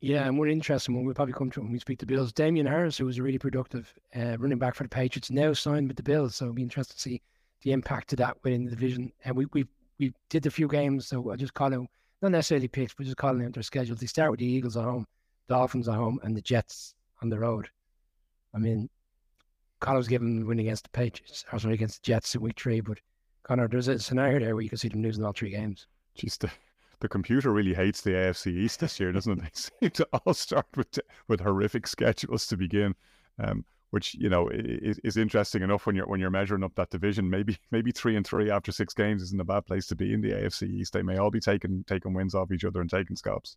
Yeah, 0.00 0.26
and 0.26 0.38
we're 0.38 0.48
interesting 0.48 0.94
when 0.94 1.04
we 1.04 1.14
probably 1.14 1.32
come 1.32 1.50
to 1.52 1.60
when 1.60 1.72
we 1.72 1.78
speak 1.78 1.98
to 2.00 2.06
Bills. 2.06 2.32
Damien 2.32 2.66
Harris, 2.66 2.98
who 2.98 3.06
was 3.06 3.18
a 3.18 3.22
really 3.22 3.38
productive 3.38 3.92
uh, 4.14 4.36
running 4.38 4.58
back 4.58 4.74
for 4.74 4.82
the 4.82 4.88
Patriots, 4.88 5.30
now 5.30 5.52
signed 5.52 5.88
with 5.88 5.96
the 5.96 6.02
Bills. 6.02 6.36
So 6.36 6.44
it'll 6.44 6.54
be 6.54 6.62
interesting 6.62 6.96
to 6.96 7.00
see 7.00 7.22
the 7.62 7.72
impact 7.72 8.12
of 8.12 8.18
that 8.18 8.36
within 8.44 8.64
the 8.64 8.70
division. 8.70 9.10
And 9.24 9.34
we 9.34 9.46
we 9.52 9.66
we 9.98 10.12
did 10.28 10.44
a 10.44 10.50
few 10.50 10.68
games, 10.68 11.06
so 11.06 11.30
I 11.30 11.36
just 11.36 11.54
call 11.54 11.70
them 11.70 11.88
not 12.20 12.32
necessarily 12.32 12.68
picks, 12.68 12.94
but 12.94 13.04
just 13.04 13.16
calling 13.16 13.44
out 13.44 13.54
their 13.54 13.62
schedules. 13.62 14.00
They 14.00 14.06
start 14.06 14.30
with 14.30 14.40
the 14.40 14.46
Eagles 14.46 14.76
at 14.76 14.84
home, 14.84 15.06
Dolphins 15.48 15.88
at 15.88 15.94
home, 15.94 16.20
and 16.22 16.36
the 16.36 16.42
Jets 16.42 16.94
on 17.22 17.30
the 17.30 17.38
road. 17.38 17.68
I 18.54 18.58
mean, 18.58 18.90
Conor's 19.80 20.08
given 20.08 20.40
the 20.40 20.46
win 20.46 20.58
against 20.58 20.84
the 20.84 20.90
Patriots, 20.90 21.44
or 21.52 21.58
sorry, 21.58 21.74
against 21.74 22.02
the 22.02 22.06
Jets 22.06 22.34
in 22.34 22.42
week 22.42 22.58
three, 22.58 22.80
but 22.80 22.98
Conor, 23.44 23.68
there's 23.68 23.88
a 23.88 23.98
scenario 23.98 24.40
there 24.40 24.54
where 24.54 24.62
you 24.62 24.68
can 24.68 24.78
see 24.78 24.88
them 24.88 25.02
losing 25.02 25.24
all 25.24 25.32
three 25.32 25.50
games. 25.50 25.86
Just 26.14 26.40
the, 26.40 26.50
the 27.00 27.08
computer 27.08 27.52
really 27.52 27.74
hates 27.74 28.00
the 28.00 28.10
AFC 28.10 28.52
East 28.52 28.80
this 28.80 28.98
year, 28.98 29.12
doesn't 29.12 29.42
it? 29.42 29.70
They 29.80 29.88
seem 29.88 29.90
to 29.90 30.08
all 30.12 30.34
start 30.34 30.66
with 30.76 30.98
with 31.28 31.40
horrific 31.40 31.86
schedules 31.86 32.46
to 32.48 32.56
begin, 32.56 32.94
um, 33.38 33.64
which 33.90 34.14
you 34.14 34.28
know 34.28 34.48
is, 34.48 34.98
is, 35.04 35.16
interesting 35.16 35.62
enough 35.62 35.86
when 35.86 35.96
you're 35.96 36.06
when 36.06 36.20
you're 36.20 36.30
measuring 36.30 36.64
up 36.64 36.74
that 36.76 36.90
division. 36.90 37.28
Maybe 37.28 37.58
maybe 37.70 37.92
three 37.92 38.16
and 38.16 38.26
three 38.26 38.50
after 38.50 38.72
six 38.72 38.94
games 38.94 39.22
isn't 39.22 39.40
a 39.40 39.44
bad 39.44 39.66
place 39.66 39.86
to 39.88 39.96
be 39.96 40.14
in 40.14 40.20
the 40.20 40.32
AFC 40.32 40.68
East. 40.68 40.92
They 40.92 41.02
may 41.02 41.18
all 41.18 41.30
be 41.30 41.40
taking 41.40 41.84
taking 41.84 42.14
wins 42.14 42.34
off 42.34 42.52
each 42.52 42.64
other 42.64 42.80
and 42.80 42.90
taking 42.90 43.16
scalps. 43.16 43.56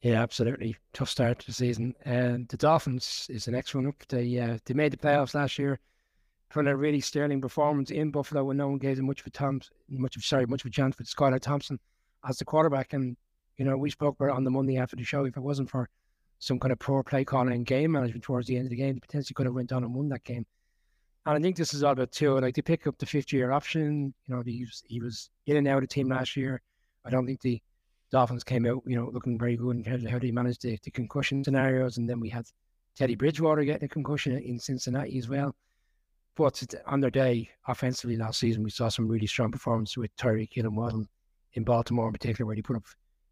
Yeah, 0.00 0.22
absolutely 0.22 0.76
tough 0.92 1.10
start 1.10 1.40
to 1.40 1.46
the 1.46 1.52
season. 1.52 1.94
And 2.04 2.46
the 2.48 2.56
Dolphins 2.56 3.26
is 3.30 3.46
the 3.46 3.50
next 3.50 3.74
one 3.74 3.86
up. 3.86 3.96
They 4.08 4.38
uh, 4.38 4.58
they 4.64 4.74
made 4.74 4.92
the 4.92 4.96
playoffs 4.96 5.34
last 5.34 5.58
year 5.58 5.78
from 6.50 6.66
a 6.66 6.74
really 6.74 7.00
sterling 7.00 7.40
performance 7.40 7.90
in 7.90 8.10
Buffalo 8.10 8.44
when 8.44 8.56
no 8.56 8.68
one 8.68 8.78
gave 8.78 8.96
them 8.96 9.06
much 9.06 9.20
of 9.20 9.26
a 9.26 9.30
Tom, 9.30 9.60
much 9.90 10.16
of 10.16 10.24
sorry, 10.24 10.46
much 10.46 10.62
of 10.62 10.68
a 10.68 10.70
chance 10.70 10.96
with 10.98 11.06
Skylar 11.06 11.40
Thompson 11.40 11.78
as 12.26 12.38
the 12.38 12.44
quarterback. 12.44 12.92
And, 12.92 13.16
you 13.56 13.64
know, 13.64 13.76
we 13.76 13.90
spoke 13.90 14.16
about 14.18 14.36
on 14.36 14.44
the 14.44 14.50
Monday 14.50 14.78
after 14.78 14.96
the 14.96 15.04
show, 15.04 15.24
if 15.24 15.36
it 15.36 15.42
wasn't 15.42 15.70
for 15.70 15.88
some 16.38 16.58
kind 16.58 16.72
of 16.72 16.78
poor 16.78 17.02
play 17.02 17.24
calling 17.24 17.52
and 17.52 17.66
game 17.66 17.92
management 17.92 18.22
towards 18.22 18.46
the 18.46 18.56
end 18.56 18.66
of 18.66 18.70
the 18.70 18.76
game, 18.76 18.94
they 18.94 19.00
potentially 19.00 19.34
could 19.34 19.46
have 19.46 19.54
went 19.54 19.72
on 19.72 19.84
and 19.84 19.94
won 19.94 20.08
that 20.08 20.24
game. 20.24 20.46
And 21.26 21.36
I 21.36 21.40
think 21.40 21.56
this 21.56 21.74
is 21.74 21.82
all 21.82 21.92
about 21.92 22.12
too. 22.12 22.38
Like 22.38 22.54
they 22.54 22.62
pick 22.62 22.86
up 22.86 22.96
the 22.98 23.06
fifth 23.06 23.32
year 23.32 23.50
option. 23.50 24.14
You 24.26 24.36
know, 24.36 24.42
he 24.46 24.64
was, 24.64 24.82
he 24.86 25.00
was 25.00 25.30
in 25.46 25.56
and 25.56 25.68
out 25.68 25.82
of 25.82 25.82
the 25.82 25.86
team 25.88 26.08
last 26.08 26.36
year. 26.36 26.62
I 27.04 27.10
don't 27.10 27.26
think 27.26 27.40
the 27.40 27.60
Dolphins 28.10 28.44
came 28.44 28.64
out, 28.66 28.82
you 28.86 28.96
know, 28.96 29.10
looking 29.12 29.38
very 29.38 29.56
good 29.56 29.76
in 29.76 29.84
terms 29.84 30.04
of 30.04 30.10
how 30.10 30.18
they 30.18 30.30
managed 30.30 30.62
the, 30.62 30.78
the 30.82 30.90
concussion 30.90 31.44
scenarios. 31.44 31.98
And 31.98 32.08
then 32.08 32.20
we 32.20 32.30
had 32.30 32.46
Teddy 32.96 33.14
Bridgewater 33.14 33.64
getting 33.64 33.84
a 33.84 33.88
concussion 33.88 34.38
in 34.38 34.58
Cincinnati 34.58 35.18
as 35.18 35.28
well. 35.28 35.54
But 36.34 36.62
on 36.86 37.00
their 37.00 37.10
day, 37.10 37.50
offensively 37.66 38.16
last 38.16 38.38
season, 38.38 38.62
we 38.62 38.70
saw 38.70 38.88
some 38.88 39.08
really 39.08 39.26
strong 39.26 39.50
performance 39.50 39.96
with 39.96 40.16
Tyreek 40.16 40.54
Hill 40.54 40.66
and 40.66 40.76
Waddle 40.76 41.04
in 41.54 41.64
Baltimore 41.64 42.06
in 42.06 42.12
particular, 42.12 42.46
where 42.46 42.56
he 42.56 42.62
put 42.62 42.76
up 42.76 42.84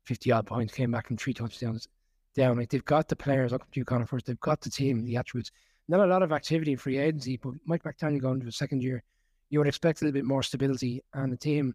50 0.05 0.33
odd 0.33 0.47
points, 0.47 0.73
came 0.73 0.91
back 0.91 1.07
from 1.07 1.17
three 1.17 1.35
touchdowns 1.35 1.89
down. 2.35 2.59
Like 2.59 2.71
they've 2.71 2.85
got 2.85 3.09
the 3.09 3.17
players, 3.17 3.53
up 3.53 3.71
to 3.73 3.85
Conor, 3.85 4.07
first, 4.07 4.27
they've 4.27 4.41
got 4.41 4.61
the 4.61 4.71
team, 4.71 5.05
the 5.05 5.17
attributes. 5.17 5.51
Not 5.89 6.01
a 6.01 6.07
lot 6.07 6.23
of 6.23 6.33
activity 6.33 6.73
in 6.73 6.79
free 6.79 6.99
agency, 6.99 7.37
but 7.37 7.55
Mike 7.65 7.85
McDaniel 7.85 8.21
going 8.21 8.35
into 8.37 8.49
a 8.49 8.53
second 8.53 8.83
year, 8.83 9.03
you 9.51 9.59
would 9.59 9.69
expect 9.69 10.01
a 10.01 10.05
little 10.05 10.15
bit 10.15 10.25
more 10.25 10.43
stability 10.43 11.03
and 11.15 11.33
the 11.33 11.37
team 11.37 11.75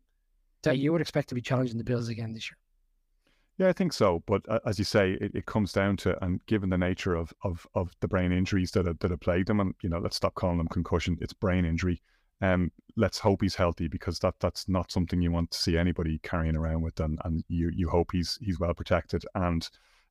that 0.63 0.77
you 0.77 0.91
would 0.91 1.01
expect 1.01 1.29
to 1.29 1.35
be 1.35 1.41
challenging 1.41 1.77
the 1.77 1.83
Bills 1.83 2.09
again 2.09 2.33
this 2.33 2.49
year. 2.49 2.57
Yeah, 3.57 3.69
I 3.69 3.73
think 3.73 3.93
so. 3.93 4.23
But 4.25 4.41
uh, 4.49 4.59
as 4.65 4.79
you 4.79 4.85
say, 4.85 5.11
it, 5.21 5.31
it, 5.35 5.45
comes 5.45 5.71
down 5.71 5.97
to, 5.97 6.21
and 6.23 6.43
given 6.45 6.69
the 6.69 6.77
nature 6.77 7.15
of, 7.15 7.33
of, 7.43 7.67
of 7.75 7.91
the 7.99 8.07
brain 8.07 8.31
injuries 8.31 8.71
that 8.71 8.85
have, 8.85 8.99
that 8.99 9.11
have 9.11 9.19
plagued 9.19 9.47
them, 9.47 9.59
and 9.59 9.75
you 9.83 9.89
know, 9.89 9.99
let's 9.99 10.15
stop 10.15 10.33
calling 10.35 10.57
them 10.57 10.67
concussion. 10.67 11.17
It's 11.21 11.33
brain 11.33 11.65
injury. 11.65 12.01
Um, 12.41 12.71
let's 12.95 13.19
hope 13.19 13.41
he's 13.41 13.55
healthy 13.55 13.87
because 13.87 14.19
that 14.19 14.35
that's 14.39 14.67
not 14.67 14.91
something 14.91 15.21
you 15.21 15.31
want 15.31 15.51
to 15.51 15.57
see 15.57 15.77
anybody 15.77 16.19
carrying 16.23 16.55
around 16.55 16.81
with, 16.81 16.99
and, 16.99 17.19
and 17.23 17.43
you 17.47 17.69
you 17.73 17.89
hope 17.89 18.11
he's 18.11 18.37
he's 18.41 18.59
well 18.59 18.73
protected. 18.73 19.23
And 19.35 19.67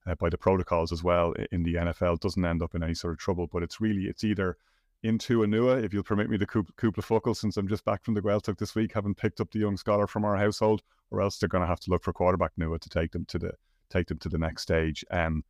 uh, 0.07 0.15
by 0.15 0.31
the 0.31 0.39
protocols 0.39 0.93
as 0.93 1.03
well 1.03 1.35
in 1.53 1.63
the 1.63 1.75
NFL 1.75 2.21
doesn't 2.21 2.45
end 2.45 2.63
up 2.63 2.75
in 2.75 2.83
any 2.83 2.95
sort 2.95 3.13
of 3.13 3.19
trouble. 3.19 3.47
But 3.47 3.63
it's 3.63 3.81
really 3.81 4.05
it's 4.05 4.25
either 4.25 4.57
into 5.03 5.41
Anua, 5.41 5.83
if 5.83 5.95
you'll 5.95 6.03
permit 6.03 6.29
me 6.29 6.37
the 6.37 7.03
Focal, 7.03 7.35
since 7.35 7.57
I'm 7.57 7.69
just 7.69 7.85
back 7.85 8.05
from 8.05 8.15
the 8.15 8.21
Gaeltacht 8.21 8.59
this 8.59 8.75
week, 8.75 8.93
having 8.93 9.15
picked 9.15 9.41
up 9.41 9.51
the 9.51 9.59
young 9.59 9.77
scholar 9.77 10.07
from 10.07 10.25
our 10.25 10.37
household, 10.37 10.83
or 11.11 11.23
else 11.23 11.39
they're 11.39 11.49
going 11.49 11.63
to 11.63 11.69
have 11.69 11.81
to 11.81 11.91
look 11.91 12.05
for 12.05 12.13
quarterback 12.13 12.53
Nua 12.59 12.79
to 12.79 12.89
take 12.89 13.13
them 13.13 13.25
to 13.27 13.39
the 13.39 13.53
take 13.89 14.07
them 14.07 14.19
to 14.19 14.29
the 14.29 14.39
next 14.39 14.63
stage. 14.63 15.05
Um, 15.11 15.43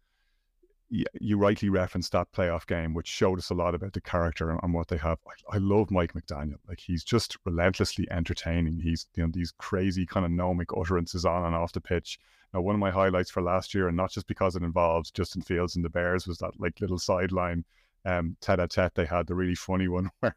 you 0.91 1.39
rightly 1.39 1.69
referenced 1.69 2.13
that 2.13 2.33
playoff 2.33 2.67
game, 2.67 2.95
which 2.95 3.07
showed 3.07 3.39
us 3.39 3.51
a 3.51 3.55
lot 3.55 3.75
about 3.75 3.93
the 3.93 4.01
character 4.01 4.51
and, 4.51 4.59
and 4.63 4.75
what 4.75 4.89
they 4.89 4.97
have. 4.97 5.19
I, 5.27 5.57
I, 5.57 5.59
love 5.59 5.91
Mike 5.91 6.15
McDaniel. 6.15 6.57
Like 6.69 6.81
he's 6.81 7.05
just 7.05 7.37
relentlessly 7.45 8.09
entertaining. 8.11 8.81
He's 8.81 9.07
you 9.15 9.23
know 9.23 9.31
these 9.33 9.53
crazy 9.57 10.05
kind 10.05 10.27
of 10.27 10.33
gnomic 10.33 10.77
utterances 10.77 11.25
on 11.25 11.45
and 11.45 11.55
off 11.55 11.73
the 11.73 11.81
pitch. 11.81 12.19
Now, 12.53 12.63
one 12.63 12.75
of 12.75 12.81
my 12.81 12.91
highlights 12.91 13.31
for 13.31 13.41
last 13.41 13.73
year, 13.73 13.87
and 13.87 13.97
not 13.97 14.11
just 14.11 14.27
because 14.27 14.57
it 14.57 14.65
involves 14.65 15.13
Justin 15.13 15.43
Fields 15.43 15.77
and 15.77 15.85
the 15.85 15.91
Bears, 15.91 16.27
was 16.27 16.39
that 16.39 16.59
like 16.59 16.81
little 16.81 16.99
sideline 16.99 17.65
um, 18.05 18.37
tete-a-tete 18.41 18.95
they 18.95 19.05
had, 19.05 19.27
the 19.27 19.35
really 19.35 19.55
funny 19.55 19.87
one 19.87 20.11
where 20.21 20.37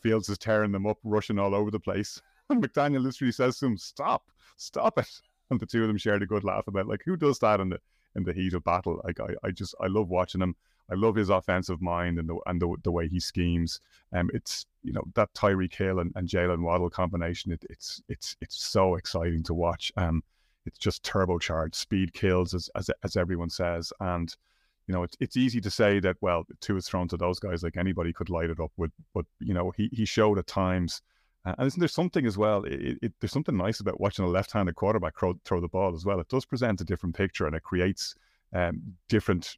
Fields 0.00 0.28
is 0.28 0.36
tearing 0.36 0.72
them 0.72 0.86
up, 0.86 0.98
rushing 1.02 1.38
all 1.38 1.54
over 1.54 1.70
the 1.70 1.80
place. 1.80 2.20
And 2.50 2.62
McDaniel 2.62 3.02
literally 3.02 3.32
says 3.32 3.58
to 3.58 3.66
him, 3.66 3.78
"Stop, 3.78 4.30
stop 4.58 4.98
it!" 4.98 5.08
And 5.50 5.58
the 5.58 5.64
two 5.64 5.80
of 5.80 5.88
them 5.88 5.96
shared 5.96 6.22
a 6.22 6.26
good 6.26 6.44
laugh 6.44 6.66
about 6.66 6.86
like 6.86 7.00
who 7.06 7.16
does 7.16 7.38
that 7.38 7.58
in 7.58 7.70
the 7.70 7.80
in 8.16 8.24
the 8.24 8.32
heat 8.32 8.54
of 8.54 8.64
battle. 8.64 9.00
Like 9.04 9.20
I, 9.20 9.34
I 9.46 9.50
just 9.50 9.74
I 9.80 9.86
love 9.86 10.08
watching 10.08 10.42
him. 10.42 10.56
I 10.90 10.94
love 10.94 11.14
his 11.14 11.30
offensive 11.30 11.80
mind 11.80 12.18
and 12.18 12.28
the 12.28 12.38
and 12.46 12.60
the, 12.60 12.76
the 12.82 12.92
way 12.92 13.08
he 13.08 13.20
schemes. 13.20 13.80
Um, 14.12 14.30
it's 14.34 14.66
you 14.82 14.92
know 14.92 15.04
that 15.14 15.32
Tyreek 15.34 15.74
Hill 15.74 16.00
and, 16.00 16.12
and 16.14 16.28
Jaylen 16.28 16.60
Waddle 16.62 16.90
combination. 16.90 17.52
It, 17.52 17.64
it's 17.70 18.02
it's 18.08 18.36
it's 18.40 18.62
so 18.62 18.96
exciting 18.96 19.42
to 19.44 19.54
watch. 19.54 19.92
Um, 19.96 20.22
it's 20.66 20.78
just 20.78 21.02
turbocharged. 21.02 21.74
Speed 21.74 22.12
kills, 22.12 22.54
as 22.54 22.70
as 22.74 22.90
as 23.02 23.16
everyone 23.16 23.50
says, 23.50 23.92
and 24.00 24.34
you 24.86 24.94
know, 24.94 25.02
it's 25.02 25.16
it's 25.20 25.36
easy 25.36 25.60
to 25.60 25.70
say 25.70 25.98
that 26.00 26.16
well, 26.20 26.44
two 26.60 26.76
is 26.76 26.86
thrown 26.86 27.08
to 27.08 27.16
those 27.16 27.38
guys 27.38 27.62
like 27.62 27.76
anybody 27.76 28.12
could 28.12 28.28
light 28.28 28.50
it 28.50 28.60
up 28.60 28.72
with, 28.76 28.92
but 29.14 29.24
you 29.40 29.54
know, 29.54 29.72
he 29.76 29.88
he 29.92 30.04
showed 30.04 30.38
at 30.38 30.46
times, 30.46 31.00
uh, 31.44 31.54
and 31.58 31.66
isn't 31.66 31.80
there 31.80 31.88
something 31.88 32.26
as 32.26 32.38
well? 32.38 32.64
It, 32.64 32.98
it, 33.02 33.12
there's 33.20 33.32
something 33.32 33.56
nice 33.56 33.80
about 33.80 34.00
watching 34.00 34.24
a 34.24 34.28
left-handed 34.28 34.76
quarterback 34.76 35.18
throw, 35.18 35.34
throw 35.44 35.60
the 35.60 35.68
ball 35.68 35.94
as 35.94 36.04
well. 36.04 36.20
It 36.20 36.28
does 36.28 36.44
present 36.44 36.80
a 36.80 36.84
different 36.84 37.14
picture, 37.14 37.46
and 37.46 37.54
it 37.54 37.62
creates 37.62 38.14
um, 38.52 38.94
different 39.08 39.56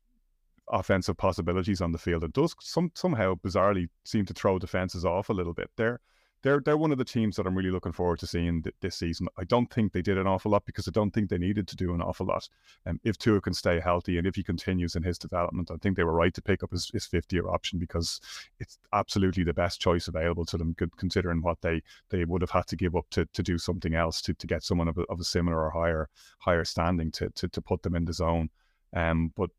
offensive 0.72 1.16
possibilities 1.16 1.80
on 1.80 1.92
the 1.92 1.98
field. 1.98 2.24
It 2.24 2.32
does 2.32 2.54
some 2.60 2.90
somehow 2.94 3.34
bizarrely 3.36 3.88
seem 4.04 4.26
to 4.26 4.34
throw 4.34 4.58
defenses 4.58 5.04
off 5.04 5.28
a 5.28 5.32
little 5.32 5.54
bit. 5.54 5.70
There, 5.76 6.00
they're 6.42 6.60
they're 6.60 6.76
one 6.76 6.92
of 6.92 6.98
the 6.98 7.04
teams 7.04 7.36
that 7.36 7.46
I'm 7.46 7.56
really 7.56 7.70
looking 7.70 7.92
forward 7.92 8.18
to 8.20 8.26
seeing 8.26 8.62
th- 8.62 8.74
this 8.80 8.96
season. 8.96 9.28
I 9.38 9.44
don't 9.44 9.72
think 9.72 9.92
they 9.92 10.02
did 10.02 10.18
an 10.18 10.26
awful 10.26 10.50
lot 10.50 10.64
because 10.66 10.86
I 10.86 10.90
don't 10.90 11.10
think 11.10 11.28
they 11.28 11.38
needed 11.38 11.66
to 11.68 11.76
do 11.76 11.94
an 11.94 12.02
awful 12.02 12.26
lot. 12.26 12.48
Um, 12.86 13.00
if 13.04 13.18
Tua 13.18 13.40
can 13.40 13.54
stay 13.54 13.80
healthy 13.80 14.18
and 14.18 14.26
if 14.26 14.36
he 14.36 14.42
continues 14.42 14.94
in 14.94 15.02
his 15.02 15.18
development, 15.18 15.70
I 15.70 15.76
think 15.76 15.96
they 15.96 16.04
were 16.04 16.12
right 16.12 16.34
to 16.34 16.42
pick 16.42 16.62
up 16.62 16.70
his, 16.70 16.90
his 16.90 17.06
fifth 17.06 17.32
year 17.32 17.48
option 17.48 17.78
because 17.78 18.20
it's 18.60 18.78
absolutely 18.92 19.44
the 19.44 19.54
best 19.54 19.80
choice 19.80 20.08
available 20.08 20.44
to 20.46 20.56
them, 20.56 20.76
considering 20.96 21.42
what 21.42 21.60
they 21.62 21.82
they 22.10 22.24
would 22.24 22.42
have 22.42 22.50
had 22.50 22.66
to 22.68 22.76
give 22.76 22.94
up 22.94 23.06
to 23.10 23.26
to 23.32 23.42
do 23.42 23.58
something 23.58 23.94
else 23.94 24.20
to, 24.22 24.34
to 24.34 24.46
get 24.46 24.62
someone 24.62 24.88
of 24.88 24.98
a, 24.98 25.02
of 25.02 25.20
a 25.20 25.24
similar 25.24 25.64
or 25.64 25.70
higher 25.70 26.08
higher 26.38 26.64
standing 26.64 27.10
to 27.12 27.30
to 27.30 27.48
to 27.48 27.60
put 27.60 27.82
them 27.82 27.96
in 27.96 28.04
the 28.04 28.12
zone. 28.12 28.50
Um, 28.94 29.32
but 29.36 29.50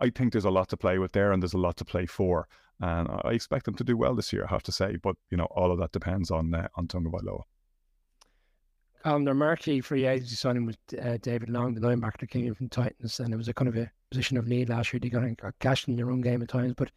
I 0.00 0.10
think 0.10 0.32
there's 0.32 0.44
a 0.44 0.50
lot 0.50 0.68
to 0.68 0.76
play 0.76 0.98
with 0.98 1.12
there, 1.12 1.32
and 1.32 1.42
there's 1.42 1.54
a 1.54 1.58
lot 1.58 1.76
to 1.78 1.84
play 1.84 2.06
for. 2.06 2.46
And 2.80 3.08
I 3.24 3.30
expect 3.32 3.66
them 3.66 3.74
to 3.74 3.84
do 3.84 3.96
well 3.96 4.14
this 4.14 4.32
year, 4.32 4.44
I 4.44 4.48
have 4.48 4.62
to 4.64 4.72
say. 4.72 4.96
But 4.96 5.16
you 5.30 5.36
know, 5.36 5.44
all 5.50 5.70
of 5.70 5.78
that 5.78 5.92
depends 5.92 6.30
on 6.30 6.54
uh, 6.54 6.68
on 6.74 6.88
Tagovailoa. 6.88 7.42
Um, 9.04 9.24
their 9.24 9.34
marquee 9.34 9.80
free 9.80 10.06
agency 10.06 10.36
signing 10.36 10.66
was 10.66 10.76
uh, 11.00 11.16
David 11.22 11.48
Long, 11.48 11.74
the 11.74 11.80
linebacker 11.80 12.20
that 12.20 12.30
came 12.30 12.46
in 12.46 12.54
from 12.54 12.68
Titans, 12.68 13.18
and 13.20 13.32
it 13.32 13.36
was 13.36 13.48
a 13.48 13.54
kind 13.54 13.68
of 13.68 13.76
a 13.76 13.90
position 14.10 14.36
of 14.36 14.46
need 14.46 14.68
last 14.68 14.92
year. 14.92 15.00
They 15.00 15.08
got, 15.08 15.36
got 15.38 15.58
cashed 15.58 15.88
in 15.88 15.96
their 15.96 16.10
own 16.10 16.20
game 16.20 16.42
at 16.42 16.48
times, 16.48 16.74
but 16.76 16.90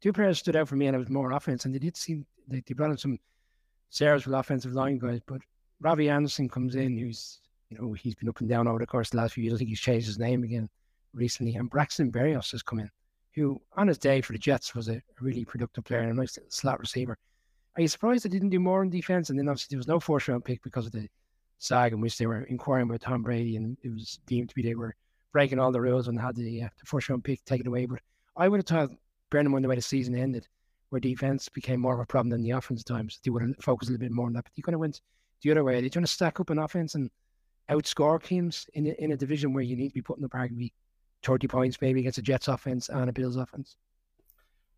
two 0.00 0.12
players 0.12 0.38
stood 0.38 0.56
out 0.56 0.68
for 0.68 0.76
me, 0.76 0.86
and 0.86 0.96
it 0.96 0.98
was 0.98 1.10
more 1.10 1.32
offense. 1.32 1.64
And 1.64 1.74
they 1.74 1.78
did 1.78 1.96
seem 1.96 2.26
they, 2.48 2.62
they 2.66 2.74
brought 2.74 2.90
in 2.90 2.96
some 2.96 3.18
with 4.00 4.26
offensive 4.26 4.72
line 4.72 4.98
guys, 4.98 5.20
but 5.26 5.42
Robbie 5.80 6.08
Anderson 6.08 6.48
comes 6.48 6.74
in, 6.74 6.96
who's 6.96 7.40
you 7.68 7.78
know 7.78 7.92
he's 7.92 8.14
been 8.14 8.28
up 8.28 8.40
and 8.40 8.48
down 8.48 8.66
over 8.66 8.78
the 8.78 8.86
course 8.86 9.08
of 9.08 9.12
the 9.12 9.16
last 9.18 9.34
few 9.34 9.44
years. 9.44 9.54
I 9.54 9.58
think 9.58 9.70
he's 9.70 9.80
changed 9.80 10.06
his 10.06 10.18
name 10.18 10.44
again 10.44 10.70
recently, 11.12 11.54
and 11.56 11.68
Braxton 11.68 12.10
Berrios 12.10 12.52
has 12.52 12.62
come 12.62 12.78
in 12.78 12.90
who 13.34 13.60
on 13.76 13.88
his 13.88 13.98
day 13.98 14.20
for 14.20 14.32
the 14.32 14.38
Jets 14.38 14.74
was 14.74 14.88
a, 14.88 15.02
really 15.20 15.44
productive 15.44 15.84
player 15.84 16.00
and 16.00 16.10
a 16.10 16.14
nice 16.14 16.38
slot 16.48 16.80
receiver. 16.80 17.16
Are 17.76 17.82
you 17.82 17.88
surprised 17.88 18.24
they 18.24 18.28
didn't 18.28 18.50
do 18.50 18.60
more 18.60 18.82
in 18.82 18.90
defense? 18.90 19.30
And 19.30 19.38
then 19.38 19.48
obviously 19.48 19.74
there 19.74 19.78
was 19.78 19.88
no 19.88 20.00
first 20.00 20.28
round 20.28 20.44
pick 20.44 20.62
because 20.62 20.86
of 20.86 20.92
the 20.92 21.08
SAG 21.58 21.92
in 21.92 22.00
which 22.00 22.18
they 22.18 22.26
were 22.26 22.42
inquiring 22.44 22.88
about 22.88 23.00
Tom 23.00 23.22
Brady, 23.22 23.56
and 23.56 23.76
it 23.82 23.92
was 23.92 24.18
deemed 24.26 24.48
to 24.48 24.54
be 24.54 24.62
they 24.62 24.74
were 24.74 24.94
breaking 25.32 25.58
all 25.58 25.72
the 25.72 25.80
rules 25.80 26.08
and 26.08 26.20
had 26.20 26.36
the, 26.36 26.62
uh, 26.62 26.68
the 26.78 26.86
first 26.86 27.08
round 27.08 27.24
pick 27.24 27.44
taken 27.44 27.66
away. 27.66 27.86
But 27.86 28.00
I 28.36 28.48
would 28.48 28.58
have 28.58 28.66
thought, 28.66 28.98
Brendan, 29.30 29.52
when 29.52 29.62
the 29.62 29.68
way 29.68 29.76
the 29.76 29.82
season 29.82 30.14
ended, 30.14 30.46
where 30.90 31.00
defense 31.00 31.48
became 31.48 31.80
more 31.80 31.94
of 31.94 32.00
a 32.00 32.06
problem 32.06 32.30
than 32.30 32.42
the 32.42 32.50
offense 32.50 32.84
times, 32.84 33.20
they 33.24 33.30
would 33.30 33.42
have 33.42 33.54
focused 33.60 33.90
a 33.90 33.92
little 33.92 34.04
bit 34.04 34.12
more 34.12 34.26
on 34.26 34.34
that. 34.34 34.44
But 34.44 34.52
you 34.56 34.62
kind 34.62 34.74
of 34.74 34.80
went 34.80 35.00
the 35.40 35.50
other 35.52 35.64
way. 35.64 35.80
They're 35.80 35.88
trying 35.88 36.04
to 36.04 36.10
stack 36.10 36.40
up 36.40 36.50
an 36.50 36.58
offense 36.58 36.94
and 36.94 37.10
outscore 37.70 38.22
teams 38.22 38.66
in 38.74 38.88
a, 38.88 38.90
in 39.02 39.12
a 39.12 39.16
division 39.16 39.52
where 39.52 39.62
you 39.62 39.76
need 39.76 39.88
to 39.88 39.94
be 39.94 40.02
putting 40.02 40.22
the 40.22 40.28
arguably 40.28 40.72
30 41.22 41.48
points 41.48 41.80
maybe 41.80 42.00
against 42.00 42.18
a 42.18 42.22
Jets 42.22 42.48
offense 42.48 42.88
and 42.88 43.08
a 43.08 43.12
Bills 43.12 43.36
offense? 43.36 43.76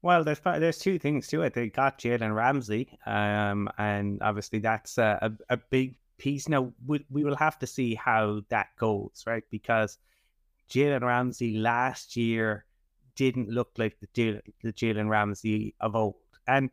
Well, 0.02 0.22
there's 0.22 0.40
there's 0.40 0.78
two 0.78 0.98
things 0.98 1.28
to 1.28 1.42
it. 1.42 1.54
They 1.54 1.70
got 1.70 1.98
Jalen 1.98 2.34
Ramsey, 2.34 2.98
um, 3.06 3.70
and 3.78 4.20
obviously 4.22 4.58
that's 4.58 4.98
a, 4.98 5.18
a, 5.22 5.54
a, 5.54 5.56
big 5.56 5.96
piece. 6.18 6.46
Now 6.46 6.72
we, 6.86 7.02
we 7.10 7.24
will 7.24 7.36
have 7.36 7.58
to 7.60 7.66
see 7.66 7.94
how 7.94 8.42
that 8.50 8.68
goes, 8.76 9.24
right? 9.26 9.44
Because 9.50 9.96
Jalen 10.68 11.00
Ramsey 11.00 11.56
last 11.56 12.16
year 12.16 12.66
didn't 13.16 13.48
look 13.48 13.70
like 13.78 13.96
the 14.00 14.42
the 14.62 14.72
Jalen 14.74 15.08
Ramsey 15.08 15.74
of 15.80 15.96
old, 15.96 16.16
and 16.46 16.68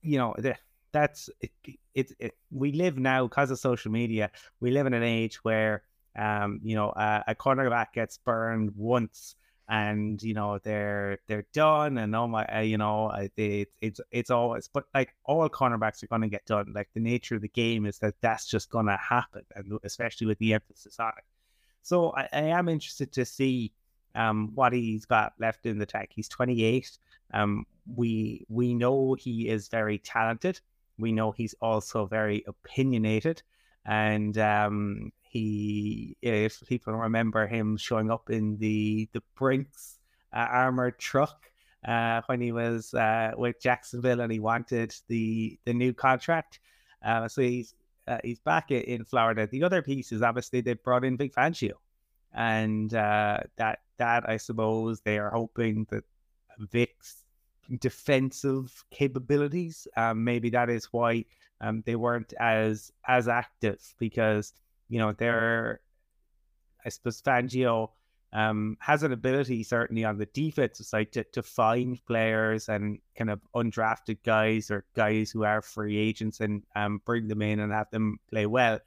you 0.00 0.16
know 0.16 0.34
the, 0.38 0.56
that's 0.92 1.28
it, 1.42 1.50
it, 1.94 2.12
it, 2.18 2.34
We 2.50 2.72
live 2.72 2.98
now 2.98 3.26
because 3.26 3.50
of 3.50 3.58
social 3.58 3.92
media. 3.92 4.30
We 4.60 4.70
live 4.70 4.86
in 4.86 4.94
an 4.94 5.02
age 5.02 5.44
where 5.44 5.82
um, 6.16 6.60
you 6.62 6.74
know, 6.74 6.90
uh, 6.90 7.22
a 7.26 7.34
cornerback 7.34 7.92
gets 7.94 8.18
burned 8.18 8.72
once 8.76 9.36
and 9.68 10.22
you 10.22 10.34
know 10.34 10.58
they're 10.58 11.18
they're 11.26 11.46
done 11.54 11.96
and 11.96 12.14
oh 12.14 12.26
my 12.26 12.44
uh, 12.46 12.60
you 12.60 12.76
know 12.76 13.10
they, 13.36 13.64
it's 13.80 14.00
it's 14.10 14.30
always 14.30 14.68
but 14.68 14.84
like 14.94 15.14
all 15.24 15.48
cornerbacks 15.48 16.02
are 16.02 16.08
going 16.08 16.20
to 16.20 16.28
get 16.28 16.44
done. 16.44 16.72
Like 16.74 16.90
the 16.94 17.00
nature 17.00 17.36
of 17.36 17.42
the 17.42 17.48
game 17.48 17.86
is 17.86 17.98
that 18.00 18.14
that's 18.20 18.46
just 18.46 18.70
going 18.70 18.86
to 18.86 18.96
happen 18.96 19.42
and 19.54 19.78
especially 19.84 20.26
with 20.26 20.38
the 20.38 20.54
emphasis 20.54 20.98
on 20.98 21.12
it. 21.16 21.24
So 21.82 22.12
I, 22.14 22.28
I, 22.32 22.42
am 22.58 22.68
interested 22.68 23.12
to 23.12 23.24
see 23.24 23.72
um 24.14 24.50
what 24.54 24.72
he's 24.72 25.06
got 25.06 25.32
left 25.38 25.64
in 25.64 25.78
the 25.78 25.86
tank. 25.86 26.10
He's 26.12 26.28
28 26.28 26.98
um 27.32 27.64
we 27.96 28.44
we 28.48 28.74
know 28.74 29.14
he 29.14 29.48
is 29.48 29.68
very 29.68 29.98
talented. 29.98 30.60
We 30.98 31.12
know 31.12 31.30
he's 31.32 31.54
also 31.62 32.06
very 32.06 32.44
opinionated. 32.46 33.42
And 33.86 34.36
um 34.38 35.12
he, 35.32 36.14
if 36.20 36.62
people 36.66 36.92
remember 36.92 37.46
him 37.46 37.78
showing 37.78 38.10
up 38.10 38.28
in 38.28 38.58
the 38.58 39.08
the 39.12 39.22
Brinks 39.34 39.98
uh, 40.30 40.46
armored 40.50 40.98
truck 40.98 41.50
uh, 41.88 42.20
when 42.26 42.42
he 42.42 42.52
was 42.52 42.92
uh, 42.92 43.32
with 43.36 43.58
Jacksonville 43.60 44.20
and 44.20 44.30
he 44.30 44.40
wanted 44.40 44.94
the 45.08 45.58
the 45.64 45.72
new 45.72 45.94
contract. 45.94 46.60
Uh, 47.02 47.28
so 47.28 47.40
he's 47.40 47.74
uh, 48.06 48.18
he's 48.22 48.40
back 48.40 48.70
in 48.70 49.04
Florida. 49.04 49.46
The 49.46 49.62
other 49.62 49.80
piece 49.80 50.12
is 50.12 50.20
obviously 50.20 50.60
they 50.60 50.74
brought 50.74 51.04
in 51.04 51.16
Vic 51.16 51.34
Fangio, 51.34 51.72
and 52.34 52.92
uh, 52.92 53.38
that 53.56 53.80
that 53.96 54.28
I 54.28 54.36
suppose 54.36 55.00
they 55.00 55.18
are 55.18 55.30
hoping 55.30 55.86
that 55.90 56.04
Vic's 56.58 57.24
defensive 57.78 58.84
capabilities. 58.90 59.88
Um, 59.96 60.24
maybe 60.24 60.50
that 60.50 60.68
is 60.68 60.92
why 60.92 61.24
um, 61.62 61.82
they 61.86 61.96
weren't 61.96 62.34
as 62.38 62.92
as 63.08 63.28
active 63.28 63.80
because 63.98 64.52
you 64.92 64.98
know, 64.98 65.12
they're, 65.12 65.80
I 66.84 66.90
suppose 66.90 67.22
Fangio 67.22 67.88
um, 68.34 68.76
has 68.78 69.02
an 69.02 69.12
ability 69.12 69.62
certainly 69.62 70.04
on 70.04 70.18
the 70.18 70.26
defensive 70.26 70.84
side 70.84 71.12
to, 71.12 71.24
to 71.32 71.42
find 71.42 71.98
players 72.04 72.68
and 72.68 72.98
kind 73.16 73.30
of 73.30 73.40
undrafted 73.56 74.18
guys 74.22 74.70
or 74.70 74.84
guys 74.94 75.30
who 75.30 75.44
are 75.44 75.62
free 75.62 75.96
agents 75.96 76.40
and 76.40 76.62
um, 76.76 77.00
bring 77.06 77.26
them 77.26 77.40
in 77.40 77.60
and 77.60 77.72
have 77.72 77.90
them 77.90 78.18
play 78.28 78.44
well. 78.44 78.80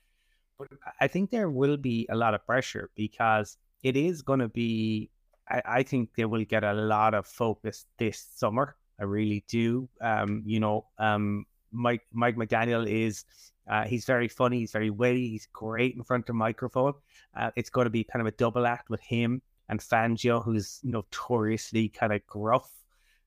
But 0.59 0.67
I 1.01 1.07
think 1.07 1.31
there 1.31 1.49
will 1.49 1.77
be 1.77 2.07
a 2.11 2.15
lot 2.15 2.35
of 2.35 2.45
pressure 2.45 2.91
because 2.95 3.57
it 3.81 3.97
is 3.97 4.21
going 4.21 4.41
to 4.41 4.47
be, 4.47 5.09
I, 5.49 5.61
I, 5.65 5.83
think 5.83 6.11
they 6.15 6.25
will 6.25 6.45
get 6.45 6.63
a 6.63 6.73
lot 6.73 7.15
of 7.15 7.25
focus 7.25 7.85
this 7.97 8.27
summer. 8.35 8.75
I 8.99 9.05
really 9.05 9.43
do. 9.47 9.89
Um, 10.01 10.43
you 10.45 10.59
know, 10.59 10.85
um, 10.99 11.45
Mike 11.75 12.05
Mike 12.13 12.35
McDaniel 12.35 12.87
is 12.89 13.25
uh, 13.69 13.83
he's 13.83 14.05
very 14.05 14.27
funny. 14.27 14.59
He's 14.59 14.71
very 14.71 14.89
witty. 14.89 15.29
He's 15.29 15.47
great 15.51 15.95
in 15.95 16.03
front 16.03 16.29
of 16.29 16.35
microphone. 16.35 16.93
Uh, 17.35 17.51
it's 17.55 17.69
going 17.69 17.85
to 17.85 17.91
be 17.91 18.03
kind 18.03 18.21
of 18.21 18.27
a 18.27 18.35
double 18.37 18.65
act 18.65 18.89
with 18.89 19.01
him 19.01 19.41
and 19.69 19.79
Fangio, 19.79 20.43
who's 20.43 20.79
notoriously 20.83 21.89
kind 21.89 22.13
of 22.13 22.25
gruff. 22.27 22.69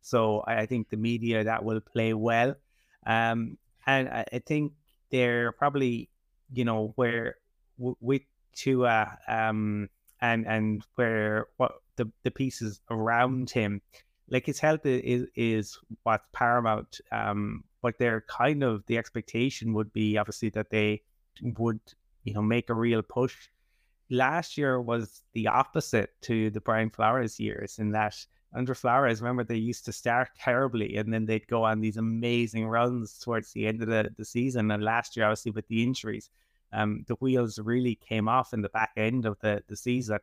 So 0.01 0.41
I, 0.47 0.61
I 0.61 0.67
think 0.67 0.91
the 0.91 0.97
media 0.97 1.45
that 1.45 1.65
will 1.65 1.81
play 1.81 2.15
well. 2.15 2.55
Um, 3.07 3.59
and 3.87 4.09
I, 4.09 4.25
I, 4.33 4.39
think 4.41 4.73
they're 5.11 5.53
probably, 5.53 6.11
you 6.53 6.65
know, 6.65 6.93
where 6.97 7.37
w- 7.79 7.97
with 8.01 8.23
to 8.57 8.87
uh, 8.87 9.09
um, 9.27 9.89
and 10.21 10.47
and 10.47 10.85
where 10.97 11.47
what 11.57 11.73
the 11.97 12.11
the 12.23 12.31
pieces 12.31 12.81
around 12.91 13.51
him, 13.51 13.81
like 14.29 14.47
his 14.47 14.59
health 14.59 14.85
is 14.85 15.27
is 15.35 15.79
what's 16.03 16.29
paramount. 16.33 17.01
Um, 17.11 17.65
but 17.83 17.99
they're 17.99 18.25
kind 18.29 18.63
of 18.63 18.85
the 18.87 18.99
expectation 18.99 19.73
would 19.75 19.93
be 19.93 20.19
obviously 20.19 20.49
that 20.51 20.71
they 20.71 21.03
would 21.59 21.81
you 22.25 22.35
know 22.35 22.43
make 22.43 22.71
a 22.71 22.75
real 22.75 23.03
push. 23.03 23.49
Last 24.11 24.57
year 24.57 24.81
was 24.81 25.23
the 25.35 25.49
opposite 25.49 26.11
to 26.23 26.51
the 26.51 26.61
Brian 26.61 26.91
Flores 26.91 27.39
years 27.39 27.79
in 27.79 27.91
that 27.93 28.15
under 28.55 28.75
Flores, 28.75 29.21
remember 29.21 29.45
they 29.45 29.57
used 29.57 29.85
to 29.85 29.93
start 29.93 30.31
terribly 30.39 30.97
and 30.97 31.13
then 31.13 31.27
they'd 31.27 31.47
go 31.49 31.65
on 31.65 31.81
these 31.81 31.99
amazing 31.99 32.67
runs 32.67 33.19
towards 33.19 33.53
the 33.53 33.67
end 33.67 33.83
of 33.83 33.89
the, 33.89 34.11
the 34.17 34.25
season. 34.25 34.71
And 34.71 34.83
last 34.83 35.17
year, 35.17 35.27
obviously 35.27 35.53
with 35.53 35.69
the 35.69 35.83
injuries, 35.83 36.31
um, 36.73 37.05
the 37.09 37.15
wheels 37.17 37.59
really 37.59 37.97
came 37.97 38.29
off 38.29 38.55
in 38.55 38.63
the 38.63 38.69
back 38.71 38.93
end 38.97 39.27
of 39.27 39.39
the, 39.41 39.63
the 39.69 39.77
season. 39.77 40.19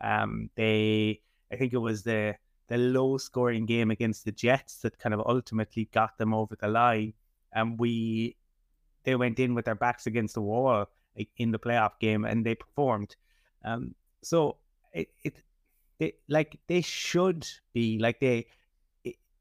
Um, 0.00 0.50
they, 0.56 1.20
I 1.52 1.56
think 1.56 1.72
it 1.72 1.78
was 1.78 2.02
the 2.02 2.34
the 2.68 2.78
low 2.78 3.18
scoring 3.18 3.66
game 3.66 3.90
against 3.90 4.24
the 4.24 4.32
Jets 4.32 4.76
that 4.82 4.98
kind 4.98 5.14
of 5.14 5.22
ultimately 5.26 5.88
got 5.92 6.18
them 6.18 6.34
over 6.34 6.56
the 6.56 6.68
line. 6.68 7.14
And 7.52 7.78
we, 7.78 8.36
they 9.04 9.16
went 9.16 9.38
in 9.38 9.54
with 9.54 9.64
their 9.64 9.74
backs 9.74 10.06
against 10.06 10.34
the 10.34 10.42
wall 10.42 10.86
in 11.36 11.50
the 11.50 11.58
playoff 11.58 11.98
game 11.98 12.24
and 12.24 12.44
they 12.44 12.54
performed. 12.54 13.16
Um, 13.64 13.94
so 14.22 14.58
it, 14.92 15.08
it, 15.24 15.42
they 15.98 16.14
like 16.28 16.58
they 16.68 16.80
should 16.80 17.46
be 17.72 17.98
like 17.98 18.20
they, 18.20 18.46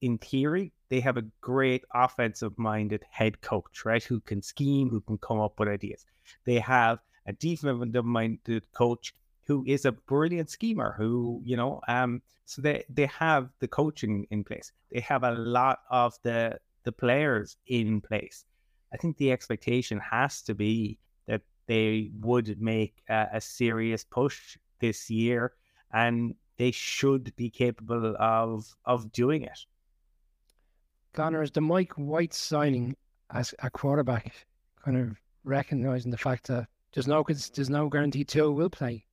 in 0.01 0.17
theory, 0.17 0.71
they 0.89 0.99
have 1.01 1.17
a 1.17 1.25
great 1.41 1.84
offensive 1.93 2.57
minded 2.57 3.03
head 3.09 3.41
coach, 3.41 3.84
right? 3.86 4.03
Who 4.03 4.19
can 4.21 4.41
scheme, 4.41 4.89
who 4.89 5.01
can 5.01 5.17
come 5.17 5.39
up 5.39 5.59
with 5.59 5.69
ideas. 5.69 6.05
They 6.45 6.59
have 6.59 6.99
a 7.25 7.34
defensive 7.34 8.05
minded 8.05 8.71
coach 8.71 9.13
who 9.47 9.63
is 9.65 9.85
a 9.85 9.91
brilliant 9.91 10.49
schemer 10.49 10.93
who 10.97 11.41
you 11.45 11.55
know 11.55 11.81
um 11.87 12.21
so 12.47 12.61
they 12.61 12.85
they 12.89 13.07
have 13.07 13.49
the 13.59 13.67
coaching 13.67 14.25
in 14.31 14.43
place. 14.43 14.71
They 14.91 15.01
have 15.01 15.23
a 15.23 15.33
lot 15.33 15.79
of 15.91 16.17
the 16.23 16.57
the 16.83 16.93
players 16.93 17.57
in 17.67 17.99
place. 17.99 18.45
I 18.93 18.97
think 18.97 19.17
the 19.17 19.33
expectation 19.33 19.99
has 19.99 20.41
to 20.43 20.55
be 20.55 20.97
that 21.27 21.41
they 21.67 22.09
would 22.21 22.61
make 22.61 23.03
a, 23.09 23.27
a 23.33 23.41
serious 23.41 24.05
push 24.05 24.57
this 24.79 25.09
year 25.09 25.53
and 25.91 26.35
they 26.57 26.71
should 26.71 27.35
be 27.35 27.49
capable 27.49 28.15
of 28.17 28.73
of 28.85 29.11
doing 29.11 29.43
it. 29.43 29.59
Conor, 31.11 31.41
is 31.41 31.51
the 31.51 31.59
Mike 31.59 31.93
White 31.93 32.33
signing 32.33 32.95
as 33.31 33.53
a 33.59 33.69
quarterback 33.69 34.47
kind 34.85 34.97
of 34.97 35.17
recognizing 35.43 36.11
the 36.11 36.17
fact 36.17 36.47
that 36.47 36.67
there's 36.93 37.07
no 37.07 37.25
there's 37.27 37.69
no 37.69 37.89
guarantee 37.89 38.23
Tua 38.23 38.51
will 38.51 38.69
play 38.69 39.07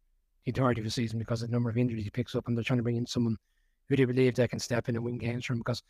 the 0.45 0.51
entirety 0.51 0.81
of 0.81 0.85
the 0.85 0.91
season 0.91 1.19
because 1.19 1.43
of 1.43 1.49
the 1.49 1.53
number 1.53 1.71
of 1.71 1.77
injuries 1.79 2.05
he 2.05 2.11
picks 2.11 2.35
up, 2.35 2.49
and 2.49 2.57
they're 2.57 2.65
trying 2.65 2.79
to 2.79 2.83
bring 2.83 2.97
in 2.97 3.07
someone 3.07 3.37
who 3.89 3.97
they 3.97 4.05
believe 4.05 4.35
they 4.35 4.49
can 4.49 4.59
step 4.59 4.89
in 4.89 4.97
and 4.97 5.05
win 5.05 5.19
games 5.19 5.45
from. 5.45 5.59
Because 5.59 5.83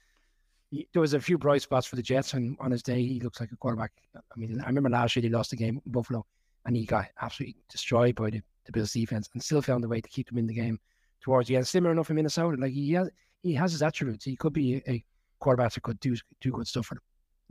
he, 0.70 0.88
there 0.92 1.00
was 1.00 1.14
a 1.14 1.20
few 1.20 1.38
bright 1.38 1.62
spots 1.62 1.86
for 1.86 1.96
the 1.96 2.02
Jets, 2.02 2.34
and 2.34 2.56
on 2.60 2.70
his 2.70 2.82
day, 2.82 3.04
he 3.04 3.20
looks 3.20 3.40
like 3.40 3.52
a 3.52 3.56
quarterback. 3.56 3.92
I 4.14 4.20
mean, 4.36 4.60
I 4.60 4.66
remember 4.66 4.90
last 4.90 5.16
year 5.16 5.22
they 5.22 5.28
lost 5.28 5.50
the 5.50 5.56
game 5.56 5.80
in 5.84 5.92
Buffalo, 5.92 6.24
and 6.66 6.76
he 6.76 6.84
got 6.84 7.06
absolutely 7.20 7.56
destroyed 7.68 8.14
by 8.14 8.30
the, 8.30 8.40
the 8.66 8.72
Bills 8.72 8.92
defense, 8.92 9.28
and 9.32 9.42
still 9.42 9.62
found 9.62 9.84
a 9.84 9.88
way 9.88 10.00
to 10.00 10.08
keep 10.08 10.28
them 10.28 10.38
in 10.38 10.46
the 10.46 10.54
game 10.54 10.78
towards 11.20 11.48
the 11.48 11.56
end. 11.56 11.66
Similar 11.66 11.92
enough 11.92 12.10
in 12.10 12.16
Minnesota, 12.16 12.56
like 12.60 12.72
he 12.72 12.92
has, 12.92 13.10
he 13.42 13.54
has 13.54 13.72
his 13.72 13.82
attributes. 13.82 14.24
He 14.24 14.36
could 14.36 14.52
be 14.52 14.76
a, 14.76 14.90
a 14.90 15.04
quarterback 15.40 15.74
that 15.74 15.82
could 15.82 16.00
do 16.00 16.16
do 16.40 16.52
good 16.52 16.66
stuff 16.66 16.86
for 16.86 16.94
them. 16.94 17.02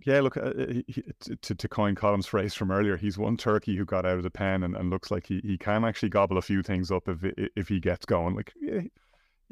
Yeah, 0.05 0.21
look, 0.21 0.37
uh, 0.37 0.51
he, 0.87 1.03
to, 1.41 1.55
to 1.55 1.67
coin 1.67 1.95
Colm's 1.95 2.25
phrase 2.25 2.53
from 2.53 2.71
earlier, 2.71 2.97
he's 2.97 3.17
one 3.17 3.37
turkey 3.37 3.75
who 3.75 3.85
got 3.85 4.05
out 4.05 4.17
of 4.17 4.23
the 4.23 4.29
pen 4.29 4.63
and, 4.63 4.75
and 4.75 4.89
looks 4.89 5.11
like 5.11 5.27
he, 5.27 5.39
he 5.43 5.57
can 5.57 5.85
actually 5.85 6.09
gobble 6.09 6.37
a 6.37 6.41
few 6.41 6.63
things 6.63 6.91
up 6.91 7.07
if 7.07 7.23
if 7.55 7.67
he 7.67 7.79
gets 7.79 8.05
going. 8.05 8.35
Like, 8.35 8.53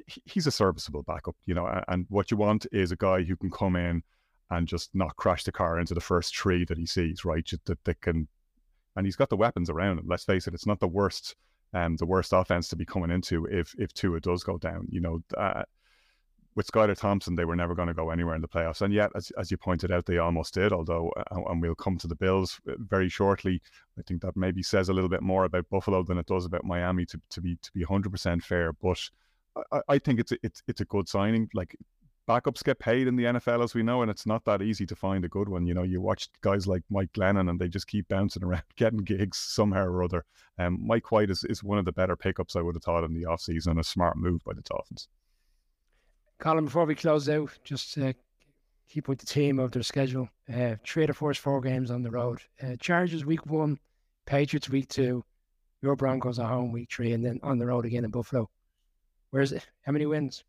he's 0.07 0.47
a 0.47 0.51
serviceable 0.51 1.03
backup, 1.03 1.35
you 1.45 1.53
know, 1.53 1.67
and 1.87 2.05
what 2.09 2.31
you 2.31 2.37
want 2.37 2.65
is 2.71 2.91
a 2.91 2.95
guy 2.95 3.23
who 3.23 3.35
can 3.35 3.51
come 3.51 3.75
in 3.75 4.03
and 4.49 4.67
just 4.67 4.89
not 4.93 5.15
crash 5.15 5.43
the 5.43 5.51
car 5.51 5.79
into 5.79 5.93
the 5.93 6.01
first 6.01 6.33
tree 6.33 6.65
that 6.65 6.77
he 6.77 6.85
sees, 6.85 7.23
right? 7.23 7.49
That, 7.65 7.83
that 7.85 8.01
can, 8.01 8.27
and 8.95 9.05
he's 9.05 9.15
got 9.15 9.29
the 9.29 9.37
weapons 9.37 9.69
around 9.69 9.99
him. 9.99 10.05
Let's 10.07 10.25
face 10.25 10.47
it, 10.47 10.53
it's 10.53 10.67
not 10.67 10.79
the 10.79 10.87
worst, 10.87 11.35
um, 11.73 11.95
the 11.97 12.05
worst 12.05 12.33
offense 12.33 12.67
to 12.69 12.75
be 12.75 12.85
coming 12.85 13.11
into 13.11 13.45
if 13.45 13.73
if 13.77 13.93
Tua 13.93 14.19
does 14.19 14.43
go 14.43 14.57
down. 14.57 14.87
You 14.89 15.01
know, 15.01 15.19
uh, 15.37 15.63
with 16.55 16.67
Skylar 16.67 16.97
Thompson, 16.97 17.35
they 17.35 17.45
were 17.45 17.55
never 17.55 17.75
going 17.75 17.87
to 17.87 17.93
go 17.93 18.09
anywhere 18.09 18.35
in 18.35 18.41
the 18.41 18.47
playoffs. 18.47 18.81
And 18.81 18.93
yet, 18.93 19.11
as, 19.15 19.31
as 19.37 19.51
you 19.51 19.57
pointed 19.57 19.91
out, 19.91 20.05
they 20.05 20.17
almost 20.17 20.53
did, 20.53 20.73
although, 20.73 21.09
uh, 21.11 21.41
and 21.49 21.61
we'll 21.61 21.75
come 21.75 21.97
to 21.97 22.07
the 22.07 22.15
Bills 22.15 22.59
uh, 22.69 22.73
very 22.79 23.07
shortly. 23.07 23.61
I 23.97 24.01
think 24.03 24.21
that 24.21 24.35
maybe 24.35 24.61
says 24.61 24.89
a 24.89 24.93
little 24.93 25.09
bit 25.09 25.21
more 25.21 25.45
about 25.45 25.69
Buffalo 25.69 26.03
than 26.03 26.17
it 26.17 26.25
does 26.25 26.45
about 26.45 26.65
Miami 26.65 27.05
to, 27.05 27.21
to 27.29 27.41
be 27.41 27.57
to 27.61 27.71
be 27.71 27.85
100% 27.85 28.43
fair. 28.43 28.73
But 28.73 28.99
I, 29.71 29.81
I 29.87 29.99
think 29.99 30.19
it's 30.19 30.33
a, 30.33 30.37
it's, 30.43 30.61
it's 30.67 30.81
a 30.81 30.85
good 30.85 31.07
signing. 31.07 31.49
Like, 31.53 31.75
backups 32.27 32.63
get 32.63 32.79
paid 32.79 33.07
in 33.07 33.15
the 33.15 33.25
NFL, 33.25 33.63
as 33.63 33.73
we 33.73 33.83
know, 33.83 34.01
and 34.01 34.11
it's 34.11 34.25
not 34.25 34.43
that 34.45 34.61
easy 34.61 34.85
to 34.85 34.95
find 34.95 35.23
a 35.23 35.29
good 35.29 35.49
one. 35.49 35.65
You 35.65 35.73
know, 35.73 35.83
you 35.83 36.01
watch 36.01 36.29
guys 36.41 36.67
like 36.67 36.83
Mike 36.89 37.11
Glennon 37.13 37.49
and 37.49 37.59
they 37.59 37.67
just 37.67 37.87
keep 37.87 38.07
bouncing 38.09 38.43
around, 38.45 38.63
getting 38.75 38.99
gigs 38.99 39.37
somehow 39.37 39.85
or 39.85 40.03
other. 40.03 40.25
Um, 40.59 40.85
Mike 40.85 41.11
White 41.11 41.29
is, 41.29 41.43
is 41.45 41.63
one 41.63 41.77
of 41.77 41.85
the 41.85 41.91
better 41.91 42.15
pickups 42.15 42.55
I 42.55 42.61
would 42.61 42.75
have 42.75 42.83
thought 42.83 43.03
in 43.03 43.13
the 43.13 43.23
offseason, 43.23 43.79
a 43.79 43.83
smart 43.83 44.17
move 44.17 44.43
by 44.45 44.53
the 44.53 44.61
Dolphins. 44.61 45.07
Colm, 46.41 46.65
before 46.65 46.85
we 46.85 46.95
close 46.95 47.29
out, 47.29 47.51
just 47.63 47.95
uh, 47.99 48.13
keep 48.89 49.07
with 49.07 49.19
the 49.19 49.27
team 49.27 49.59
of 49.59 49.71
their 49.71 49.83
schedule. 49.83 50.27
Uh, 50.51 50.75
three 50.83 51.03
of 51.03 51.07
the 51.07 51.13
four 51.13 51.61
games 51.61 51.91
on 51.91 52.01
the 52.01 52.09
road. 52.09 52.39
Uh, 52.61 52.75
Chargers 52.79 53.23
week 53.23 53.45
one, 53.45 53.77
Patriots 54.25 54.67
week 54.67 54.89
two, 54.89 55.23
your 55.83 55.95
Broncos 55.95 56.39
at 56.39 56.47
home 56.47 56.71
week 56.71 56.89
three, 56.91 57.13
and 57.13 57.23
then 57.23 57.39
on 57.43 57.59
the 57.59 57.67
road 57.67 57.85
again 57.85 58.05
in 58.05 58.09
Buffalo. 58.09 58.49
Where's 59.29 59.51
it? 59.51 59.67
How 59.83 59.91
many 59.91 60.07
wins? 60.07 60.43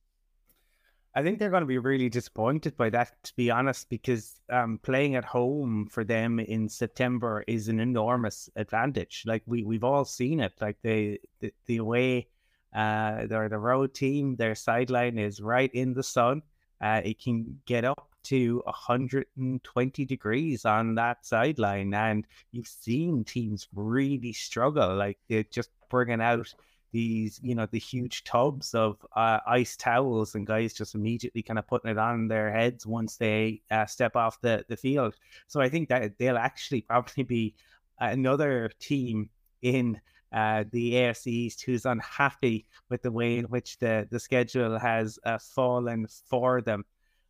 I 1.14 1.22
think 1.22 1.38
they're 1.38 1.50
going 1.50 1.60
to 1.60 1.66
be 1.66 1.76
really 1.76 2.08
disappointed 2.08 2.74
by 2.74 2.88
that, 2.88 3.22
to 3.24 3.36
be 3.36 3.50
honest, 3.50 3.90
because 3.90 4.40
um, 4.50 4.80
playing 4.82 5.14
at 5.14 5.26
home 5.26 5.86
for 5.90 6.04
them 6.04 6.40
in 6.40 6.70
September 6.70 7.44
is 7.46 7.68
an 7.68 7.80
enormous 7.80 8.48
advantage. 8.56 9.24
Like 9.26 9.42
we 9.44 9.62
we've 9.62 9.84
all 9.84 10.06
seen 10.06 10.40
it. 10.40 10.54
Like 10.58 10.78
the 10.82 11.20
the, 11.40 11.52
the 11.66 11.76
away 11.76 12.28
uh, 12.74 13.26
they're 13.26 13.48
the 13.48 13.58
road 13.58 13.94
team. 13.94 14.36
Their 14.36 14.54
sideline 14.54 15.18
is 15.18 15.40
right 15.40 15.70
in 15.74 15.94
the 15.94 16.02
sun. 16.02 16.42
Uh, 16.80 17.00
it 17.04 17.22
can 17.22 17.60
get 17.66 17.84
up 17.84 18.08
to 18.24 18.62
120 18.64 20.04
degrees 20.04 20.64
on 20.64 20.94
that 20.94 21.24
sideline, 21.26 21.92
and 21.94 22.26
you've 22.50 22.66
seen 22.66 23.24
teams 23.24 23.68
really 23.74 24.32
struggle. 24.32 24.94
Like 24.94 25.18
they're 25.28 25.44
just 25.44 25.70
bringing 25.90 26.20
out 26.20 26.52
these, 26.92 27.40
you 27.42 27.54
know, 27.54 27.66
the 27.70 27.78
huge 27.78 28.24
tubs 28.24 28.74
of 28.74 28.96
uh, 29.16 29.38
ice 29.46 29.76
towels, 29.76 30.34
and 30.34 30.46
guys 30.46 30.74
just 30.74 30.94
immediately 30.94 31.42
kind 31.42 31.58
of 31.58 31.66
putting 31.66 31.90
it 31.90 31.98
on 31.98 32.28
their 32.28 32.52
heads 32.52 32.86
once 32.86 33.16
they 33.16 33.62
uh, 33.70 33.86
step 33.86 34.16
off 34.16 34.40
the 34.40 34.64
the 34.68 34.76
field. 34.76 35.16
So 35.48 35.60
I 35.60 35.68
think 35.68 35.88
that 35.88 36.18
they'll 36.18 36.38
actually 36.38 36.82
probably 36.82 37.24
be 37.24 37.54
another 37.98 38.70
team 38.78 39.30
in 39.62 40.00
uh, 40.32 40.64
the 40.70 40.92
AFC 40.94 41.26
East 41.26 41.62
who's 41.62 41.84
unhappy 41.84 42.66
with 42.88 43.02
the 43.02 43.12
way 43.12 43.38
in 43.38 43.44
which 43.46 43.78
the, 43.78 44.06
the 44.10 44.18
schedule 44.18 44.78
has 44.78 45.18
uh, 45.24 45.38
fallen 45.38 46.06
for 46.28 46.60
them. 46.60 46.84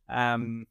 Um, 0.09 0.65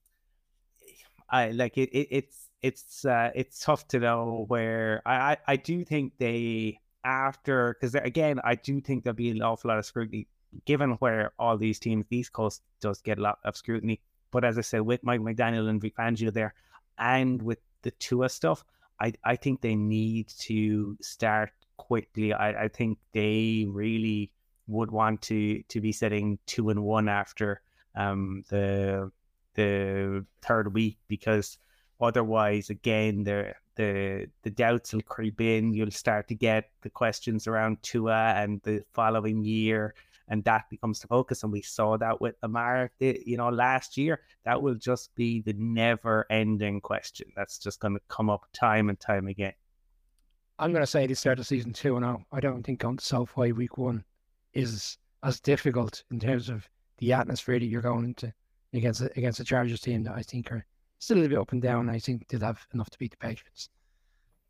I 1.29 1.51
like 1.51 1.79
it, 1.79 1.91
it 1.91 2.09
it's 2.11 2.49
it's 2.63 3.05
uh, 3.05 3.31
it's 3.35 3.61
tough 3.61 3.89
to 3.89 3.99
know 3.99 4.45
where 4.49 5.03
I, 5.07 5.15
I, 5.15 5.37
I 5.49 5.57
do 5.57 5.85
think 5.85 6.13
they 6.19 6.79
after 7.05 7.75
because 7.75 7.95
again 7.95 8.39
I 8.45 8.55
do 8.55 8.81
think 8.81 9.03
there'll 9.03 9.17
be 9.17 9.31
an 9.31 9.43
awful 9.43 9.69
lot 9.69 9.79
of 9.79 9.87
scrutiny 9.87 10.29
given 10.67 10.93
where 10.93 11.33
all 11.39 11.57
these 11.57 11.79
teams 11.79 12.05
the 12.09 12.19
East 12.19 12.33
Coast 12.33 12.63
does 12.81 13.01
get 13.01 13.19
a 13.19 13.23
lot 13.23 13.39
of 13.45 13.57
scrutiny. 13.57 14.01
But 14.31 14.45
as 14.45 14.59
I 14.59 14.61
said, 14.61 14.83
with 14.83 15.03
Mike 15.03 15.21
McDaniel 15.21 15.69
and 15.69 15.81
Vic 15.81 15.97
Fangio 15.97 16.33
there, 16.33 16.55
and 16.99 17.41
with 17.43 17.59
the 17.83 17.91
Tua 17.93 18.29
stuff, 18.29 18.65
I 19.01 19.15
I 19.25 19.37
think 19.37 19.61
they 19.61 19.75
need 19.75 20.29
to 20.41 20.97
start 21.01 21.51
quickly. 21.89 22.33
I, 22.33 22.65
I 22.65 22.69
think 22.69 22.99
they 23.13 23.67
really 23.69 24.31
would 24.69 24.91
want 24.91 25.21
to 25.23 25.63
to 25.73 25.81
be 25.81 25.93
setting 25.93 26.39
two 26.47 26.71
and 26.71 26.83
one 26.85 27.09
after 27.09 27.61
um, 27.97 28.45
the 28.49 29.11
the 29.55 30.25
third 30.41 30.73
week 30.73 30.99
because 31.09 31.59
otherwise, 32.01 32.71
again, 32.71 33.25
the 33.25 33.55
the 33.75 34.27
the 34.45 34.51
doubts 34.51 34.93
will 34.93 35.03
creep 35.03 35.41
in. 35.41 35.75
You'll 35.75 35.91
start 35.91 36.29
to 36.29 36.35
get 36.35 36.71
the 36.83 36.91
questions 36.91 37.47
around 37.47 37.83
Tua 37.83 38.35
and 38.37 38.61
the 38.63 38.85
following 38.93 39.43
year, 39.43 39.95
and 40.29 40.45
that 40.45 40.71
becomes 40.71 41.01
the 41.01 41.09
focus. 41.09 41.43
And 41.43 41.53
we 41.53 41.63
saw 41.63 41.99
that 41.99 42.21
with 42.21 42.37
Lamar, 42.43 42.93
you 43.01 43.37
know, 43.37 43.51
last 43.51 43.97
year. 43.97 44.21
That 44.45 44.63
will 44.63 44.77
just 44.77 45.15
be 45.15 45.43
the 45.43 45.55
never-ending 45.55 46.81
question. 46.81 47.27
That's 47.37 47.59
just 47.59 47.81
going 47.81 47.95
to 47.95 48.01
come 48.09 48.31
up 48.31 48.47
time 48.53 48.89
and 48.89 48.99
time 48.99 49.27
again. 49.27 49.55
I'm 50.63 50.71
going 50.71 50.85
to 50.85 50.87
say 50.87 51.09
they 51.09 51.15
start 51.15 51.39
the 51.39 51.45
season 51.45 51.73
two 51.73 51.97
and 51.97 52.25
I 52.31 52.39
don't 52.39 52.63
think 52.63 52.79
going 52.79 52.97
to 52.97 53.05
SoFi 53.05 53.51
week 53.51 53.79
one 53.79 54.05
is 54.53 54.97
as 55.25 55.41
difficult 55.41 56.05
in 56.13 56.21
terms 56.21 56.49
of 56.49 56.69
the 56.99 57.13
atmosphere 57.13 57.59
that 57.59 57.67
you're 57.67 57.83
going 57.83 58.05
into 58.05 58.33
against 58.73 59.01
against 59.17 59.41
a 59.41 59.45
Chargers 59.45 59.81
team 59.81 60.05
that 60.05 60.15
I 60.15 60.23
think 60.23 60.53
are 60.53 60.65
still 61.01 61.17
a 61.17 61.19
little 61.19 61.31
bit 61.31 61.41
up 61.41 61.51
and 61.51 61.61
down. 61.61 61.91
I 61.91 61.99
think 61.99 62.29
they'll 62.29 62.39
have 62.43 62.65
enough 62.75 62.91
to 62.91 62.99
beat 62.99 63.11
the 63.11 63.17
Patriots. 63.17 63.71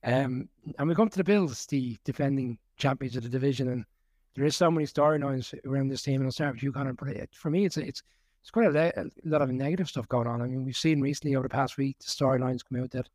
Um, 0.05 0.51
and 0.79 0.87
we 0.87 0.95
come 0.95 1.09
to 1.09 1.17
the 1.17 1.25
Bills, 1.25 1.65
the 1.65 1.97
defending 2.05 2.59
champions 2.77 3.17
of 3.17 3.23
the 3.23 3.31
division, 3.31 3.69
and 3.69 3.87
there 4.35 4.45
is 4.45 4.55
so 4.55 4.71
many 4.71 4.85
storylines 4.85 5.55
around 5.65 5.89
this 5.89 6.03
team, 6.03 6.17
and 6.17 6.25
I'll 6.27 6.33
start 6.33 6.53
with 6.53 6.63
you, 6.63 6.73
Conor. 6.73 6.93
But 6.93 7.09
it, 7.09 7.31
for 7.33 7.49
me, 7.49 7.65
it's 7.65 7.79
it's 7.79 8.03
it's 8.43 8.51
quite 8.51 8.67
a, 8.67 9.01
a, 9.01 9.07
lot 9.25 9.41
of 9.41 9.51
negative 9.51 9.89
stuff 9.89 10.09
going 10.09 10.27
on. 10.27 10.43
I 10.43 10.47
mean, 10.47 10.63
we've 10.63 10.77
seen 10.77 11.01
recently 11.01 11.37
over 11.37 11.49
the 11.49 11.55
past 11.55 11.79
week 11.79 11.97
the 12.01 12.05
storylines 12.05 12.61
come 12.69 12.83
out 12.83 12.91
that 12.91 13.09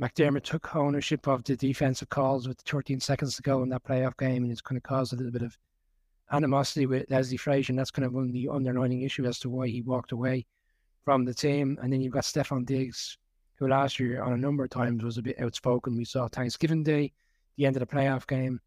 McDermott 0.00 0.40
mm. 0.40 0.44
took 0.44 0.74
ownership 0.74 1.26
of 1.28 1.44
the 1.44 1.56
defensive 1.56 2.08
calls 2.08 2.48
with 2.48 2.60
13 2.60 3.00
seconds 3.00 3.36
to 3.36 3.42
go 3.42 3.62
in 3.62 3.68
that 3.68 3.84
playoff 3.84 4.16
game, 4.16 4.42
and 4.42 4.50
it's 4.50 4.60
kind 4.60 4.76
of 4.76 4.82
caused 4.82 5.12
a 5.12 5.16
little 5.16 5.32
bit 5.32 5.42
of 5.42 5.56
animosity 6.32 6.86
with 6.86 7.10
Leslie 7.10 7.36
Frazier, 7.36 7.72
and 7.72 7.78
that's 7.78 7.90
kind 7.90 8.04
of 8.04 8.12
one 8.12 8.24
of 8.24 8.32
the 8.32 8.48
underlying 8.48 9.02
issue 9.02 9.24
as 9.24 9.38
to 9.40 9.50
why 9.50 9.68
he 9.68 9.82
walked 9.82 10.12
away 10.12 10.46
from 11.04 11.24
the 11.24 11.34
team. 11.34 11.78
And 11.82 11.92
then 11.92 12.00
you've 12.00 12.12
got 12.12 12.24
Stefon 12.24 12.66
Diggs, 12.66 13.18
who 13.56 13.68
last 13.68 14.00
year 14.00 14.22
on 14.22 14.32
a 14.32 14.36
number 14.38 14.64
of 14.64 14.70
times 14.70 15.04
was 15.04 15.18
a 15.18 15.22
bit 15.22 15.40
outspoken. 15.40 15.96
We 15.96 16.04
saw 16.04 16.26
Thanksgiving 16.26 16.82
Day, 16.82 17.12
the 17.56 17.66
end 17.66 17.76
of 17.76 17.80
the 17.80 17.94
playoff 17.94 18.26
game, 18.26 18.60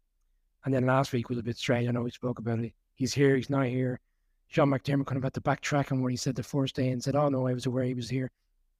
and 0.64 0.72
then 0.72 0.86
last 0.86 1.12
week 1.12 1.28
was 1.28 1.38
a 1.38 1.42
bit 1.42 1.58
strange. 1.58 1.88
I 1.88 1.92
know 1.92 2.02
we 2.02 2.10
spoke 2.10 2.38
about 2.38 2.60
it. 2.60 2.72
He's 2.94 3.12
here, 3.12 3.36
he's 3.36 3.50
not 3.50 3.66
here. 3.66 4.00
Sean 4.48 4.70
McDermott 4.70 5.06
kind 5.06 5.18
of 5.18 5.24
had 5.24 5.34
to 5.34 5.42
backtrack 5.42 5.92
on 5.92 6.02
what 6.02 6.10
he 6.10 6.16
said 6.16 6.34
the 6.34 6.42
first 6.42 6.74
day 6.74 6.88
and 6.88 7.04
said, 7.04 7.14
"Oh 7.14 7.28
no, 7.28 7.46
I 7.46 7.52
was 7.52 7.66
aware 7.66 7.84
he 7.84 7.92
was 7.92 8.08
here." 8.08 8.30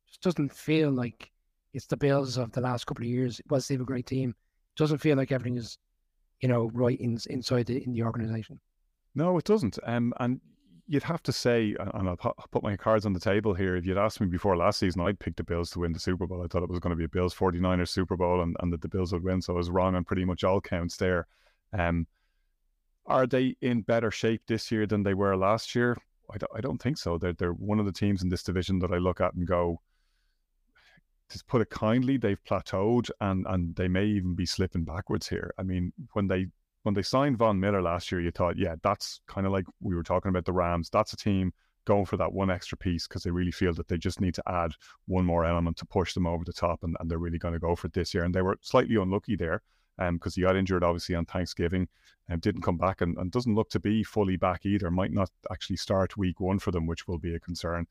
Just 0.06 0.22
doesn't 0.22 0.52
feel 0.52 0.90
like 0.90 1.30
it's 1.72 1.86
the 1.86 1.96
Bills 1.96 2.38
of 2.38 2.52
the 2.52 2.60
last 2.60 2.86
couple 2.86 3.04
of 3.04 3.10
years. 3.10 3.40
It 3.40 3.50
was 3.50 3.64
still 3.64 3.82
a 3.82 3.84
great 3.84 4.06
team. 4.06 4.30
It 4.30 4.78
doesn't 4.78 4.98
feel 4.98 5.16
like 5.16 5.32
everything 5.32 5.56
is, 5.56 5.78
you 6.40 6.48
know, 6.48 6.70
right 6.72 6.98
in, 7.00 7.18
inside 7.28 7.66
the 7.66 7.82
in 7.84 7.92
the 7.92 8.02
organization. 8.02 8.60
No, 9.14 9.38
it 9.38 9.44
doesn't. 9.44 9.78
Um, 9.84 10.12
and 10.20 10.40
you'd 10.86 11.02
have 11.02 11.22
to 11.24 11.32
say, 11.32 11.76
and 11.78 12.08
I'll 12.08 12.16
put 12.50 12.62
my 12.62 12.76
cards 12.76 13.04
on 13.04 13.12
the 13.12 13.20
table 13.20 13.52
here. 13.52 13.76
If 13.76 13.84
you'd 13.84 13.98
asked 13.98 14.20
me 14.20 14.26
before 14.26 14.56
last 14.56 14.78
season, 14.78 15.02
I'd 15.02 15.18
pick 15.18 15.36
the 15.36 15.44
Bills 15.44 15.70
to 15.72 15.80
win 15.80 15.92
the 15.92 15.98
Super 15.98 16.26
Bowl. 16.26 16.42
I 16.42 16.46
thought 16.46 16.62
it 16.62 16.70
was 16.70 16.80
going 16.80 16.92
to 16.92 16.96
be 16.96 17.04
a 17.04 17.08
Bills 17.08 17.34
49ers 17.34 17.88
Super 17.88 18.16
Bowl 18.16 18.40
and, 18.40 18.56
and 18.60 18.72
that 18.72 18.80
the 18.80 18.88
Bills 18.88 19.12
would 19.12 19.22
win. 19.22 19.42
So 19.42 19.52
I 19.52 19.56
was 19.56 19.70
wrong 19.70 19.94
on 19.94 20.04
pretty 20.04 20.24
much 20.24 20.44
all 20.44 20.60
counts 20.60 20.96
there. 20.96 21.26
Um, 21.72 22.06
are 23.06 23.26
they 23.26 23.56
in 23.60 23.82
better 23.82 24.10
shape 24.10 24.42
this 24.46 24.70
year 24.70 24.86
than 24.86 25.02
they 25.02 25.14
were 25.14 25.36
last 25.36 25.74
year? 25.74 25.96
I 26.30 26.38
don't, 26.38 26.52
I 26.54 26.60
don't 26.60 26.80
think 26.80 26.96
so. 26.96 27.18
They're, 27.18 27.32
they're 27.34 27.52
one 27.52 27.78
of 27.78 27.86
the 27.86 27.92
teams 27.92 28.22
in 28.22 28.28
this 28.28 28.42
division 28.42 28.78
that 28.80 28.92
I 28.92 28.98
look 28.98 29.20
at 29.20 29.34
and 29.34 29.46
go, 29.46 29.80
to 31.30 31.44
put 31.46 31.62
it 31.62 31.70
kindly, 31.70 32.16
they've 32.16 32.42
plateaued 32.44 33.10
and, 33.20 33.46
and 33.48 33.74
they 33.76 33.88
may 33.88 34.06
even 34.06 34.34
be 34.34 34.46
slipping 34.46 34.84
backwards 34.84 35.28
here. 35.28 35.52
I 35.58 35.62
mean, 35.62 35.92
when 36.12 36.26
they 36.26 36.46
when 36.84 36.94
they 36.94 37.02
signed 37.02 37.36
Von 37.36 37.60
Miller 37.60 37.82
last 37.82 38.10
year, 38.10 38.20
you 38.20 38.30
thought, 38.30 38.56
yeah, 38.56 38.76
that's 38.82 39.20
kind 39.26 39.46
of 39.46 39.52
like 39.52 39.66
we 39.80 39.94
were 39.94 40.02
talking 40.02 40.30
about 40.30 40.44
the 40.44 40.52
Rams. 40.52 40.88
That's 40.90 41.12
a 41.12 41.16
team 41.16 41.52
going 41.84 42.06
for 42.06 42.16
that 42.16 42.32
one 42.32 42.50
extra 42.50 42.78
piece 42.78 43.06
because 43.06 43.22
they 43.22 43.30
really 43.30 43.50
feel 43.50 43.74
that 43.74 43.88
they 43.88 43.98
just 43.98 44.20
need 44.20 44.34
to 44.34 44.42
add 44.46 44.72
one 45.06 45.24
more 45.24 45.44
element 45.44 45.76
to 45.78 45.86
push 45.86 46.14
them 46.14 46.26
over 46.26 46.44
the 46.44 46.52
top, 46.52 46.84
and, 46.84 46.96
and 47.00 47.10
they're 47.10 47.18
really 47.18 47.38
going 47.38 47.54
to 47.54 47.60
go 47.60 47.74
for 47.74 47.88
it 47.88 47.92
this 47.92 48.14
year. 48.14 48.24
And 48.24 48.34
they 48.34 48.42
were 48.42 48.58
slightly 48.62 48.96
unlucky 48.96 49.36
there 49.36 49.62
because 49.98 50.36
um, 50.36 50.40
he 50.40 50.42
got 50.42 50.56
injured 50.56 50.84
obviously 50.84 51.14
on 51.14 51.24
Thanksgiving 51.24 51.88
and 52.28 52.40
didn't 52.40 52.62
come 52.62 52.76
back 52.76 53.00
and, 53.00 53.16
and 53.18 53.32
doesn't 53.32 53.54
look 53.54 53.68
to 53.70 53.80
be 53.80 54.04
fully 54.04 54.36
back 54.36 54.64
either. 54.64 54.90
Might 54.90 55.12
not 55.12 55.30
actually 55.50 55.76
start 55.76 56.16
week 56.16 56.40
one 56.40 56.58
for 56.58 56.70
them, 56.70 56.86
which 56.86 57.08
will 57.08 57.18
be 57.18 57.34
a 57.34 57.40
concern. 57.40 57.86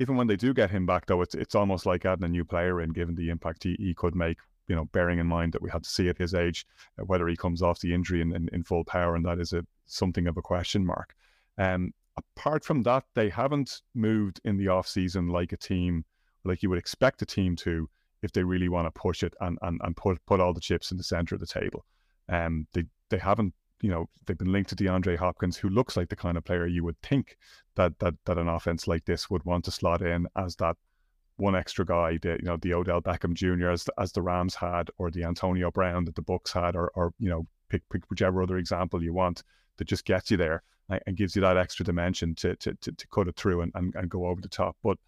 Even 0.00 0.16
when 0.16 0.26
they 0.26 0.36
do 0.36 0.52
get 0.52 0.70
him 0.70 0.86
back, 0.86 1.06
though, 1.06 1.22
it's 1.22 1.34
it's 1.34 1.54
almost 1.54 1.86
like 1.86 2.04
adding 2.04 2.24
a 2.24 2.28
new 2.28 2.44
player 2.44 2.80
in, 2.80 2.90
given 2.90 3.14
the 3.14 3.30
impact 3.30 3.64
he, 3.64 3.76
he 3.78 3.94
could 3.94 4.14
make 4.14 4.38
you 4.68 4.74
know, 4.74 4.86
bearing 4.86 5.18
in 5.18 5.26
mind 5.26 5.52
that 5.52 5.62
we 5.62 5.70
had 5.70 5.82
to 5.84 5.90
see 5.90 6.08
at 6.08 6.18
his 6.18 6.34
age 6.34 6.66
uh, 6.98 7.04
whether 7.04 7.28
he 7.28 7.36
comes 7.36 7.62
off 7.62 7.80
the 7.80 7.92
injury 7.92 8.20
in, 8.20 8.34
in, 8.34 8.48
in, 8.52 8.62
full 8.62 8.84
power, 8.84 9.14
and 9.14 9.24
that 9.24 9.38
is 9.38 9.52
a 9.52 9.64
something 9.86 10.26
of 10.26 10.36
a 10.36 10.42
question 10.42 10.84
mark. 10.84 11.14
Um, 11.58 11.92
apart 12.16 12.64
from 12.64 12.82
that, 12.82 13.04
they 13.14 13.28
haven't 13.28 13.82
moved 13.94 14.40
in 14.44 14.56
the 14.56 14.68
off 14.68 14.88
season 14.88 15.28
like 15.28 15.52
a 15.52 15.56
team, 15.56 16.04
like 16.44 16.62
you 16.62 16.70
would 16.70 16.78
expect 16.78 17.22
a 17.22 17.26
team 17.26 17.56
to, 17.56 17.88
if 18.22 18.32
they 18.32 18.42
really 18.42 18.68
want 18.68 18.86
to 18.86 19.00
push 19.00 19.22
it 19.22 19.34
and 19.40 19.58
and, 19.62 19.80
and 19.84 19.96
put 19.96 20.24
put 20.26 20.40
all 20.40 20.54
the 20.54 20.60
chips 20.60 20.90
in 20.90 20.96
the 20.96 21.04
center 21.04 21.34
of 21.34 21.40
the 21.40 21.46
table. 21.46 21.84
Um, 22.28 22.66
they 22.72 22.84
they 23.10 23.18
haven't, 23.18 23.52
you 23.80 23.90
know, 23.90 24.08
they've 24.26 24.38
been 24.38 24.52
linked 24.52 24.70
to 24.70 24.76
DeAndre 24.76 25.16
Hopkins, 25.16 25.56
who 25.56 25.68
looks 25.68 25.96
like 25.96 26.08
the 26.08 26.16
kind 26.16 26.36
of 26.36 26.44
player 26.44 26.66
you 26.66 26.84
would 26.84 27.00
think 27.02 27.36
that 27.76 27.98
that 27.98 28.14
that 28.24 28.38
an 28.38 28.48
offense 28.48 28.86
like 28.86 29.04
this 29.04 29.28
would 29.28 29.44
want 29.44 29.64
to 29.64 29.70
slot 29.70 30.02
in 30.02 30.26
as 30.36 30.56
that 30.56 30.76
one 31.36 31.56
extra 31.56 31.84
guy, 31.84 32.18
the 32.18 32.38
you 32.40 32.46
know 32.46 32.56
the 32.56 32.74
Odell 32.74 33.02
Beckham 33.02 33.34
Jr. 33.34 33.70
as 33.70 33.84
the, 33.84 33.92
as 33.98 34.12
the 34.12 34.22
Rams 34.22 34.54
had, 34.54 34.90
or 34.98 35.10
the 35.10 35.24
Antonio 35.24 35.70
Brown 35.70 36.04
that 36.04 36.14
the 36.14 36.22
Bucs 36.22 36.52
had, 36.52 36.76
or 36.76 36.90
or 36.94 37.12
you 37.18 37.28
know 37.28 37.46
pick 37.68 37.82
pick 37.90 38.08
whichever 38.10 38.42
other 38.42 38.58
example 38.58 39.02
you 39.02 39.12
want 39.12 39.42
that 39.76 39.88
just 39.88 40.04
gets 40.04 40.30
you 40.30 40.36
there 40.36 40.62
and 40.88 41.16
gives 41.16 41.34
you 41.34 41.42
that 41.42 41.56
extra 41.56 41.84
dimension 41.84 42.34
to 42.36 42.54
to 42.56 42.74
to, 42.74 42.92
to 42.92 43.08
cut 43.08 43.28
it 43.28 43.36
through 43.36 43.62
and, 43.62 43.72
and, 43.74 43.94
and 43.96 44.10
go 44.10 44.26
over 44.26 44.40
the 44.40 44.48
top. 44.48 44.76
But 44.82 44.98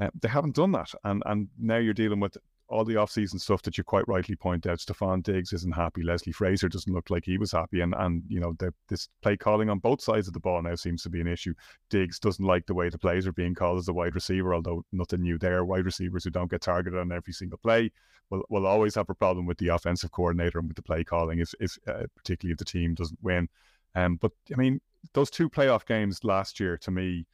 uh, 0.00 0.10
they 0.20 0.28
haven't 0.28 0.54
done 0.54 0.72
that, 0.72 0.92
and 1.04 1.22
and 1.26 1.48
now 1.58 1.78
you're 1.78 1.94
dealing 1.94 2.20
with 2.20 2.36
all 2.68 2.84
the 2.84 2.96
off-season 2.96 3.38
stuff 3.38 3.62
that 3.62 3.78
you 3.78 3.84
quite 3.84 4.06
rightly 4.06 4.36
point 4.36 4.66
out. 4.66 4.78
Stefon 4.78 5.22
Diggs 5.22 5.52
isn't 5.52 5.74
happy. 5.74 6.02
Leslie 6.02 6.32
Frazier 6.32 6.68
doesn't 6.68 6.92
look 6.92 7.08
like 7.10 7.24
he 7.24 7.38
was 7.38 7.52
happy, 7.52 7.80
and 7.80 7.94
and 7.98 8.22
you 8.28 8.40
know 8.40 8.54
the, 8.58 8.72
this 8.88 9.08
play 9.22 9.36
calling 9.36 9.70
on 9.70 9.78
both 9.78 10.02
sides 10.02 10.28
of 10.28 10.34
the 10.34 10.40
ball 10.40 10.62
now 10.62 10.74
seems 10.74 11.02
to 11.02 11.10
be 11.10 11.20
an 11.20 11.26
issue. 11.26 11.54
Diggs 11.90 12.18
doesn't 12.18 12.44
like 12.44 12.66
the 12.66 12.74
way 12.74 12.88
the 12.88 12.98
plays 12.98 13.26
are 13.26 13.32
being 13.32 13.54
called 13.54 13.78
as 13.78 13.88
a 13.88 13.92
wide 13.92 14.14
receiver, 14.14 14.54
although 14.54 14.84
nothing 14.92 15.22
new 15.22 15.38
there. 15.38 15.64
Wide 15.64 15.86
receivers 15.86 16.24
who 16.24 16.30
don't 16.30 16.50
get 16.50 16.60
targeted 16.60 16.98
on 16.98 17.12
every 17.12 17.32
single 17.32 17.58
play 17.58 17.90
will 18.30 18.44
will 18.48 18.66
always 18.66 18.94
have 18.94 19.08
a 19.08 19.14
problem 19.14 19.46
with 19.46 19.58
the 19.58 19.68
offensive 19.68 20.12
coordinator 20.12 20.58
and 20.58 20.68
with 20.68 20.76
the 20.76 20.82
play 20.82 21.04
calling, 21.04 21.38
if 21.38 21.54
if 21.60 21.78
uh, 21.86 22.04
particularly 22.16 22.52
if 22.52 22.58
the 22.58 22.64
team 22.64 22.94
doesn't 22.94 23.22
win. 23.22 23.48
Um, 23.94 24.16
but 24.16 24.32
I 24.52 24.56
mean, 24.56 24.80
those 25.14 25.30
two 25.30 25.48
playoff 25.48 25.86
games 25.86 26.24
last 26.24 26.60
year 26.60 26.76
to 26.78 26.90
me 26.90 27.26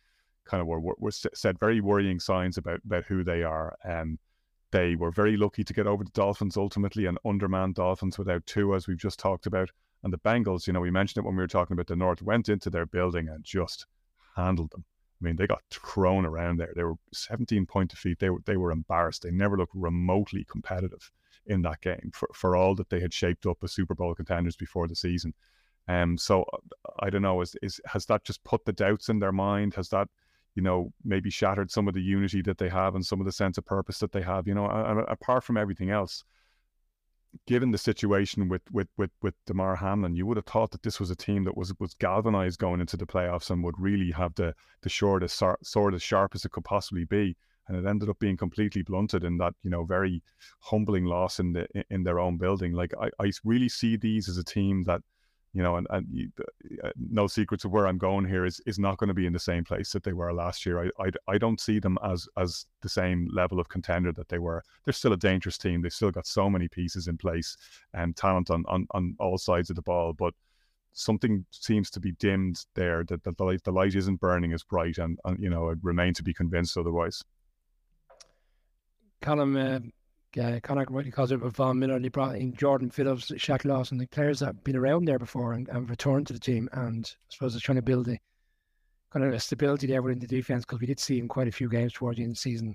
kind 0.44 0.60
of 0.60 0.66
were, 0.66 0.80
were, 0.80 0.96
were 0.98 1.10
said 1.10 1.58
very 1.58 1.80
worrying 1.80 2.20
signs 2.20 2.58
about 2.58 2.80
about 2.84 3.04
who 3.04 3.24
they 3.24 3.42
are. 3.42 3.76
Um, 3.84 4.18
they 4.74 4.96
were 4.96 5.12
very 5.12 5.36
lucky 5.36 5.62
to 5.62 5.72
get 5.72 5.86
over 5.86 6.02
the 6.02 6.10
Dolphins 6.10 6.56
ultimately, 6.56 7.06
and 7.06 7.16
undermanned 7.24 7.76
Dolphins 7.76 8.18
without 8.18 8.44
two, 8.44 8.74
as 8.74 8.88
we've 8.88 8.98
just 8.98 9.20
talked 9.20 9.46
about. 9.46 9.70
And 10.02 10.12
the 10.12 10.18
Bengals, 10.18 10.66
you 10.66 10.72
know, 10.72 10.80
we 10.80 10.90
mentioned 10.90 11.22
it 11.22 11.26
when 11.26 11.36
we 11.36 11.44
were 11.44 11.46
talking 11.46 11.74
about 11.74 11.86
the 11.86 11.94
North, 11.94 12.22
went 12.22 12.48
into 12.48 12.70
their 12.70 12.84
building 12.84 13.28
and 13.28 13.44
just 13.44 13.86
handled 14.34 14.72
them. 14.72 14.84
I 15.22 15.24
mean, 15.24 15.36
they 15.36 15.46
got 15.46 15.62
thrown 15.70 16.26
around 16.26 16.56
there. 16.56 16.72
They 16.74 16.82
were 16.82 16.96
17 17.12 17.66
point 17.66 17.92
defeat. 17.92 18.18
They 18.18 18.30
were 18.30 18.40
they 18.46 18.56
were 18.56 18.72
embarrassed. 18.72 19.22
They 19.22 19.30
never 19.30 19.56
looked 19.56 19.76
remotely 19.76 20.44
competitive 20.50 21.08
in 21.46 21.62
that 21.62 21.80
game 21.80 22.10
for, 22.12 22.28
for 22.34 22.56
all 22.56 22.74
that 22.74 22.90
they 22.90 22.98
had 22.98 23.14
shaped 23.14 23.46
up 23.46 23.58
as 23.62 23.72
Super 23.72 23.94
Bowl 23.94 24.12
contenders 24.16 24.56
before 24.56 24.88
the 24.88 24.96
season. 24.96 25.34
Um, 25.86 26.18
so 26.18 26.44
I 26.98 27.10
don't 27.10 27.22
know. 27.22 27.40
Is 27.42 27.54
is 27.62 27.80
has 27.86 28.06
that 28.06 28.24
just 28.24 28.42
put 28.42 28.64
the 28.64 28.72
doubts 28.72 29.08
in 29.08 29.20
their 29.20 29.32
mind? 29.32 29.74
Has 29.74 29.88
that 29.90 30.08
you 30.54 30.62
know, 30.62 30.92
maybe 31.04 31.30
shattered 31.30 31.70
some 31.70 31.88
of 31.88 31.94
the 31.94 32.02
unity 32.02 32.42
that 32.42 32.58
they 32.58 32.68
have 32.68 32.94
and 32.94 33.04
some 33.04 33.20
of 33.20 33.26
the 33.26 33.32
sense 33.32 33.58
of 33.58 33.64
purpose 33.64 33.98
that 33.98 34.12
they 34.12 34.22
have. 34.22 34.46
You 34.46 34.54
know, 34.54 34.66
and 34.66 35.00
apart 35.08 35.44
from 35.44 35.56
everything 35.56 35.90
else, 35.90 36.24
given 37.46 37.70
the 37.70 37.78
situation 37.78 38.48
with 38.48 38.62
with 38.70 38.88
with 38.96 39.10
with 39.22 39.34
Damar 39.46 39.76
Hamlin, 39.76 40.14
you 40.14 40.26
would 40.26 40.36
have 40.36 40.46
thought 40.46 40.70
that 40.70 40.82
this 40.82 41.00
was 41.00 41.10
a 41.10 41.16
team 41.16 41.44
that 41.44 41.56
was 41.56 41.72
was 41.78 41.94
galvanized 41.94 42.58
going 42.58 42.80
into 42.80 42.96
the 42.96 43.06
playoffs 43.06 43.50
and 43.50 43.64
would 43.64 43.78
really 43.78 44.12
have 44.12 44.34
the 44.34 44.54
the 44.82 44.90
sword 44.90 45.24
as 45.24 45.42
sword 45.62 45.94
as 45.94 46.02
sharp 46.02 46.34
as 46.34 46.44
it 46.44 46.52
could 46.52 46.64
possibly 46.64 47.04
be. 47.04 47.36
And 47.66 47.78
it 47.78 47.88
ended 47.88 48.10
up 48.10 48.18
being 48.18 48.36
completely 48.36 48.82
blunted 48.82 49.24
in 49.24 49.38
that 49.38 49.54
you 49.62 49.70
know 49.70 49.84
very 49.84 50.22
humbling 50.60 51.06
loss 51.06 51.40
in 51.40 51.52
the 51.52 51.66
in 51.90 52.04
their 52.04 52.20
own 52.20 52.36
building. 52.36 52.72
Like 52.72 52.92
I, 53.00 53.10
I 53.18 53.32
really 53.44 53.68
see 53.68 53.96
these 53.96 54.28
as 54.28 54.38
a 54.38 54.44
team 54.44 54.84
that 54.84 55.00
you 55.54 55.62
know, 55.62 55.76
and, 55.76 55.86
and 55.90 56.32
uh, 56.82 56.90
no 56.98 57.28
secrets 57.28 57.64
of 57.64 57.70
where 57.70 57.86
I'm 57.86 57.96
going 57.96 58.26
here 58.26 58.44
is 58.44 58.60
is 58.66 58.78
not 58.78 58.98
going 58.98 59.08
to 59.08 59.14
be 59.14 59.26
in 59.26 59.32
the 59.32 59.38
same 59.38 59.64
place 59.64 59.92
that 59.92 60.02
they 60.02 60.12
were 60.12 60.32
last 60.34 60.66
year. 60.66 60.84
I, 60.84 61.04
I, 61.04 61.10
I 61.28 61.38
don't 61.38 61.60
see 61.60 61.78
them 61.78 61.96
as 62.04 62.28
as 62.36 62.66
the 62.82 62.88
same 62.88 63.28
level 63.32 63.60
of 63.60 63.68
contender 63.68 64.12
that 64.12 64.28
they 64.28 64.40
were. 64.40 64.64
They're 64.84 64.92
still 64.92 65.12
a 65.12 65.16
dangerous 65.16 65.56
team. 65.56 65.80
They've 65.80 65.92
still 65.92 66.10
got 66.10 66.26
so 66.26 66.50
many 66.50 66.66
pieces 66.66 67.06
in 67.06 67.16
place 67.16 67.56
and 67.94 68.16
talent 68.16 68.50
on 68.50 68.64
on, 68.66 68.88
on 68.90 69.14
all 69.20 69.38
sides 69.38 69.70
of 69.70 69.76
the 69.76 69.82
ball, 69.82 70.12
but 70.12 70.34
something 70.92 71.44
seems 71.50 71.88
to 71.90 72.00
be 72.00 72.12
dimmed 72.12 72.64
there. 72.74 73.04
That, 73.04 73.22
the 73.22 73.34
light 73.38 73.62
the 73.62 73.72
light 73.72 73.94
isn't 73.94 74.20
burning 74.20 74.52
as 74.52 74.64
bright, 74.64 74.98
and, 74.98 75.20
and 75.24 75.38
you 75.40 75.50
know, 75.50 75.70
I 75.70 75.74
remain 75.82 76.14
to 76.14 76.24
be 76.24 76.34
convinced 76.34 76.76
otherwise. 76.76 77.22
Colm, 79.22 79.56
uh, 79.56 79.80
uh, 80.38 80.60
Conor 80.60 80.86
rightly 80.90 81.10
calls 81.10 81.32
it 81.32 81.38
Von 81.38 81.78
Miller. 81.78 81.98
They 81.98 82.08
brought 82.08 82.36
in 82.36 82.54
Jordan 82.54 82.90
Phillips, 82.90 83.30
Shaq 83.32 83.64
Lawson, 83.64 83.98
the 83.98 84.06
players 84.06 84.40
that 84.40 84.46
have 84.46 84.64
been 84.64 84.76
around 84.76 85.06
there 85.06 85.18
before 85.18 85.52
and, 85.52 85.68
and 85.68 85.88
returned 85.88 86.26
to 86.28 86.32
the 86.32 86.38
team. 86.38 86.68
And 86.72 87.04
I 87.06 87.26
suppose 87.28 87.54
it's 87.54 87.64
trying 87.64 87.76
to 87.76 87.82
build 87.82 88.08
a 88.08 88.18
kind 89.12 89.24
of 89.24 89.32
a 89.32 89.40
stability 89.40 89.86
there 89.86 90.02
within 90.02 90.18
the 90.18 90.26
defense 90.26 90.64
because 90.64 90.80
we 90.80 90.86
did 90.86 90.98
see 90.98 91.18
in 91.18 91.28
quite 91.28 91.46
a 91.46 91.52
few 91.52 91.68
games 91.68 91.92
towards 91.92 92.16
the 92.16 92.24
end 92.24 92.32
of 92.32 92.36
the 92.36 92.40
season 92.40 92.74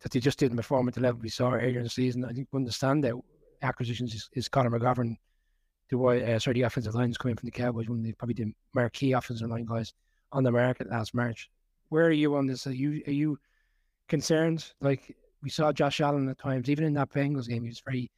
that 0.00 0.12
they 0.12 0.20
just 0.20 0.38
didn't 0.38 0.58
perform 0.58 0.86
at 0.86 0.94
the 0.94 1.00
level 1.00 1.20
we 1.22 1.30
saw 1.30 1.52
earlier 1.52 1.78
in 1.78 1.84
the 1.84 1.90
season. 1.90 2.24
I 2.24 2.32
think 2.32 2.48
one 2.50 2.62
of 2.62 2.68
the 2.68 2.74
standout 2.74 3.22
acquisitions 3.62 4.14
is, 4.14 4.28
is 4.34 4.48
Connor 4.48 4.70
McGovern. 4.70 5.16
The 5.90 5.98
uh, 5.98 6.38
sorry, 6.38 6.54
the 6.54 6.62
offensive 6.62 6.94
line 6.94 7.10
is 7.10 7.18
coming 7.18 7.36
from 7.36 7.46
the 7.46 7.52
Cowboys, 7.52 7.88
one 7.88 7.98
of 7.98 8.04
the 8.04 8.12
probably 8.12 8.34
the 8.34 8.52
marquee 8.74 9.12
offensive 9.12 9.48
line 9.48 9.64
guys 9.64 9.92
on 10.32 10.42
the 10.42 10.52
market 10.52 10.90
last 10.90 11.14
March. 11.14 11.50
Where 11.88 12.06
are 12.06 12.12
you 12.12 12.36
on 12.36 12.46
this? 12.46 12.66
Are 12.66 12.72
you 12.72 13.02
are 13.06 13.12
you 13.12 13.38
concerned? 14.08 14.72
Like 14.80 15.16
we 15.44 15.50
saw 15.50 15.72
Josh 15.72 16.00
Allen 16.00 16.28
at 16.28 16.38
times, 16.38 16.70
even 16.70 16.84
in 16.84 16.94
that 16.94 17.10
Bengals 17.10 17.46
game, 17.46 17.62
he 17.62 17.68
was 17.68 17.82
very 17.84 18.10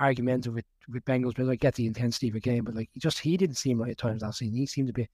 argumentative 0.00 0.54
with, 0.54 0.64
with 0.90 1.04
Bengals, 1.04 1.34
but 1.36 1.48
I 1.48 1.54
get 1.56 1.74
the 1.74 1.86
intensity 1.86 2.28
of 2.28 2.34
a 2.34 2.40
game, 2.40 2.64
but 2.64 2.74
like 2.74 2.88
he 2.92 2.98
just 2.98 3.18
he 3.18 3.36
didn't 3.36 3.56
seem 3.56 3.80
right 3.80 3.90
at 3.90 3.98
times 3.98 4.22
last 4.22 4.38
season. 4.38 4.56
He 4.56 4.66
seemed 4.66 4.88
to 4.88 4.94
be 4.94 5.08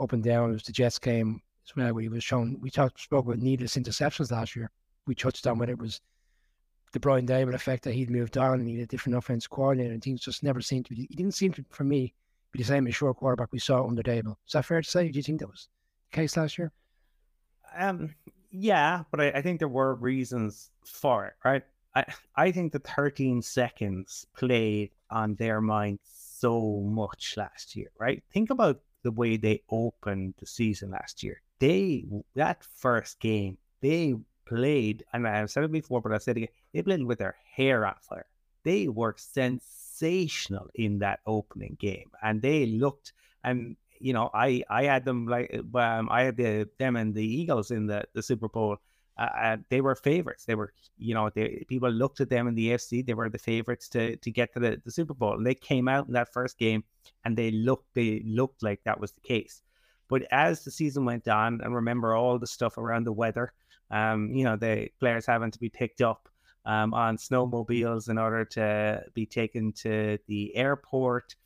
up 0.00 0.12
and 0.12 0.24
down. 0.24 0.50
It 0.50 0.54
was 0.54 0.62
the 0.62 0.72
Jets 0.72 0.98
game 0.98 1.40
as 1.68 1.76
well, 1.76 1.92
where 1.92 2.02
he 2.02 2.08
was 2.08 2.24
shown. 2.24 2.56
We 2.60 2.70
talked 2.70 2.98
spoke 2.98 3.26
about 3.26 3.38
needless 3.38 3.76
interceptions 3.76 4.32
last 4.32 4.56
year. 4.56 4.70
We 5.06 5.14
touched 5.14 5.46
on 5.46 5.58
whether 5.58 5.72
it 5.72 5.78
was 5.78 6.00
the 6.92 7.00
Brian 7.00 7.26
Daboll 7.26 7.54
effect 7.54 7.84
that 7.84 7.94
he'd 7.94 8.10
moved 8.10 8.36
on 8.36 8.58
and 8.58 8.68
he 8.68 8.76
had 8.76 8.84
a 8.84 8.86
different 8.86 9.16
offense 9.16 9.46
coordinator 9.46 9.92
and 9.92 10.02
things 10.02 10.20
just 10.20 10.42
never 10.42 10.60
seemed 10.60 10.86
to 10.86 10.94
be. 10.94 11.06
He 11.08 11.14
didn't 11.14 11.34
seem 11.34 11.52
to, 11.52 11.64
for 11.70 11.84
me, 11.84 12.14
be 12.52 12.58
the 12.58 12.64
same 12.64 12.90
sure 12.90 13.14
quarterback 13.14 13.52
we 13.52 13.60
saw 13.60 13.86
under 13.86 14.02
Daboll. 14.02 14.36
Is 14.46 14.54
that 14.54 14.64
fair 14.64 14.82
to 14.82 14.90
say? 14.90 15.08
Do 15.08 15.16
you 15.16 15.22
think 15.22 15.40
that 15.40 15.48
was 15.48 15.68
the 16.10 16.16
case 16.16 16.36
last 16.36 16.58
year? 16.58 16.72
Um, 17.76 18.14
yeah, 18.50 19.04
but 19.10 19.20
I, 19.20 19.30
I 19.30 19.42
think 19.42 19.58
there 19.58 19.68
were 19.68 19.94
reasons 19.94 20.70
for 20.84 21.26
it, 21.26 21.34
right? 21.44 21.62
I, 21.94 22.04
I 22.36 22.52
think 22.52 22.72
the 22.72 22.78
13 22.78 23.42
seconds 23.42 24.26
played 24.36 24.90
on 25.10 25.34
their 25.34 25.60
mind 25.60 25.98
so 26.04 26.80
much 26.80 27.34
last 27.36 27.74
year, 27.76 27.90
right? 27.98 28.22
Think 28.32 28.50
about 28.50 28.80
the 29.02 29.10
way 29.10 29.36
they 29.36 29.62
opened 29.70 30.34
the 30.38 30.46
season 30.46 30.90
last 30.90 31.22
year. 31.22 31.40
They 31.58 32.04
that 32.34 32.64
first 32.74 33.20
game, 33.20 33.58
they 33.80 34.14
played, 34.46 35.04
and 35.12 35.26
I've 35.26 35.50
said 35.50 35.64
it 35.64 35.72
before, 35.72 36.00
but 36.00 36.12
I 36.12 36.18
said 36.18 36.36
it 36.36 36.44
again, 36.44 36.54
they 36.72 36.82
played 36.82 37.04
with 37.04 37.18
their 37.18 37.36
hair 37.54 37.86
on 37.86 37.94
fire. 38.00 38.26
They 38.62 38.88
were 38.88 39.14
sensational 39.16 40.68
in 40.74 40.98
that 41.00 41.20
opening 41.26 41.76
game, 41.80 42.10
and 42.22 42.40
they 42.42 42.66
looked. 42.66 43.12
And 43.42 43.76
you 44.00 44.12
know, 44.12 44.30
I 44.34 44.62
I 44.68 44.84
had 44.84 45.04
them 45.04 45.26
like 45.26 45.54
um, 45.74 46.08
I 46.10 46.22
had 46.22 46.36
the 46.36 46.68
them 46.78 46.96
and 46.96 47.14
the 47.14 47.24
Eagles 47.24 47.70
in 47.70 47.86
the 47.86 48.04
the 48.14 48.22
Super 48.22 48.48
Bowl. 48.48 48.78
Uh, 49.18 49.58
they 49.68 49.82
were 49.82 49.94
favorites. 49.94 50.46
They 50.46 50.54
were, 50.54 50.72
you 50.96 51.12
know, 51.12 51.28
they, 51.28 51.66
people 51.68 51.90
looked 51.90 52.22
at 52.22 52.30
them 52.30 52.48
in 52.48 52.54
the 52.54 52.70
AFC. 52.70 53.04
They 53.04 53.12
were 53.12 53.28
the 53.28 53.38
favorites 53.38 53.88
to 53.90 54.16
to 54.16 54.30
get 54.30 54.54
to 54.54 54.60
the, 54.60 54.80
the 54.84 54.90
Super 54.90 55.12
Bowl. 55.12 55.34
And 55.34 55.46
they 55.46 55.54
came 55.54 55.88
out 55.88 56.06
in 56.06 56.14
that 56.14 56.32
first 56.32 56.58
game, 56.58 56.84
and 57.24 57.36
they 57.36 57.50
looked 57.50 57.94
they 57.94 58.22
looked 58.24 58.62
like 58.62 58.80
that 58.84 58.98
was 58.98 59.12
the 59.12 59.20
case. 59.20 59.62
But 60.08 60.22
as 60.32 60.64
the 60.64 60.70
season 60.70 61.04
went 61.04 61.28
on, 61.28 61.60
and 61.60 61.74
remember 61.74 62.14
all 62.14 62.38
the 62.38 62.46
stuff 62.46 62.78
around 62.78 63.04
the 63.04 63.12
weather, 63.12 63.52
um, 63.90 64.32
you 64.34 64.44
know, 64.44 64.56
the 64.56 64.88
players 64.98 65.26
having 65.26 65.50
to 65.50 65.58
be 65.58 65.68
picked 65.68 66.00
up 66.00 66.28
um, 66.64 66.94
on 66.94 67.16
snowmobiles 67.16 68.08
in 68.08 68.18
order 68.18 68.44
to 68.44 69.04
be 69.14 69.26
taken 69.26 69.72
to 69.72 70.18
the 70.26 70.54
airport. 70.56 71.36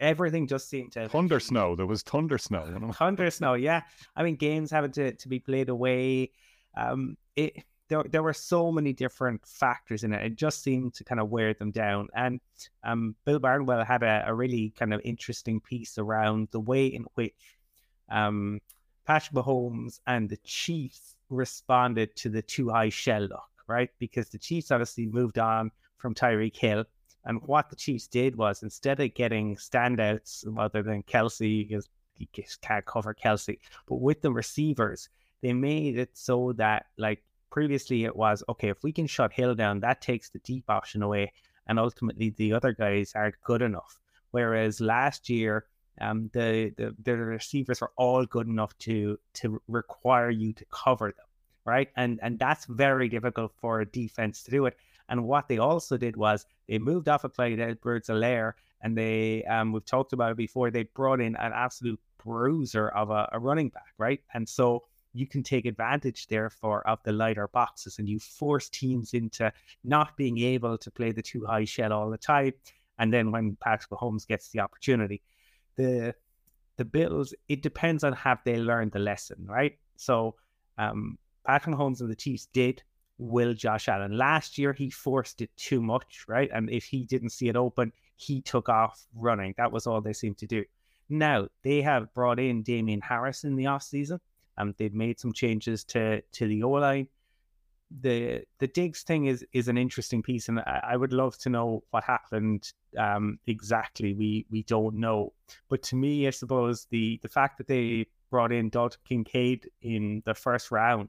Everything 0.00 0.46
just 0.46 0.68
seemed 0.68 0.92
to 0.92 1.08
thunder 1.08 1.38
snow. 1.38 1.76
There 1.76 1.86
was 1.86 2.02
thunder 2.02 2.38
snow. 2.38 2.92
Thunder 2.94 3.30
snow, 3.30 3.54
yeah. 3.54 3.82
I 4.16 4.22
mean, 4.22 4.36
games 4.36 4.70
having 4.70 4.92
to, 4.92 5.12
to 5.12 5.28
be 5.28 5.38
played 5.38 5.68
away. 5.68 6.30
Um, 6.76 7.16
it 7.36 7.64
there, 7.90 8.04
there 8.04 8.22
were 8.22 8.32
so 8.32 8.70
many 8.72 8.92
different 8.92 9.44
factors 9.44 10.04
in 10.04 10.14
it. 10.14 10.24
It 10.24 10.36
just 10.36 10.62
seemed 10.62 10.94
to 10.94 11.04
kind 11.04 11.20
of 11.20 11.28
wear 11.28 11.52
them 11.52 11.72
down. 11.72 12.08
And 12.14 12.40
um, 12.84 13.16
Bill 13.26 13.40
Barnwell 13.40 13.84
had 13.84 14.02
a, 14.02 14.24
a 14.26 14.34
really 14.34 14.72
kind 14.78 14.94
of 14.94 15.00
interesting 15.04 15.60
piece 15.60 15.98
around 15.98 16.48
the 16.52 16.60
way 16.60 16.86
in 16.86 17.04
which 17.14 17.34
um, 18.08 18.60
Patrick 19.06 19.34
Mahomes 19.34 19.98
and 20.06 20.30
the 20.30 20.38
Chiefs 20.44 21.16
responded 21.28 22.14
to 22.16 22.28
the 22.28 22.42
two 22.42 22.70
high 22.70 22.90
shell 22.90 23.26
lock, 23.28 23.50
right? 23.66 23.90
Because 23.98 24.28
the 24.28 24.38
Chiefs 24.38 24.70
obviously 24.70 25.06
moved 25.06 25.38
on 25.38 25.72
from 25.96 26.14
Tyreek 26.14 26.56
Hill. 26.56 26.84
And 27.24 27.40
what 27.42 27.68
the 27.68 27.76
Chiefs 27.76 28.06
did 28.06 28.36
was 28.36 28.62
instead 28.62 29.00
of 29.00 29.14
getting 29.14 29.56
standouts 29.56 30.44
other 30.58 30.82
than 30.82 31.02
Kelce, 31.02 31.68
because 31.68 31.88
he 32.14 32.28
can't 32.62 32.84
cover 32.86 33.14
Kelce, 33.14 33.58
but 33.86 33.96
with 33.96 34.22
the 34.22 34.32
receivers, 34.32 35.08
they 35.42 35.52
made 35.52 35.98
it 35.98 36.10
so 36.14 36.52
that 36.54 36.86
like 36.98 37.22
previously 37.50 38.04
it 38.04 38.14
was 38.14 38.42
okay, 38.48 38.68
if 38.68 38.82
we 38.82 38.92
can 38.92 39.06
shut 39.06 39.32
Hill 39.32 39.54
down, 39.54 39.80
that 39.80 40.00
takes 40.00 40.30
the 40.30 40.38
deep 40.40 40.64
option 40.68 41.02
away. 41.02 41.32
And 41.66 41.78
ultimately 41.78 42.30
the 42.30 42.52
other 42.52 42.72
guys 42.72 43.12
aren't 43.14 43.40
good 43.44 43.62
enough. 43.62 44.00
Whereas 44.32 44.80
last 44.80 45.28
year, 45.28 45.66
um, 46.00 46.30
the, 46.32 46.72
the 46.76 46.94
the 47.02 47.16
receivers 47.16 47.82
are 47.82 47.92
all 47.96 48.24
good 48.24 48.46
enough 48.46 48.76
to 48.78 49.18
to 49.34 49.60
require 49.68 50.30
you 50.30 50.52
to 50.54 50.64
cover 50.70 51.12
them, 51.12 51.26
right? 51.64 51.88
And 51.96 52.18
and 52.22 52.38
that's 52.38 52.64
very 52.66 53.08
difficult 53.08 53.52
for 53.60 53.80
a 53.80 53.86
defense 53.86 54.42
to 54.44 54.50
do 54.50 54.66
it. 54.66 54.76
And 55.10 55.24
what 55.24 55.48
they 55.48 55.58
also 55.58 55.96
did 55.96 56.16
was 56.16 56.46
they 56.68 56.78
moved 56.78 57.08
off 57.08 57.24
of 57.24 57.34
Clyde 57.34 57.60
Edwards-Helaire 57.60 58.52
and 58.82 58.96
they 58.96 59.44
um 59.44 59.72
we've 59.72 59.84
talked 59.84 60.14
about 60.14 60.32
it 60.32 60.36
before, 60.38 60.70
they 60.70 60.84
brought 60.84 61.20
in 61.20 61.36
an 61.36 61.52
absolute 61.54 62.00
bruiser 62.24 62.88
of 62.88 63.10
a, 63.10 63.28
a 63.32 63.38
running 63.38 63.68
back, 63.68 63.92
right? 63.98 64.20
And 64.34 64.48
so 64.48 64.84
you 65.12 65.26
can 65.26 65.42
take 65.42 65.66
advantage 65.66 66.28
therefore 66.28 66.86
of 66.88 67.02
the 67.02 67.12
lighter 67.12 67.48
boxes 67.48 67.98
and 67.98 68.08
you 68.08 68.18
force 68.20 68.68
teams 68.68 69.12
into 69.12 69.52
not 69.82 70.16
being 70.16 70.38
able 70.38 70.78
to 70.78 70.90
play 70.90 71.12
the 71.12 71.22
two 71.22 71.44
high 71.44 71.64
shell 71.64 71.92
all 71.92 72.10
the 72.10 72.18
time. 72.18 72.52
And 72.98 73.12
then 73.12 73.32
when 73.32 73.56
Patrick 73.60 73.90
Mahomes 73.90 74.26
gets 74.26 74.50
the 74.50 74.60
opportunity, 74.60 75.22
the 75.76 76.14
the 76.76 76.84
Bills, 76.84 77.34
it 77.48 77.62
depends 77.62 78.04
on 78.04 78.12
have 78.14 78.38
they 78.44 78.56
learned 78.56 78.92
the 78.92 79.00
lesson, 79.00 79.44
right? 79.46 79.76
So 79.96 80.36
um, 80.78 81.18
Patrick 81.46 81.76
Mahomes 81.76 82.00
and 82.00 82.10
the 82.10 82.16
Chiefs 82.16 82.46
did 82.54 82.82
will 83.20 83.52
Josh 83.52 83.88
Allen. 83.88 84.16
Last 84.16 84.56
year 84.56 84.72
he 84.72 84.90
forced 84.90 85.42
it 85.42 85.50
too 85.56 85.82
much, 85.82 86.24
right? 86.26 86.50
And 86.52 86.70
if 86.70 86.84
he 86.84 87.04
didn't 87.04 87.30
see 87.30 87.48
it 87.48 87.56
open, 87.56 87.92
he 88.16 88.40
took 88.40 88.68
off 88.68 89.06
running. 89.14 89.54
That 89.56 89.70
was 89.70 89.86
all 89.86 90.00
they 90.00 90.14
seemed 90.14 90.38
to 90.38 90.46
do. 90.46 90.64
Now 91.08 91.48
they 91.62 91.82
have 91.82 92.12
brought 92.14 92.40
in 92.40 92.62
Damien 92.62 93.00
Harris 93.00 93.44
in 93.44 93.56
the 93.56 93.64
offseason. 93.64 94.20
Um, 94.56 94.74
they've 94.78 94.94
made 94.94 95.20
some 95.20 95.32
changes 95.32 95.84
to 95.84 96.22
to 96.22 96.46
the 96.46 96.62
O 96.62 96.70
line. 96.70 97.08
The 98.00 98.44
the 98.58 98.68
Diggs 98.68 99.02
thing 99.02 99.26
is 99.26 99.44
is 99.52 99.68
an 99.68 99.76
interesting 99.76 100.22
piece, 100.22 100.48
and 100.48 100.60
I, 100.60 100.80
I 100.92 100.96
would 100.96 101.12
love 101.12 101.36
to 101.38 101.50
know 101.50 101.82
what 101.90 102.04
happened 102.04 102.72
um, 102.96 103.38
exactly. 103.46 104.14
We 104.14 104.46
we 104.50 104.62
don't 104.62 104.94
know, 104.96 105.32
but 105.68 105.82
to 105.84 105.96
me, 105.96 106.26
I 106.26 106.30
suppose 106.30 106.86
the 106.90 107.18
the 107.22 107.28
fact 107.28 107.58
that 107.58 107.66
they 107.66 108.06
brought 108.30 108.52
in 108.52 108.68
Dalton 108.70 109.00
Kincaid 109.08 109.68
in 109.82 110.22
the 110.24 110.34
first 110.34 110.70
round 110.70 111.08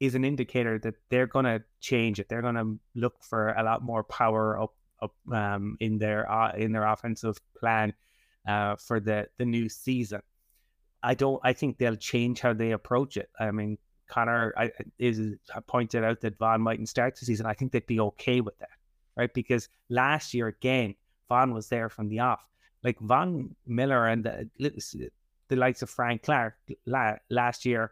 is 0.00 0.14
an 0.14 0.24
indicator 0.24 0.78
that 0.78 0.94
they're 1.10 1.26
going 1.26 1.44
to 1.44 1.62
change 1.80 2.18
it. 2.20 2.28
They're 2.28 2.42
going 2.42 2.56
to 2.56 2.78
look 2.94 3.22
for 3.22 3.50
a 3.50 3.62
lot 3.62 3.82
more 3.82 4.04
power 4.04 4.60
up 4.60 4.74
up 5.02 5.14
um, 5.32 5.76
in 5.80 5.98
their 5.98 6.30
uh, 6.30 6.52
in 6.56 6.72
their 6.72 6.86
offensive 6.86 7.38
plan 7.58 7.92
uh, 8.46 8.76
for 8.76 9.00
the 9.00 9.28
the 9.38 9.44
new 9.44 9.68
season. 9.68 10.22
I 11.02 11.14
don't. 11.14 11.40
I 11.44 11.52
think 11.52 11.78
they'll 11.78 11.96
change 11.96 12.40
how 12.40 12.52
they 12.52 12.72
approach 12.72 13.16
it. 13.16 13.30
I 13.38 13.50
mean, 13.50 13.78
Conor 14.08 14.54
I, 14.56 14.72
is 14.98 15.20
pointed 15.66 16.04
out 16.04 16.20
that 16.22 16.38
Von 16.38 16.62
mightn't 16.62 16.88
start 16.88 17.16
the 17.16 17.26
season. 17.26 17.46
I 17.46 17.54
think 17.54 17.72
they'd 17.72 17.86
be 17.86 18.00
okay 18.00 18.40
with 18.40 18.58
that, 18.58 18.70
right? 19.16 19.32
Because 19.32 19.68
last 19.88 20.34
year 20.34 20.46
again, 20.48 20.94
Von 21.28 21.52
was 21.52 21.68
there 21.68 21.88
from 21.88 22.08
the 22.08 22.20
off. 22.20 22.44
Like 22.82 22.98
Von 23.00 23.56
Miller 23.66 24.06
and 24.06 24.24
the, 24.24 24.48
the 25.48 25.56
likes 25.56 25.82
of 25.82 25.90
Frank 25.90 26.22
Clark 26.22 26.54
last 26.86 27.64
year, 27.64 27.90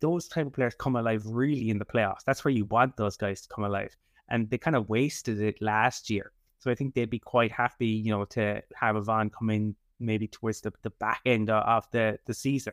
those 0.00 0.28
type 0.28 0.46
of 0.46 0.52
players 0.52 0.74
come 0.74 0.96
alive 0.96 1.22
really 1.26 1.70
in 1.70 1.78
the 1.78 1.84
playoffs. 1.84 2.24
That's 2.26 2.44
where 2.44 2.52
you 2.52 2.64
want 2.66 2.96
those 2.96 3.16
guys 3.16 3.42
to 3.42 3.48
come 3.48 3.64
alive, 3.64 3.96
and 4.28 4.48
they 4.50 4.58
kind 4.58 4.76
of 4.76 4.88
wasted 4.88 5.40
it 5.40 5.60
last 5.62 6.10
year. 6.10 6.32
So 6.58 6.70
I 6.70 6.74
think 6.74 6.94
they'd 6.94 7.08
be 7.08 7.18
quite 7.18 7.52
happy, 7.52 7.86
you 7.86 8.10
know, 8.10 8.26
to 8.26 8.62
have 8.74 8.96
a 8.96 9.00
Von 9.00 9.30
come 9.30 9.50
in 9.50 9.74
maybe 9.98 10.28
towards 10.28 10.60
the, 10.60 10.72
the 10.82 10.90
back 10.90 11.20
end 11.24 11.50
of 11.50 11.86
the, 11.90 12.18
the 12.26 12.34
season. 12.34 12.72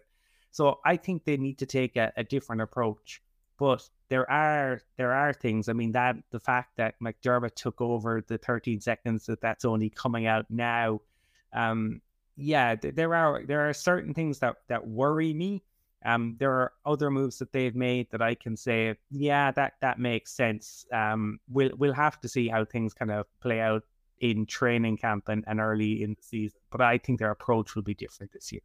So 0.51 0.79
I 0.85 0.97
think 0.97 1.23
they 1.23 1.37
need 1.37 1.59
to 1.59 1.65
take 1.65 1.95
a, 1.95 2.11
a 2.17 2.23
different 2.23 2.61
approach. 2.61 3.21
But 3.57 3.87
there 4.09 4.29
are 4.29 4.81
there 4.97 5.13
are 5.13 5.33
things. 5.33 5.67
I 5.67 5.73
mean 5.73 5.91
that 5.93 6.15
the 6.31 6.39
fact 6.39 6.77
that 6.77 6.95
McDermott 7.01 7.55
took 7.55 7.81
over 7.81 8.21
the 8.21 8.37
13 8.37 8.81
seconds 8.81 9.25
that 9.25 9.41
that's 9.41 9.65
only 9.65 9.89
coming 9.89 10.27
out 10.27 10.45
now. 10.49 11.01
Um, 11.53 12.01
yeah, 12.35 12.75
there 12.75 13.15
are 13.15 13.43
there 13.45 13.67
are 13.67 13.73
certain 13.73 14.13
things 14.13 14.39
that 14.39 14.57
that 14.67 14.87
worry 14.87 15.33
me. 15.33 15.63
Um, 16.05 16.35
there 16.39 16.51
are 16.51 16.73
other 16.85 17.09
moves 17.09 17.39
that 17.39 17.51
they've 17.51 17.75
made 17.75 18.09
that 18.11 18.21
I 18.21 18.35
can 18.35 18.55
say, 18.55 18.95
yeah, 19.09 19.51
that 19.51 19.73
that 19.81 19.99
makes 19.99 20.31
sense. 20.31 20.85
Um, 20.93 21.39
we'll 21.49 21.71
we'll 21.77 21.93
have 21.93 22.19
to 22.21 22.29
see 22.29 22.47
how 22.47 22.65
things 22.65 22.93
kind 22.93 23.11
of 23.11 23.25
play 23.41 23.59
out 23.59 23.83
in 24.19 24.45
training 24.45 24.97
camp 24.97 25.27
and, 25.29 25.43
and 25.47 25.59
early 25.59 26.03
in 26.03 26.11
the 26.11 26.23
season. 26.23 26.59
But 26.71 26.81
I 26.81 26.97
think 26.97 27.19
their 27.19 27.31
approach 27.31 27.75
will 27.75 27.83
be 27.83 27.93
different 27.93 28.31
this 28.31 28.51
year. 28.51 28.61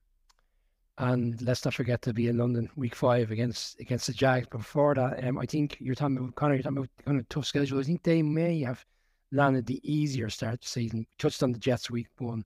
And 0.98 1.40
let's 1.42 1.64
not 1.64 1.74
forget 1.74 2.02
to 2.02 2.12
be 2.12 2.28
in 2.28 2.36
London 2.36 2.68
week 2.76 2.94
five 2.94 3.30
against 3.30 3.80
against 3.80 4.06
the 4.06 4.12
Jags. 4.12 4.46
Before 4.48 4.94
that, 4.94 5.24
um, 5.24 5.38
I 5.38 5.46
think 5.46 5.78
you're 5.80 5.94
talking 5.94 6.18
about 6.18 6.34
Conor, 6.34 6.54
you're 6.54 6.62
talking 6.62 6.78
about 6.78 6.90
kind 7.04 7.18
of 7.18 7.28
tough 7.28 7.46
schedule. 7.46 7.80
I 7.80 7.82
think 7.82 8.02
they 8.02 8.22
may 8.22 8.60
have 8.60 8.84
landed 9.32 9.66
the 9.66 9.80
easier 9.82 10.28
start 10.28 10.60
to 10.60 10.68
season. 10.68 11.06
Touched 11.18 11.42
on 11.42 11.52
the 11.52 11.58
Jets 11.58 11.90
week 11.90 12.08
one, 12.18 12.44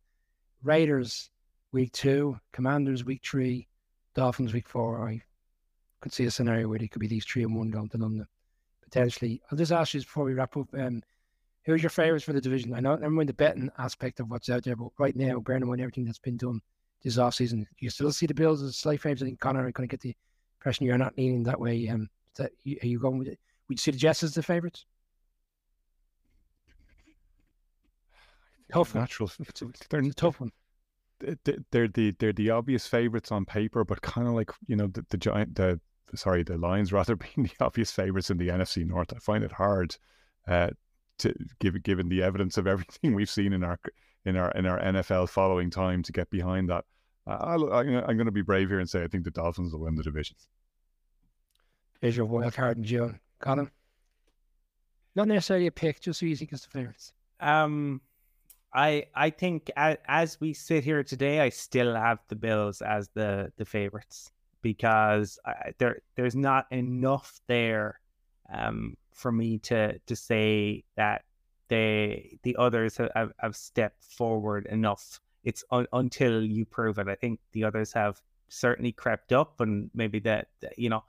Raiders 0.63 1.31
week 1.73 1.93
two, 1.93 2.39
Commanders 2.53 3.05
week 3.05 3.23
three, 3.25 3.67
Dolphins 4.17 4.55
week 4.55 4.69
four. 4.69 5.07
I 5.07 5.21
could 6.01 6.13
see 6.13 6.25
a 6.25 6.31
scenario 6.31 6.69
where 6.69 6.79
they 6.79 6.89
could 6.89 7.01
be 7.01 7.07
these 7.07 7.25
three 7.25 7.45
and 7.45 7.55
one 7.55 7.71
going 7.71 7.91
to 7.91 7.99
London 7.99 8.27
potentially. 8.83 9.43
I'll 9.51 9.59
just 9.59 9.73
ask 9.73 9.95
you 9.95 10.01
before 10.01 10.25
we 10.25 10.35
wrap 10.35 10.57
up. 10.57 10.69
Um, 10.75 11.03
Who's 11.67 11.83
your 11.83 11.91
favourites 11.91 12.25
for 12.25 12.33
the 12.33 12.41
division? 12.41 12.75
I 12.75 12.81
know 12.81 12.93
I'm 12.93 13.19
in 13.19 13.27
the 13.27 13.33
betting 13.33 13.69
aspect 13.77 14.21
of 14.21 14.31
what's 14.31 14.49
out 14.49 14.63
there, 14.63 14.77
but 14.77 14.93
right 14.99 15.17
now, 15.17 15.41
bearing 15.41 15.63
in 15.63 15.69
mind 15.69 15.81
everything 15.81 16.05
that's 16.05 16.21
been 16.21 16.37
done 16.37 16.61
this 17.03 17.19
off 17.19 17.35
season, 17.35 17.67
you 17.81 17.91
still 17.91 18.13
see 18.13 18.27
the 18.27 18.35
Bills 18.35 18.63
as 18.63 18.77
slight 18.77 19.01
favourites. 19.01 19.23
I 19.23 19.25
think 19.25 19.41
Conor, 19.41 19.67
are 19.67 19.73
going 19.73 19.89
to 19.89 19.93
get 19.93 20.01
the 20.01 20.15
impression 20.61 20.87
you're 20.87 20.97
not 20.97 21.19
leaning 21.19 21.43
that 21.43 21.59
way. 21.59 21.89
Um, 21.89 22.09
that 22.37 22.53
are 22.83 22.87
you 22.87 23.01
going 23.01 23.19
with 23.19 23.27
it? 23.27 23.41
Would 23.69 23.79
you 23.79 23.83
see 23.83 23.91
the 23.91 23.99
Jets 23.99 24.23
as 24.23 24.35
the 24.35 24.45
favourites? 24.45 24.87
Tough 28.73 28.95
natural. 28.95 29.33
It's 29.41 29.63
a, 29.63 29.67
they're 29.91 30.01
a 30.01 30.13
tough 30.13 30.41
one. 30.41 30.53
They're 31.21 31.89
the 31.89 32.15
they're 32.19 32.33
the 32.33 32.51
obvious 32.51 32.87
favourites 32.87 33.33
on 33.33 33.45
paper, 33.45 33.85
but 33.85 34.03
kind 34.03 34.29
of 34.29 34.35
like 34.35 34.51
you 34.67 34.77
know 34.77 34.89
the, 34.89 35.05
the 35.11 35.17
giant 35.17 35.55
the 35.55 35.81
sorry 36.15 36.43
the 36.43 36.59
Lions 36.59 36.93
rather 36.93 37.17
being 37.35 37.49
the 37.49 37.65
obvious 37.65 37.91
favourites 37.91 38.31
in 38.31 38.39
the 38.39 38.49
NFC 38.49 38.87
North. 38.87 39.13
I 39.15 39.19
find 39.19 39.43
it 39.43 39.53
hard 39.53 39.97
uh, 40.47 40.71
to 41.19 41.35
give 41.59 41.83
given 41.83 42.09
the 42.09 42.23
evidence 42.23 42.59
of 42.59 42.67
everything 42.67 43.15
we've 43.15 43.31
seen 43.31 43.53
in 43.53 43.65
our 43.65 43.79
in 44.25 44.37
our 44.37 44.51
in 44.53 44.67
our 44.67 44.81
NFL 44.81 45.29
following 45.29 45.71
time 45.71 46.03
to 46.03 46.13
get 46.13 46.31
behind 46.31 46.69
that. 46.69 46.85
I, 47.27 47.55
am 47.55 48.05
going 48.05 48.27
to 48.27 48.31
be 48.31 48.43
brave 48.43 48.69
here 48.69 48.79
and 48.79 48.89
say 48.89 49.03
I 49.03 49.09
think 49.09 49.25
the 49.25 49.33
Dolphins 49.33 49.73
will 49.73 49.81
win 49.81 49.97
the 49.97 50.05
division. 50.05 50.37
Is 52.01 52.17
your 52.17 52.27
wild 52.27 52.55
card 52.55 52.77
in 52.77 52.85
June, 52.85 53.19
Colm. 53.41 53.69
Not 55.17 55.29
necessarily 55.29 55.67
a 55.67 55.73
pick, 55.73 56.01
just 56.01 56.21
so 56.21 56.27
easy 56.27 56.45
because 56.45 56.63
the 56.63 56.69
favorites. 56.69 57.13
Um, 57.41 58.01
I 58.77 59.07
I 59.15 59.31
think 59.31 59.71
as, 59.75 59.97
as 60.07 60.41
we 60.41 60.53
sit 60.53 60.85
here 60.85 61.03
today, 61.03 61.41
I 61.41 61.49
still 61.49 61.95
have 61.95 62.19
the 62.29 62.37
Bills 62.37 62.83
as 62.83 63.09
the 63.15 63.51
the 63.57 63.65
favorites 63.65 64.31
because 64.61 65.39
I, 65.47 65.73
there 65.79 66.03
there's 66.15 66.37
not 66.37 66.67
enough 66.71 67.41
there 67.47 68.01
um, 68.53 68.97
for 69.13 69.33
me 69.33 69.59
to 69.61 69.99
to 69.99 70.15
say 70.15 70.85
that 70.97 71.25
they 71.69 72.39
the 72.43 72.55
others 72.57 72.99
have, 72.99 73.33
have 73.39 73.57
stepped 73.57 74.05
forward 74.05 74.67
enough. 74.67 75.21
It's 75.43 75.65
un, 75.71 75.87
until 75.93 76.45
you 76.45 76.67
prove 76.67 76.99
it. 76.99 77.09
I 77.09 77.15
think 77.15 77.41
the 77.53 77.65
others 77.65 77.95
have 77.95 78.21
certainly 78.49 78.93
crept 78.93 79.33
up, 79.33 79.61
and 79.61 79.91
maybe 79.95 80.19
that 80.21 80.49
you 80.77 80.91
know, 80.91 81.03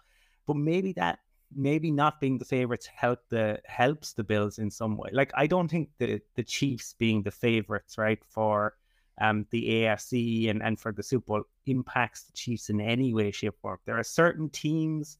but 0.46 0.56
maybe 0.56 0.94
that 0.94 1.20
maybe 1.56 1.92
not 1.92 2.20
being 2.20 2.38
the 2.38 2.46
favorites 2.46 2.88
help 2.88 3.20
the 3.30 3.60
helps 3.66 4.14
the 4.14 4.24
Bills 4.24 4.60
in 4.60 4.70
some 4.70 4.98
way. 4.98 5.10
Like 5.12 5.32
I 5.36 5.48
don't 5.48 5.68
think 5.70 5.90
the 5.98 6.22
the 6.36 6.44
Chiefs 6.44 6.94
being 6.94 7.24
the 7.24 7.32
favorites, 7.32 7.98
right, 7.98 8.20
for 8.26 8.76
um 9.20 9.46
the 9.52 9.64
AFC 9.70 10.50
and, 10.50 10.62
and 10.62 10.80
for 10.80 10.92
the 10.92 11.04
Super 11.04 11.26
Bowl 11.26 11.44
impacts 11.66 12.24
the 12.24 12.34
Chiefs 12.34 12.70
in 12.70 12.82
any 12.82 13.14
way, 13.14 13.32
shape, 13.32 13.54
or 13.64 13.72
form. 13.72 13.80
There 13.86 13.98
are 13.98 14.04
certain 14.04 14.50
teams, 14.50 15.18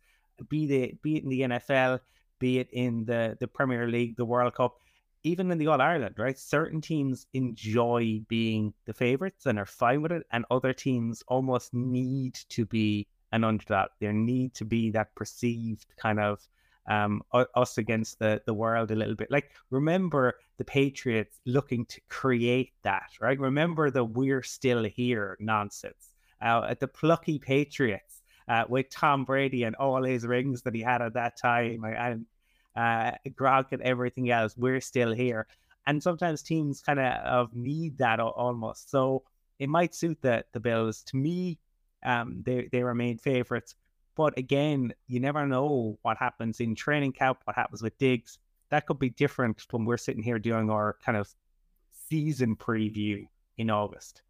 be 0.50 0.68
they 0.68 0.98
be 1.02 1.18
it 1.18 1.24
in 1.24 1.30
the 1.30 1.42
NFL, 1.42 2.00
be 2.40 2.60
it 2.60 2.70
in 2.72 3.06
the 3.06 3.38
the 3.40 3.48
Premier 3.48 3.88
League, 3.88 4.18
the 4.18 4.26
World 4.26 4.56
Cup, 4.56 4.78
even 5.24 5.52
in 5.52 5.58
the 5.58 5.68
All 5.68 5.82
Ireland, 5.82 6.16
right? 6.18 6.38
Certain 6.38 6.82
teams 6.82 7.28
enjoy 7.34 8.22
being 8.28 8.74
the 8.86 8.94
favorites 8.94 9.46
and 9.46 9.58
are 9.60 9.66
fine 9.66 10.02
with 10.02 10.12
it, 10.12 10.26
and 10.32 10.46
other 10.52 10.74
teams 10.74 11.24
almost 11.28 11.74
need 11.74 12.36
to 12.50 12.66
be 12.66 13.08
and 13.32 13.44
under 13.46 13.66
that 13.68 13.90
there 14.00 14.14
need 14.14 14.54
to 14.56 14.66
be 14.66 14.92
that 14.92 15.14
perceived 15.16 15.86
kind 15.98 16.20
of 16.20 16.40
um, 16.88 17.22
us 17.34 17.78
against 17.78 18.20
the, 18.20 18.42
the 18.46 18.54
world 18.54 18.92
a 18.92 18.96
little 18.96 19.16
bit. 19.16 19.30
Like, 19.30 19.52
remember 19.70 20.36
the 20.58 20.64
Patriots 20.64 21.40
looking 21.46 21.86
to 21.88 22.02
create 22.08 22.72
that, 22.84 23.10
right? 23.20 23.40
Remember 23.40 23.92
the 23.92 24.04
we're 24.04 24.44
still 24.44 24.84
here 24.84 25.38
nonsense. 25.40 26.14
Uh, 26.42 26.68
at 26.70 26.80
the 26.80 26.88
plucky 26.88 27.40
Patriots 27.40 28.22
uh, 28.48 28.64
with 28.70 28.90
Tom 28.90 29.26
Brady 29.26 29.64
and 29.64 29.76
all 29.76 30.04
his 30.04 30.26
rings 30.26 30.62
that 30.62 30.76
he 30.76 30.82
had 30.82 31.02
at 31.02 31.14
that 31.14 31.36
time 31.38 31.84
and 31.84 32.26
uh, 32.76 33.12
Gronk 33.30 33.72
and 33.72 33.82
everything 33.82 34.30
else, 34.30 34.56
we're 34.56 34.82
still 34.82 35.12
here. 35.12 35.48
And 35.88 36.02
sometimes 36.02 36.42
teams 36.42 36.82
kind 36.82 37.00
of 37.00 37.54
need 37.56 37.98
that 37.98 38.20
almost. 38.20 38.92
So 38.92 39.24
it 39.58 39.68
might 39.68 39.96
suit 39.96 40.20
the, 40.22 40.46
the 40.54 40.60
Bills. 40.60 41.02
To 41.04 41.18
me, 41.18 41.58
um, 42.04 42.44
they 42.46 42.70
they 42.72 42.84
remain 42.84 43.18
favourites. 43.18 43.76
But 44.16 44.38
again, 44.38 44.94
you 45.08 45.20
never 45.20 45.46
know 45.46 46.00
what 46.02 46.18
happens 46.18 46.60
in 46.60 46.74
training 46.76 47.14
camp, 47.14 47.40
what 47.44 47.56
happens 47.56 47.82
with 47.84 47.98
Diggs. 47.98 48.40
That 48.70 48.88
could 48.88 49.00
be 49.00 49.12
different 49.12 49.64
when 49.72 49.86
we're 49.86 49.98
sitting 49.98 50.24
here 50.24 50.40
doing 50.40 50.70
our 50.70 50.98
kind 51.06 51.18
of 51.18 51.34
season 52.10 52.56
preview 52.56 53.28
in 53.58 53.70
August. 53.70 54.24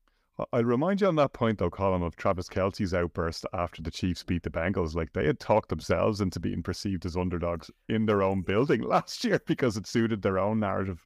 I'll 0.53 0.63
remind 0.63 1.01
you 1.01 1.07
on 1.07 1.15
that 1.15 1.33
point, 1.33 1.57
though, 1.57 1.71
Colm, 1.71 2.05
of 2.05 2.15
Travis 2.15 2.47
Kelce's 2.47 2.93
outburst 2.93 3.45
after 3.53 3.81
the 3.81 3.89
Chiefs 3.89 4.21
beat 4.21 4.43
the 4.43 4.51
Bengals. 4.51 4.93
Like 4.93 5.13
they 5.13 5.25
had 5.25 5.39
talked 5.39 5.69
themselves 5.69 6.21
into 6.21 6.39
being 6.39 6.61
perceived 6.61 7.05
as 7.07 7.17
underdogs 7.17 7.71
in 7.89 8.05
their 8.05 8.21
own 8.21 8.41
building 8.45 8.81
last 8.81 9.23
year 9.23 9.41
because 9.47 9.77
it 9.77 9.87
suited 9.87 10.21
their 10.21 10.37
own 10.37 10.59
narrative. 10.59 11.05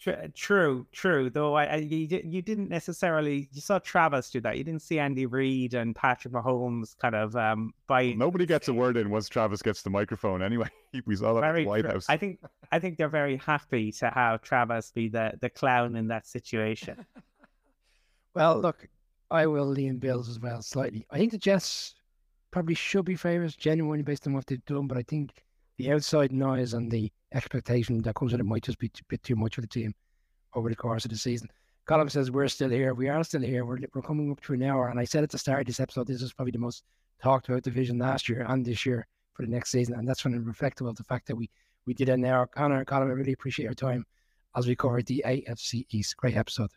True, 0.00 0.86
true. 0.92 1.28
Though 1.28 1.52
I, 1.52 1.64
I 1.64 1.76
you, 1.76 2.22
you 2.24 2.40
didn't 2.40 2.70
necessarily 2.70 3.50
you 3.52 3.60
saw 3.60 3.78
Travis 3.78 4.30
do 4.30 4.40
that. 4.40 4.56
You 4.56 4.64
didn't 4.64 4.80
see 4.80 4.98
Andy 4.98 5.26
Reid 5.26 5.74
and 5.74 5.94
Patrick 5.94 6.32
Mahomes 6.32 6.96
kind 6.96 7.14
of 7.14 7.36
um 7.36 7.74
by. 7.86 8.14
Nobody 8.14 8.46
gets 8.46 8.68
a 8.68 8.72
word 8.72 8.96
in 8.96 9.10
once 9.10 9.28
Travis 9.28 9.60
gets 9.60 9.82
the 9.82 9.90
microphone. 9.90 10.40
Anyway, 10.42 10.68
we 11.04 11.16
saw 11.16 11.34
that 11.34 11.42
very 11.42 11.60
at 11.60 11.64
the 11.64 11.68
White 11.68 11.82
true. 11.82 11.92
House. 11.92 12.06
I 12.08 12.16
think 12.16 12.38
I 12.72 12.78
think 12.78 12.96
they're 12.96 13.10
very 13.10 13.36
happy 13.36 13.92
to 13.92 14.08
have 14.08 14.40
Travis 14.40 14.90
be 14.90 15.08
the 15.10 15.34
the 15.42 15.50
clown 15.50 15.94
in 15.96 16.08
that 16.08 16.26
situation. 16.26 17.04
well, 18.34 18.58
look, 18.58 18.88
I 19.30 19.46
will 19.46 19.66
lean 19.66 19.98
Bills 19.98 20.30
as 20.30 20.40
well 20.40 20.62
slightly. 20.62 21.04
I 21.10 21.18
think 21.18 21.32
the 21.32 21.38
Jets 21.38 21.94
probably 22.50 22.74
should 22.74 23.04
be 23.04 23.16
favourites, 23.16 23.54
genuinely 23.54 24.02
based 24.02 24.26
on 24.26 24.32
what 24.32 24.46
they've 24.46 24.64
done, 24.64 24.86
but 24.86 24.96
I 24.96 25.02
think 25.02 25.44
the 25.80 25.92
outside 25.92 26.30
noise 26.30 26.74
and 26.74 26.90
the 26.90 27.10
expectation 27.32 28.02
that 28.02 28.14
comes 28.14 28.32
with 28.32 28.40
it 28.40 28.44
might 28.44 28.62
just 28.62 28.78
be 28.78 28.88
a 28.88 29.04
bit 29.08 29.22
too 29.22 29.34
much 29.34 29.54
for 29.54 29.62
the 29.62 29.66
team 29.66 29.94
over 30.54 30.68
the 30.68 30.76
course 30.76 31.04
of 31.04 31.10
the 31.10 31.16
season. 31.16 31.48
Colm 31.88 32.10
says 32.10 32.30
we're 32.30 32.48
still 32.48 32.68
here. 32.68 32.92
We 32.92 33.08
are 33.08 33.24
still 33.24 33.40
here. 33.40 33.64
We're, 33.64 33.78
we're 33.94 34.02
coming 34.02 34.30
up 34.30 34.40
to 34.42 34.52
an 34.52 34.62
hour. 34.62 34.88
And 34.88 35.00
I 35.00 35.04
said 35.04 35.24
at 35.24 35.30
the 35.30 35.38
start 35.38 35.60
of 35.60 35.66
this 35.66 35.80
episode, 35.80 36.06
this 36.06 36.20
is 36.20 36.34
probably 36.34 36.52
the 36.52 36.58
most 36.58 36.84
talked 37.22 37.48
about 37.48 37.62
division 37.62 37.98
last 37.98 38.28
year 38.28 38.44
and 38.46 38.64
this 38.64 38.84
year 38.84 39.06
for 39.32 39.42
the 39.42 39.50
next 39.50 39.70
season. 39.70 39.94
And 39.94 40.06
that's 40.06 40.22
when 40.22 40.44
reflective 40.44 40.86
of 40.86 40.96
the 40.96 41.04
fact 41.04 41.26
that 41.28 41.36
we, 41.36 41.48
we 41.86 41.94
did 41.94 42.10
an 42.10 42.24
hour. 42.26 42.46
Conor, 42.46 42.84
Colm, 42.84 43.08
I 43.08 43.12
really 43.12 43.32
appreciate 43.32 43.64
your 43.64 43.74
time 43.74 44.04
as 44.56 44.66
we 44.66 44.76
covered 44.76 45.06
the 45.06 45.24
AFC 45.26 45.86
East. 45.90 46.16
Great 46.18 46.36
episode. 46.36 46.70